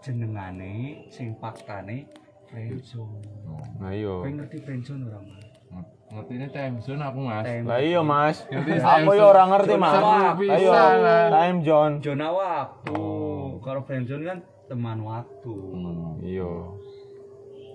jenengane 0.00 0.74
sing 1.08 1.34
faktane 1.36 2.06
friendzone 2.46 3.20
Oh. 3.44 3.60
Nah 3.78 3.90
iyo. 3.90 4.20
kowe 4.20 4.30
ngerti 4.30 4.58
friendzone 4.60 5.02
ora 5.04 5.20
mas 5.20 5.44
Nge- 5.68 5.92
Ngerti 6.08 6.32
ini 6.34 6.48
time 6.48 6.76
zone 6.80 7.02
aku, 7.02 7.20
Mas. 7.20 7.44
Lah 7.44 7.76
iya, 7.78 8.00
Mas. 8.00 8.36
Ngerti 8.46 8.80
Aku 8.80 9.12
yo 9.12 9.20
zone. 9.20 9.28
ora 9.28 9.42
ngerti, 9.46 9.74
Mas. 9.76 9.92
Ayo, 9.92 10.32
pisan. 10.40 10.94
time 11.28 11.58
zone. 11.60 11.94
zona 12.00 12.28
waktu 12.30 12.96
Oh. 12.96 13.60
kalau 13.60 13.84
friendzone 13.84 14.24
kan 14.24 14.38
teman 14.64 14.98
waktu 15.02 15.52
Hmm. 15.52 16.16
Iyo. 16.22 16.80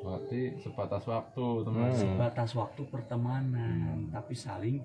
Berarti 0.02 0.40
sebatas 0.58 1.06
waktu, 1.06 1.46
teman. 1.64 1.88
Hmm. 1.88 2.18
batas 2.18 2.52
waktu 2.52 2.82
pertemanan 2.86 4.10
tapi 4.10 4.34
saling 4.34 4.82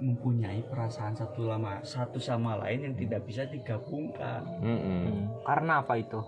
mempunyai 0.00 0.64
perasaan 0.64 1.12
satu 1.12 1.44
lama 1.44 1.78
satu 1.80 2.16
sama 2.16 2.56
lain 2.56 2.82
yang 2.82 2.94
tidak 2.94 3.20
bisa 3.22 3.44
digabungkan 3.44 4.42
Mm-mm. 4.58 5.28
Karena 5.44 5.80
apa 5.80 5.94
itu? 5.96 6.20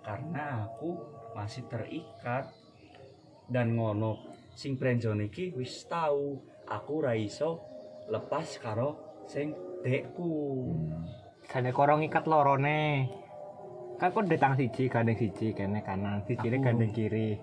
karena 0.00 0.64
aku 0.64 0.96
masih 1.32 1.68
terikat 1.68 2.48
dan 3.46 3.76
ngono 3.76 4.16
sing 4.50 4.74
friendzone 4.74 5.28
iki 5.28 5.52
wis 5.52 5.84
tahu 5.84 6.40
aku 6.64 7.04
ra 7.04 7.12
iso 7.12 7.60
lepas 8.08 8.48
karo 8.56 8.96
sing 9.24 9.52
dekku 9.80 10.32
Hmm. 10.66 11.04
Jane 11.46 11.70
korong 11.70 12.00
ikat 12.00 12.24
lorone. 12.24 13.10
Kan 13.98 14.08
kok 14.08 14.22
detang 14.24 14.54
siji, 14.54 14.86
gandeng 14.86 15.12
siji, 15.12 15.50
kene 15.50 15.82
kanan, 15.82 16.22
siji 16.22 16.46
Aku- 16.46 16.62
gandeng 16.62 16.88
kiri. 16.88 17.42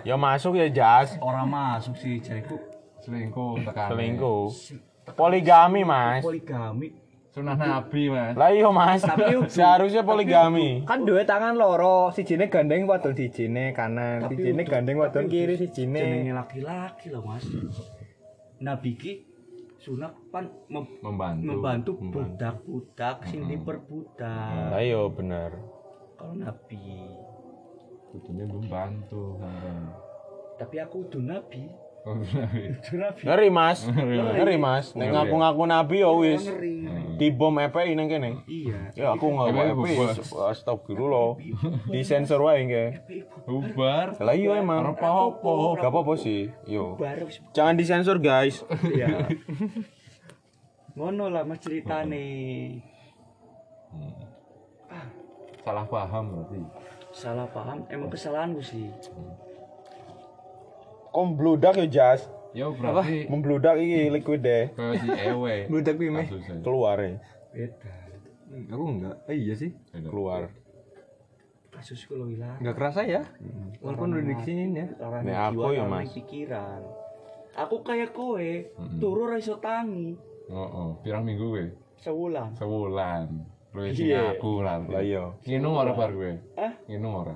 Ya 0.00 0.14
masuk 0.14 0.54
ya, 0.54 0.70
Jas. 0.70 1.18
orang 1.18 1.46
masuk 1.46 1.92
sih 1.94 2.18
jariku 2.18 2.54
Selingkuh 2.98 3.58
tekan. 3.60 3.90
Selingkuh. 3.90 4.48
Poligami, 5.06 5.80
Mas. 5.82 6.20
poligami 6.20 6.88
Sunah 7.28 7.52
Nabi, 7.54 8.08
Mas. 8.08 8.32
Lah 8.32 8.48
iya, 8.48 8.70
Mas. 8.70 9.02
Tapi. 9.02 9.26
Seharusnya 9.50 10.00
poligami. 10.00 10.80
Kan 10.82 11.02
duwe 11.02 11.22
tangan 11.22 11.52
loro, 11.52 12.08
sijine 12.08 12.46
gandeng 12.46 12.86
wadon 12.86 13.10
sijine 13.10 13.70
kanan, 13.70 14.22
Tapi 14.22 14.38
sijine 14.38 14.54
untuk- 14.56 14.70
gandeng 14.70 14.96
wadon 14.96 15.26
kiri 15.26 15.54
sijine. 15.54 15.98
jenenge 15.98 16.32
laki-laki 16.32 17.10
loh 17.10 17.20
mas 17.20 17.42
nabi 18.56 18.94
ki 18.94 19.12
sunat 19.76 20.14
pan 20.30 20.46
mem- 20.70 20.88
Membantu. 21.02 21.42
membantu 21.44 21.90
budak-budak 22.00 23.26
sing 23.26 23.44
diperbudak 23.44 24.70
Lah 24.70 24.78
iya 24.78 25.02
bener. 25.06 25.52
kalau 26.14 26.32
nabi 26.34 26.80
Kudunya 28.08 28.46
membantu. 28.46 29.42
tapi 30.54 30.76
aku 30.78 31.02
udah 31.04 31.22
nabi 31.34 31.66
Oh, 32.04 32.20
Ngeri, 33.24 33.48
Mas. 33.48 33.88
Ngeri, 33.88 34.20
Mas. 34.20 34.34
Ngeri, 34.36 34.56
Mas. 34.60 34.86
Nek 34.92 35.08
Ngeri. 35.08 35.14
ngaku-ngaku 35.16 35.62
nabi 35.64 35.96
ya 36.04 36.10
wis. 36.12 36.44
Di 37.16 37.32
bom 37.32 37.56
EPI 37.56 37.96
nang 37.96 38.12
kene. 38.12 38.44
iya 38.44 38.92
Ya 38.92 39.06
aku 39.16 39.32
EPI. 39.32 39.72
bebas. 39.72 40.20
Astagfirullah. 40.28 41.40
Di 41.88 42.04
sensor 42.04 42.44
wae 42.44 42.60
nge. 42.62 42.86
Bubar. 43.48 44.20
Lah 44.20 44.36
iya 44.36 44.60
emang. 44.60 44.84
Ora 44.84 44.92
apa-apa. 44.92 45.80
Gak 45.80 45.88
apa-apa 45.88 46.12
sih. 46.14 46.52
Yo. 46.68 47.00
Jangan 47.56 47.74
disensor, 47.74 48.20
guys. 48.20 48.60
iya 48.84 49.24
ngono 50.94 51.26
lah 51.26 51.42
mas 51.42 51.58
ceritane 51.58 52.22
Salah 55.64 55.86
paham 55.90 56.24
berarti. 56.30 56.60
salah 57.10 57.46
paham 57.50 57.82
emang 57.90 58.06
kesalahanku 58.06 58.62
sih 58.62 58.86
Kom 61.14 61.38
bludak 61.38 61.78
ya, 61.78 61.86
Jas. 61.86 62.26
Ya 62.50 62.66
berarti 62.66 63.26
Membludak 63.26 63.78
iki 63.78 64.10
liquid 64.10 64.40
deh. 64.40 64.70
kayak 64.70 64.94
si 64.96 65.06
Ewe. 65.10 65.66
Budak 65.66 65.94
piye, 65.94 66.10
Meh? 66.10 66.26
Keluar 66.60 66.98
ya. 66.98 67.18
beda 67.50 67.90
Aku 68.68 68.84
enggak. 68.88 69.16
Eh, 69.26 69.36
iya 69.36 69.54
sih. 69.54 69.70
Keluar. 69.90 70.50
kasusku 71.70 72.14
lo 72.14 72.30
hilang 72.30 72.54
Enggak 72.58 72.78
kerasa 72.78 73.02
ya. 73.02 73.26
Walaupun 73.80 74.14
udah 74.14 74.22
di 74.24 74.36
sini 74.42 74.78
ya. 74.78 74.86
Orang 75.00 75.26
jiwa, 75.26 75.50
aku 75.50 75.70
ya, 75.74 75.82
orang 75.82 75.90
Mas. 76.06 76.14
pikiran. 76.14 76.80
Aku 77.56 77.76
kayak 77.82 78.10
kowe, 78.10 78.38
Mm-mm. 78.38 78.98
turu 78.98 79.26
ra 79.26 79.38
iso 79.38 79.58
tangi 79.58 80.14
Oh, 80.46 80.58
oh. 80.60 80.90
Pirang 81.00 81.22
minggu 81.24 81.46
gue? 81.48 81.66
sewulan. 81.96 82.54
Sebulan. 82.54 83.26
Lu 83.72 83.80
isi 83.82 84.06
Iya. 84.06 84.34
aku 84.34 84.60
lah. 84.60 84.78
Lah 84.84 85.00
iya. 85.00 85.34
Nginum 85.42 85.72
ora 85.72 85.90
bar 85.90 86.12
gue? 86.12 86.36
Ah, 86.54 86.78
Nginum 86.84 87.10
ora? 87.16 87.34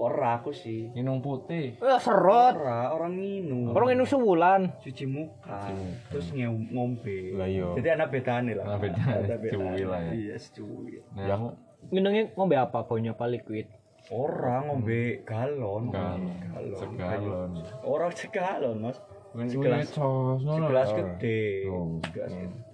Ora 0.00 0.30
aku 0.34 0.50
sih. 0.50 0.88
Nginum 0.90 1.20
putih. 1.20 1.76
Eh, 1.76 1.98
serot. 2.00 2.56
Ora, 2.56 2.88
orang 2.90 3.12
minum. 3.12 3.68
Orang 3.70 3.92
ini 3.92 4.02
sebulan. 4.02 4.80
cuci 4.80 5.04
muka, 5.04 5.68
terus 6.08 6.32
nge- 6.32 6.72
ngombe. 6.72 7.36
Lah 7.36 7.44
iya. 7.44 7.68
Jadi 7.76 7.88
anak 7.90 8.08
bedane 8.08 8.56
lah. 8.56 8.64
Anak 8.66 8.80
bedane, 8.82 9.28
cuwi 9.46 9.82
lah 9.84 10.00
ya. 10.00 10.12
Iya, 10.12 10.36
cuwi. 10.40 10.92
Nah, 11.12 11.24
Ya. 11.24 11.34
aku 11.36 11.48
Minumnya 11.88 12.28
ngombe 12.32 12.56
apa? 12.56 12.84
Baunya 12.84 13.12
apa 13.12 13.24
liquid? 13.24 13.64
Orang 14.08 14.68
ngombe 14.68 15.20
galon. 15.22 15.88
galon. 15.88 16.28
Galon. 16.46 16.76
Segalon. 16.76 17.50
Orang 17.80 18.12
segalon, 18.12 18.76
Mas. 18.80 18.98
Segelas-. 19.32 19.92
Segelas 19.92 20.88
gede. 20.90 21.68
Oh. 21.68 21.96
Segelas 22.02 22.32
gede. 22.34 22.69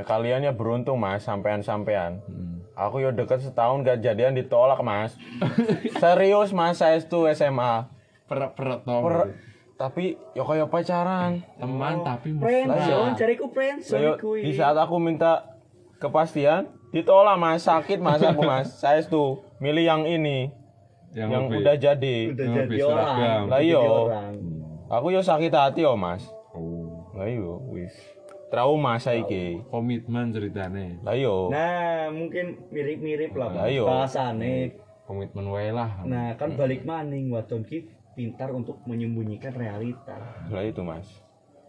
Ya, 0.00 0.08
kalian 0.08 0.40
ya 0.40 0.56
beruntung 0.56 0.96
mas, 0.96 1.28
sampean-sampean. 1.28 2.24
Hmm. 2.24 2.64
Aku 2.72 3.04
yo 3.04 3.12
deket 3.12 3.44
setahun 3.44 3.84
gak 3.84 4.00
jadian 4.00 4.32
ditolak 4.32 4.80
mas. 4.80 5.12
Serius 6.00 6.56
mas, 6.56 6.80
saya 6.80 6.96
itu 6.96 7.28
SMA. 7.36 7.84
Peret-peret 8.24 8.80
tau. 8.80 9.04
Per- 9.04 9.36
tapi 9.76 10.16
yo 10.32 10.48
kayak 10.48 10.72
pacaran. 10.72 11.44
Teman 11.56 12.00
tapi 12.00 12.32
mesra. 12.32 12.44
Friendzone, 12.48 13.12
cariku 13.12 13.44
friendzone 13.48 14.00
Yo, 14.00 14.12
kuwi. 14.16 14.40
di 14.40 14.52
saat 14.52 14.76
aku 14.76 14.96
minta 14.96 15.56
kepastian, 15.96 16.64
ditolak 16.88 17.36
mas, 17.36 17.68
sakit 17.68 18.00
mas 18.00 18.20
aku 18.20 18.40
mas. 18.40 18.72
Saya 18.72 19.04
itu 19.04 19.36
milih 19.56 19.84
yang 19.84 20.02
ini, 20.04 20.48
yang, 21.12 21.28
lebih- 21.28 21.60
udah 21.60 21.76
jadi. 21.76 22.16
udah 22.32 22.44
yang 22.44 22.56
jadi 22.56 22.76
orang. 22.82 23.16
Lah 23.52 23.60
Jadi 23.60 23.68
iya. 23.68 23.80
orang. 23.84 24.32
Aku 24.88 25.06
yo 25.12 25.20
sakit 25.20 25.52
hati 25.52 25.84
yo 25.84 25.92
mas. 25.92 26.24
Oh. 26.56 27.04
Lah 27.12 27.24
iya, 27.24 27.52
wis. 27.68 27.69
Trauma 28.50 28.98
saiki. 28.98 29.62
Komitmen 29.70 30.34
ceritane. 30.34 30.98
Lah 31.00 31.14
yo. 31.14 31.48
Nah, 31.48 32.10
mungkin 32.10 32.68
mirip-mirip 32.68 33.32
lah 33.32 33.48
Lah, 33.54 33.66
iya. 33.66 33.86
bahasane. 33.86 34.74
Komitmen 35.06 35.46
wae 35.48 35.70
lah. 35.70 36.02
Nah, 36.02 36.34
kan 36.34 36.54
balik 36.54 36.82
maning 36.82 37.30
wadon 37.30 37.62
ki 37.62 37.86
pintar 38.14 38.50
untuk 38.50 38.82
menyembunyikan 38.84 39.54
realita. 39.54 40.18
Lah 40.46 40.62
itu, 40.62 40.82
Mas. 40.82 41.06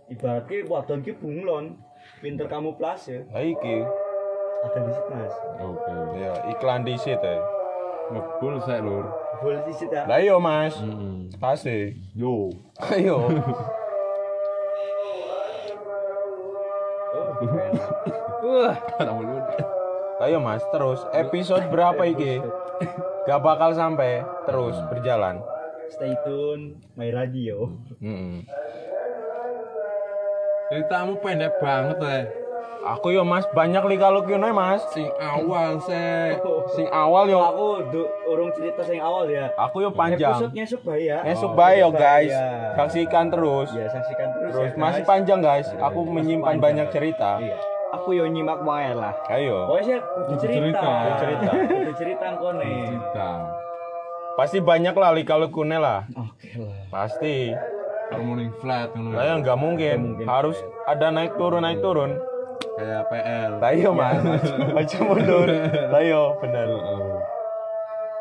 Ibaratnya 0.10 0.68
wadon 0.68 1.02
ki 1.02 1.16
bunglon, 1.16 1.78
pintar 2.20 2.46
kamuflase. 2.46 3.26
Lah 3.30 3.42
iki. 3.42 3.86
Ada 4.62 4.80
di 4.84 4.92
situ, 4.92 5.10
Mas. 5.10 5.34
Oke. 5.58 5.94
Ya, 6.18 6.34
iklan 6.50 6.82
di 6.82 6.94
situ. 6.94 7.18
ya. 7.18 7.42
Ngebul 8.12 8.60
saya 8.62 8.84
lur. 8.84 9.08
Boleh 9.40 9.64
di 9.64 9.74
situ. 9.74 9.90
ya? 9.90 10.04
Lah 10.06 10.20
yo, 10.20 10.38
Mas. 10.38 10.76
Heeh. 10.78 11.32
Pasti. 11.40 11.96
Yo. 12.14 12.52
Ayo. 12.78 13.26
Wah, 18.42 18.76
Ayo 20.22 20.38
Mas, 20.38 20.62
terus 20.70 21.02
episode 21.18 21.66
berapa 21.74 22.04
iki? 22.06 22.38
Gak 23.26 23.42
bakal 23.42 23.74
sampai 23.74 24.22
terus 24.46 24.78
berjalan. 24.90 25.42
Stay 25.92 26.14
tune 26.24 26.78
my 26.94 27.10
radio. 27.10 27.68
Mm-mm. 28.00 28.46
Ceritamu 30.72 31.20
pendek 31.20 31.60
banget 31.60 31.98
eh. 32.06 32.24
Aku 32.82 33.14
yo 33.14 33.22
Mas 33.22 33.46
banyak 33.54 33.86
lika 33.86 34.10
lukiune 34.10 34.50
Mas. 34.50 34.82
Sing 34.90 35.06
awal 35.22 35.78
se. 35.86 36.34
Sing 36.74 36.90
awal 36.90 37.30
yo 37.30 37.38
Aku 37.38 37.86
du, 37.94 38.10
urung 38.26 38.50
cerita 38.58 38.82
sing 38.82 38.98
awal 38.98 39.30
ya. 39.30 39.54
aku 39.54 39.86
yo 39.86 39.94
panjang. 39.94 40.34
Episode-nya 40.34 40.66
supaya 40.66 40.98
ya. 40.98 41.18
Esok 41.30 41.54
bae 41.54 41.78
yo 41.78 41.94
guys. 41.94 42.34
Bahaya. 42.34 42.74
Saksikan 42.82 43.26
terus. 43.30 43.70
Ya, 43.70 43.86
saksikan 43.86 44.28
terus, 44.34 44.52
Terus 44.58 44.72
ya, 44.74 44.82
masih 44.82 45.04
guys. 45.06 45.10
panjang 45.14 45.40
guys. 45.46 45.68
Aku 45.78 46.00
menyimpan 46.10 46.58
panjang. 46.58 46.62
banyak 46.62 46.88
cerita. 46.90 47.30
Iya. 47.38 47.58
aku 47.92 48.16
yo 48.16 48.26
nyimak 48.26 48.64
wae 48.66 48.96
lah. 48.96 49.14
Ayo. 49.30 49.68
Pokoknya 49.68 49.98
cerita. 50.40 50.90
cerita. 51.20 51.52
Cerita. 52.00 52.28
Kone. 52.42 52.66
Cerita. 52.66 53.28
Pasti 54.34 54.58
banyak 54.58 54.96
lah 54.96 55.12
lika 55.14 55.36
lukune 55.38 55.78
lah. 55.78 56.08
Oke 56.18 56.56
lah. 56.56 56.88
Pasti. 56.90 57.52
Harmonic 58.10 58.52
flat 58.60 58.90
ngono. 58.96 59.16
Lah 59.16 59.24
ya 59.24 59.34
nggak 59.38 59.60
mungkin. 59.60 59.98
mungkin. 60.02 60.26
Harus 60.26 60.58
ada 60.88 61.12
naik 61.14 61.36
turun 61.36 61.62
naik 61.62 61.84
turun. 61.84 62.31
Kayak 62.82 63.04
PL. 63.14 63.52
Lah 63.62 63.72
iya 63.78 63.90
Mas. 63.94 64.18
Maju 64.74 64.98
mundur. 65.06 65.50
Lah 65.94 66.02
yo 66.02 66.24
bener. 66.42 66.68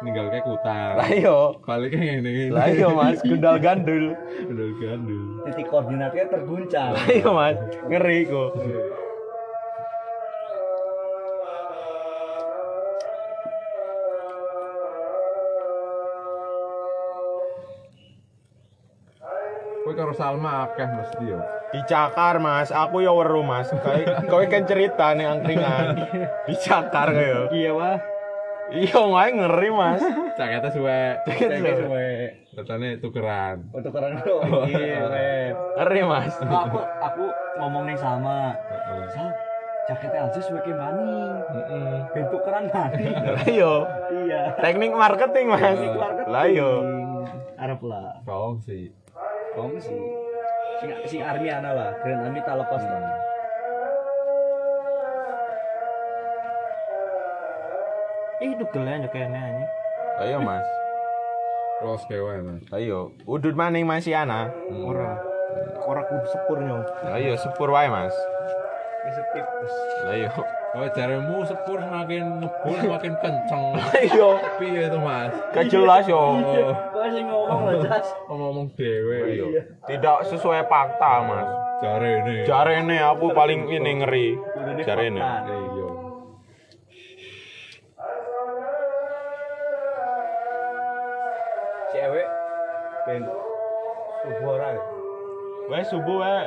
Ninggal 0.05 0.27
kayak 0.29 0.45
kutar. 0.45 1.01
Lah 1.01 1.11
yo. 1.17 1.57
Baliknya 1.65 2.21
ngene. 2.21 2.53
Lah 2.53 2.69
yo 2.69 2.93
Mas, 2.93 3.25
gundal 3.25 3.57
gandul. 3.57 4.13
Udah 4.53 4.69
gandul. 4.77 5.25
Titik 5.49 5.67
koordinatnya 5.73 6.25
terguncang. 6.29 6.93
Ayo 7.09 7.33
mas, 7.33 7.57
ngeri 7.89 8.29
kok. 8.29 8.53
Kowe 19.91 19.99
karo 20.07 20.15
Salma 20.15 20.71
akeh 20.71 20.87
mesti 20.87 21.35
yo. 21.35 21.43
Dicakar 21.75 22.39
mas, 22.39 22.71
aku 22.71 23.03
ya 23.03 23.11
weru 23.11 23.43
mas. 23.43 23.75
Kowe 24.31 24.47
kan 24.47 24.63
cerita 24.63 25.19
nih 25.19 25.27
angkringan. 25.27 25.99
Dicakar 26.47 27.11
kayak. 27.11 27.51
Iya, 27.51 27.75
Wah. 27.75 27.99
Iya 28.71 29.03
wae 29.03 29.35
ngeri 29.35 29.71
mas. 29.75 29.99
Caketnya 30.39 30.71
suwe. 30.71 31.03
Caketnya 31.27 31.75
suwe. 31.75 32.07
Katanya 32.55 32.89
tukeran. 33.03 33.67
Untuk 33.75 33.91
orang 33.99 34.15
itu. 34.15 34.35
Iya. 34.79 35.59
Ngeri 35.59 36.03
mas. 36.07 36.39
aku 36.39 36.79
aku 37.03 37.25
ngomong 37.59 37.91
nih 37.91 37.99
sama. 37.99 38.55
Sal, 39.11 39.35
jaketnya 39.91 40.31
aja 40.31 40.39
sebagai 40.39 40.71
maning. 40.71 41.35
Bentuk 42.15 42.47
keran 42.47 42.71
maning. 42.71 43.11
Ayo, 43.43 43.91
iya. 44.23 44.55
teknik 44.55 44.95
marketing 44.95 45.51
mas. 45.51 45.75
Marketing. 45.83 46.31
Lah 46.31 46.47
yo. 46.47 46.71
Arab 47.59 47.83
lah. 47.83 48.23
Kau 48.23 48.55
sih. 48.63 49.00
Kamu 49.51 49.79
sih. 49.83 50.01
Sing 50.81 50.91
sing 51.11 51.21
army 51.21 51.51
ana 51.51 51.71
lah. 51.75 51.91
Grand 52.01 52.23
Army 52.23 52.41
tak 52.47 52.57
lepas 52.57 52.83
lah. 52.87 53.03
Ih, 58.41 58.57
itu 58.57 58.65
yo 58.73 59.05
kene 59.13 59.37
anjing. 59.37 59.69
Ayo 60.25 60.39
mas. 60.41 60.65
Los 61.85 62.05
kewe 62.09 62.41
mas. 62.41 62.65
Ayo, 62.73 63.13
udut 63.29 63.53
maning 63.53 63.85
masih 63.85 64.17
ana. 64.17 64.49
Ora. 64.81 65.21
Ora 65.85 66.03
kudu 66.09 66.27
sepur 66.31 66.57
nyong. 66.63 66.85
Ayo 67.13 67.37
sepur 67.37 67.69
wae 67.75 67.91
mas. 67.93 68.15
Wis 69.11 69.19
skip. 69.27 69.47
wis. 69.59 69.75
Ayo. 70.07 70.31
Oh 70.71 70.87
jaremu 70.95 71.43
sepur 71.43 71.83
semakin 71.83 72.39
ngebul 72.39 72.77
semakin 72.79 73.13
kenceng. 73.19 73.75
Ayo. 73.99 74.39
Piye 74.55 74.87
itu 74.87 74.99
mas? 75.03 75.35
Gak 75.51 75.67
jelas 75.67 76.07
yo. 76.07 76.39
Sing 77.11 77.27
ngomong 77.27 77.61
lho, 77.67 77.83
Jas. 77.83 78.07
Ngomong 78.31 78.71
dewe. 78.79 79.19
Ayo. 79.35 79.47
Tidak 79.91 80.19
sesuai 80.31 80.71
fakta 80.71 81.27
mas. 81.27 81.49
Jare 81.83 82.11
ini. 82.23 82.37
Jarene 82.47 82.99
aku 83.03 83.35
paling 83.35 83.67
ini 83.67 83.91
ngeri. 83.99 84.29
Jarene. 84.87 85.19
Iya. 85.19 85.89
Cewek 91.91 92.29
ben 93.11 93.23
subuh 94.23 94.55
ora. 94.55 94.71
Wes 95.67 95.87
subuh 95.91 96.17
wae. 96.23 96.47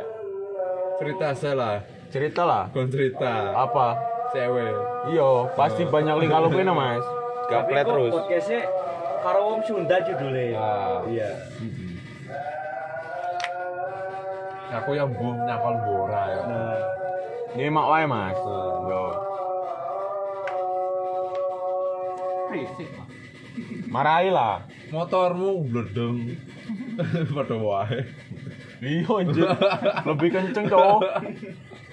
Cerita 1.04 1.36
saya 1.36 1.54
lah. 1.60 1.78
Cerita 2.14 2.46
lah. 2.46 2.70
Kon 2.70 2.94
cerita. 2.94 3.58
Apa? 3.58 3.98
Cewek. 4.30 4.70
Iya, 5.10 5.50
pasti 5.58 5.82
banyak 5.90 6.14
link 6.22 6.30
kalau 6.30 6.54
kene 6.54 6.70
Mas. 6.70 7.02
Tapi 7.50 7.74
Gaplet 7.74 7.84
kok 7.84 7.90
terus. 7.90 8.14
Podcastnya 8.14 8.62
karo 9.26 9.40
wong 9.50 9.62
Sunda 9.66 9.98
judulnya. 9.98 10.62
Ah. 10.62 11.02
Iya. 11.10 11.30
Aku 14.78 14.94
yang 14.94 15.10
buh 15.10 15.34
nyakal 15.42 15.74
bora 15.82 16.24
ya. 16.30 16.42
Nah, 16.46 16.78
Nyimak 17.58 17.86
wae 17.90 18.06
Mas. 18.06 18.38
Yo. 18.86 19.04
Marahi 23.90 24.30
lah. 24.30 24.62
Motormu 24.94 25.66
bledeng. 25.66 26.38
Padha 27.34 27.58
wae. 27.58 28.06
Iya 28.82 29.12
anjir. 29.12 29.46
Lebih 30.08 30.30
kenceng 30.34 30.66
cowok. 30.72 31.02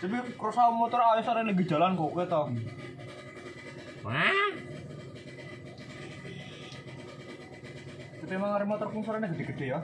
Tapi 0.01 0.17
krosa 0.41 0.73
motor 0.73 1.03
ayo 1.03 1.21
sore 1.21 1.45
lagi 1.45 1.65
jalan 1.69 1.99
kok 1.99 2.13
kowe 2.15 2.25
to. 2.25 2.43
Tapi 8.23 8.33
emang 8.33 8.57
rem 8.57 8.69
motor 8.71 8.89
kung 8.89 9.03
sore 9.05 9.21
gede-gede 9.21 9.77
ya. 9.77 9.81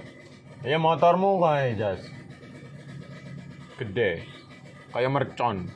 Ya 0.65 0.79
motormu 0.81 1.43
kayak 1.43 1.77
jas. 1.77 2.01
Gede. 3.77 4.25
Kayak 4.95 5.13
mercon. 5.13 5.69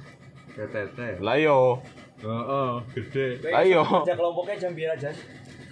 TTT. 0.56 1.20
Lah 1.20 1.36
yo. 1.36 1.84
Heeh, 2.20 2.72
gede. 2.96 3.26
Ayo. 3.52 3.84
Kerja 3.84 4.16
kelompoknya 4.16 4.56
jam 4.56 4.72
biar 4.72 4.96
aja. 4.96 5.12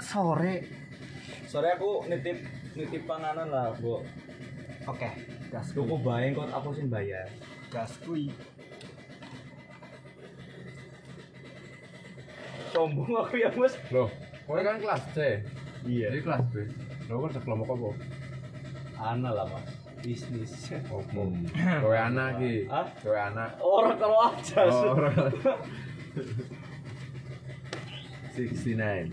Sore. 0.00 0.64
Sore 1.48 1.68
aku 1.72 2.04
nitip 2.08 2.36
nitip 2.76 3.08
panganan 3.08 3.48
lah, 3.48 3.72
Bu. 3.80 4.04
Oke. 4.88 5.08
Gas 5.48 5.72
Tuku 5.72 5.96
bae 6.04 6.36
kok 6.36 6.48
aku 6.52 6.76
sing 6.76 6.92
bayar. 6.92 7.24
gas 7.72 7.92
kuy. 8.04 8.28
Sombong 12.72 13.12
aku 13.16 13.40
ya, 13.40 13.48
Mas. 13.56 13.76
Loh, 13.88 14.12
kowe 14.44 14.60
kan 14.60 14.76
kelas 14.76 15.02
C. 15.16 15.40
Iya. 15.88 16.12
Jadi 16.12 16.20
kelas 16.24 16.42
B. 16.52 16.68
Lo 17.08 17.24
kan 17.24 17.32
sekelompok 17.32 17.68
apa? 17.76 17.88
Ana 19.00 19.32
lah, 19.32 19.48
Mas. 19.48 19.68
Bisnis. 20.04 20.52
Opo. 20.92 21.32
Kowe 21.56 21.96
anak 21.96 22.40
iki. 22.40 22.68
Hah? 22.68 22.86
Kowe 23.00 23.16
anak. 23.16 23.56
Orang 23.60 23.96
kalau 23.96 24.18
aja. 24.32 24.68
Oh, 24.68 25.00
ora. 25.00 25.12
69. 28.36 29.12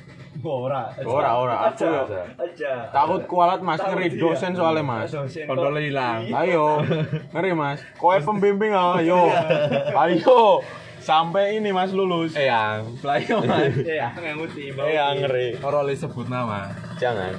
Ora. 0.44 0.94
Ora, 1.02 1.30
ora. 1.34 1.56
Aja. 1.66 1.86
yo. 1.86 2.02
Aja. 2.38 2.72
Takut 2.94 3.26
kualat 3.26 3.58
Mas 3.58 3.82
ngeri 3.82 4.14
iya. 4.14 4.20
dosen 4.22 4.54
soalnya 4.54 4.86
Mas. 4.86 5.10
Kontol 5.50 5.82
hilang. 5.82 6.30
Ayo, 6.30 6.86
ngeri 7.34 7.52
mas. 7.58 7.82
Kowe 7.98 8.14
pembimbing 8.22 8.70
ayo, 8.70 9.26
ayo. 10.06 10.62
Sampai 11.02 11.58
ini 11.58 11.74
mas 11.74 11.90
lulus. 11.90 12.36
Eyang. 12.38 12.94
Ayo 13.02 13.42
mas. 13.42 13.74
Ya, 13.82 14.14
ngemuti. 14.14 14.70
Iya 14.70 15.16
ngeri. 15.18 15.58
Ora 15.58 15.82
oleh 15.82 15.96
sebut 15.98 16.30
nama. 16.30 16.70
Jangan. 17.02 17.34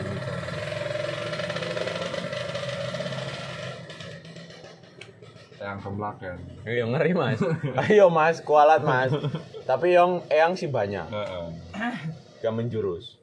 Eyang 5.59 5.79
kemlakan. 5.79 6.37
Iya 6.67 6.83
ngeri 6.83 7.11
mas. 7.15 7.39
Ayo 7.87 8.11
mas, 8.11 8.43
kualat 8.43 8.83
mas. 8.83 9.15
Tapi 9.63 9.95
yang 9.95 10.19
eyang 10.27 10.57
sih 10.57 10.67
banyak. 10.67 11.07
Heeh. 11.07 12.27
Gak 12.39 12.53
menjurus. 12.55 13.19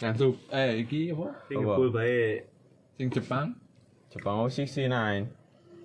Yang 0.00 0.14
sup 0.16 0.34
eh 0.48 0.80
iki 0.80 1.12
apa? 1.12 1.28
Sing 1.44 1.60
Apa? 1.60 1.76
ngebul 1.76 1.88
bae. 1.92 2.40
Sing 2.96 3.08
Jepang. 3.12 3.52
Jepang 4.08 4.48
69. 4.48 5.28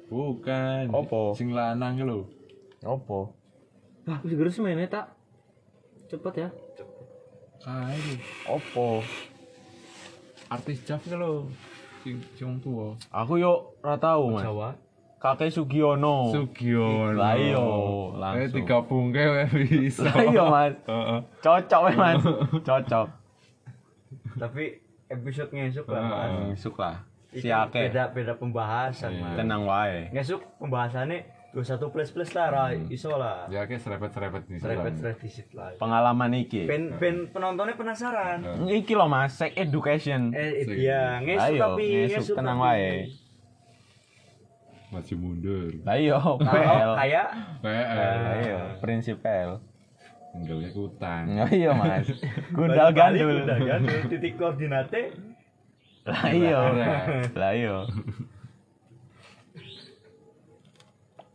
Bukan. 0.08 0.84
Opo? 0.96 1.36
Sing 1.36 1.52
lanang 1.52 2.00
lho. 2.00 2.24
Opo? 2.88 3.36
Wis 4.24 4.34
gerus 4.34 4.64
mainnya 4.64 4.88
tak. 4.88 5.06
Cepet 6.08 6.48
ya. 6.48 6.50
Kae 7.60 8.00
lho. 8.00 8.16
Opo? 8.48 9.04
Artis 10.48 10.80
Jav 10.88 11.04
lho. 11.12 11.52
Sing 12.08 12.24
sing 12.40 12.56
tuwa. 12.64 12.96
Aku 13.12 13.36
yo 13.36 13.76
ora 13.84 14.00
tahu, 14.00 14.40
Mas. 14.40 14.48
Jawa 14.48 14.85
Kakek 15.26 15.50
Sugiono. 15.50 16.30
Sugiono. 16.30 17.18
Lah 17.18 17.34
iya, 17.34 17.58
Eh 17.58 18.14
langsung. 18.16 18.56
digabungke 18.56 19.24
wae 19.26 19.46
bisa. 19.50 20.06
Lah 20.06 20.22
iya, 20.24 20.44
Mas. 20.46 20.74
Heeh. 20.84 21.20
Cocok 21.42 21.82
weh, 21.84 21.96
Mas. 21.96 22.22
Cocok. 22.70 23.08
tapi 24.36 24.78
episode 25.08 25.48
ngesuk 25.50 25.88
lah 25.88 26.02
mas 26.04 26.32
Ngisuk 26.52 26.76
lah. 26.76 26.96
Si 27.32 27.48
akeh. 27.48 27.88
beda 27.88 28.12
beda 28.12 28.34
pembahasan 28.36 29.12
mas 29.16 29.34
Tenang 29.34 29.64
wae. 29.64 30.12
ngesuk 30.12 30.44
pembahasannya 30.58 31.24
21 31.52 31.88
plus 31.88 32.12
plus 32.12 32.32
lah 32.32 32.48
ra 32.50 32.64
iso 32.86 33.16
lah 33.16 33.48
Ya 33.48 33.64
ke 33.64 33.76
serepet-serepet 33.76 34.44
di 34.44 34.60
serempet 34.60 34.92
serempet 34.94 35.24
disit 35.24 35.48
lah 35.52 35.72
Pengalaman 35.76 36.36
iki. 36.36 36.68
pen 36.68 37.00
pen 37.00 37.32
penontonnya 37.32 37.74
penasaran 37.74 38.44
Iki 38.62 38.92
loh 38.94 39.08
Mas, 39.08 39.32
sex 39.32 39.56
education. 39.56 40.36
eh 40.36 40.68
iya 40.70 41.16
ngesuk 41.18 41.48
Ayo, 41.50 41.62
tapi 41.66 41.86
ngesuk 42.06 42.36
tenang 42.36 42.60
wae. 42.60 43.08
Masih 44.96 45.20
mundur. 45.20 45.68
Lah 45.84 46.00
iya, 46.00 46.16
Kalau 46.16 46.40
PL. 46.40 46.92
kayak 46.96 47.28
PL. 47.60 48.00
Iya, 48.40 48.60
prinsip 48.80 49.20
PL. 49.20 49.60
Enggak 50.36 50.56
punya 50.56 50.72
utang. 50.72 51.24
Lah 51.36 51.52
iya, 51.52 51.72
Mas. 51.76 52.08
Gundal 52.56 52.90
gandul. 52.96 53.44
udah 53.44 53.60
gandul 53.60 54.00
titik 54.08 54.40
koordinate 54.40 55.12
Lah 56.08 56.32
iya. 56.32 56.60
Lah 57.36 57.52
iya. 57.52 57.78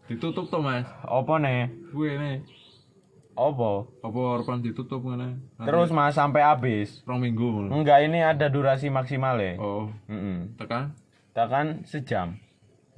Ditutup 0.08 0.50
to, 0.50 0.58
Mas. 0.58 0.88
Apa 1.06 1.38
nih? 1.38 1.70
Gue 1.94 2.18
nih. 2.18 2.42
Apa? 3.38 3.86
Apa 4.02 4.18
harapan 4.36 4.58
ditutup 4.58 5.06
ngene? 5.06 5.38
Terus 5.54 5.94
Mas 5.94 6.18
sampai 6.18 6.42
habis. 6.42 7.00
rong 7.06 7.22
minggu. 7.22 7.70
Enggak, 7.70 8.02
ini 8.04 8.18
ada 8.18 8.50
durasi 8.50 8.90
maksimal 8.90 9.38
ya. 9.38 9.54
Oh, 9.56 9.86
Heeh. 10.10 10.50
tekan? 10.58 10.92
Tekan 11.30 11.86
sejam. 11.86 12.34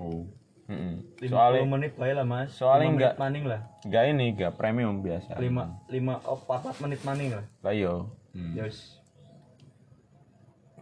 Oh. 0.00 0.24
Heeh. 0.72 0.94
50 1.20 1.30
Soalnya 1.30 1.62
menit 1.68 1.92
bae 1.94 2.12
lah 2.16 2.24
mas 2.24 2.48
soalnya 2.50 2.88
5 2.88 2.94
enggak- 2.96 3.16
maning 3.20 3.44
lah 3.44 3.60
enggak 3.84 4.04
ini, 4.08 4.26
enggak 4.32 4.52
premium 4.56 4.94
biasa. 4.98 5.36
5 5.36 5.62
5 5.86 6.14
oh 6.24 6.38
4 6.40 6.82
menit 6.82 7.00
maning 7.04 7.30
lah 7.30 7.44
Lah 7.60 7.72
iya. 7.72 7.94
Hmm. 8.32 8.56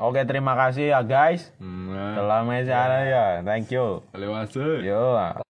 Oke, 0.01 0.25
terima 0.25 0.57
kasih 0.57 0.97
ya 0.97 1.05
guys. 1.05 1.53
Hmm. 1.61 1.93
Telah 1.93 2.41
meja 2.41 3.05
ya. 3.05 3.27
Thank 3.45 3.69
you. 3.69 4.01
Lewat. 4.17 4.49
Yo. 4.57 5.45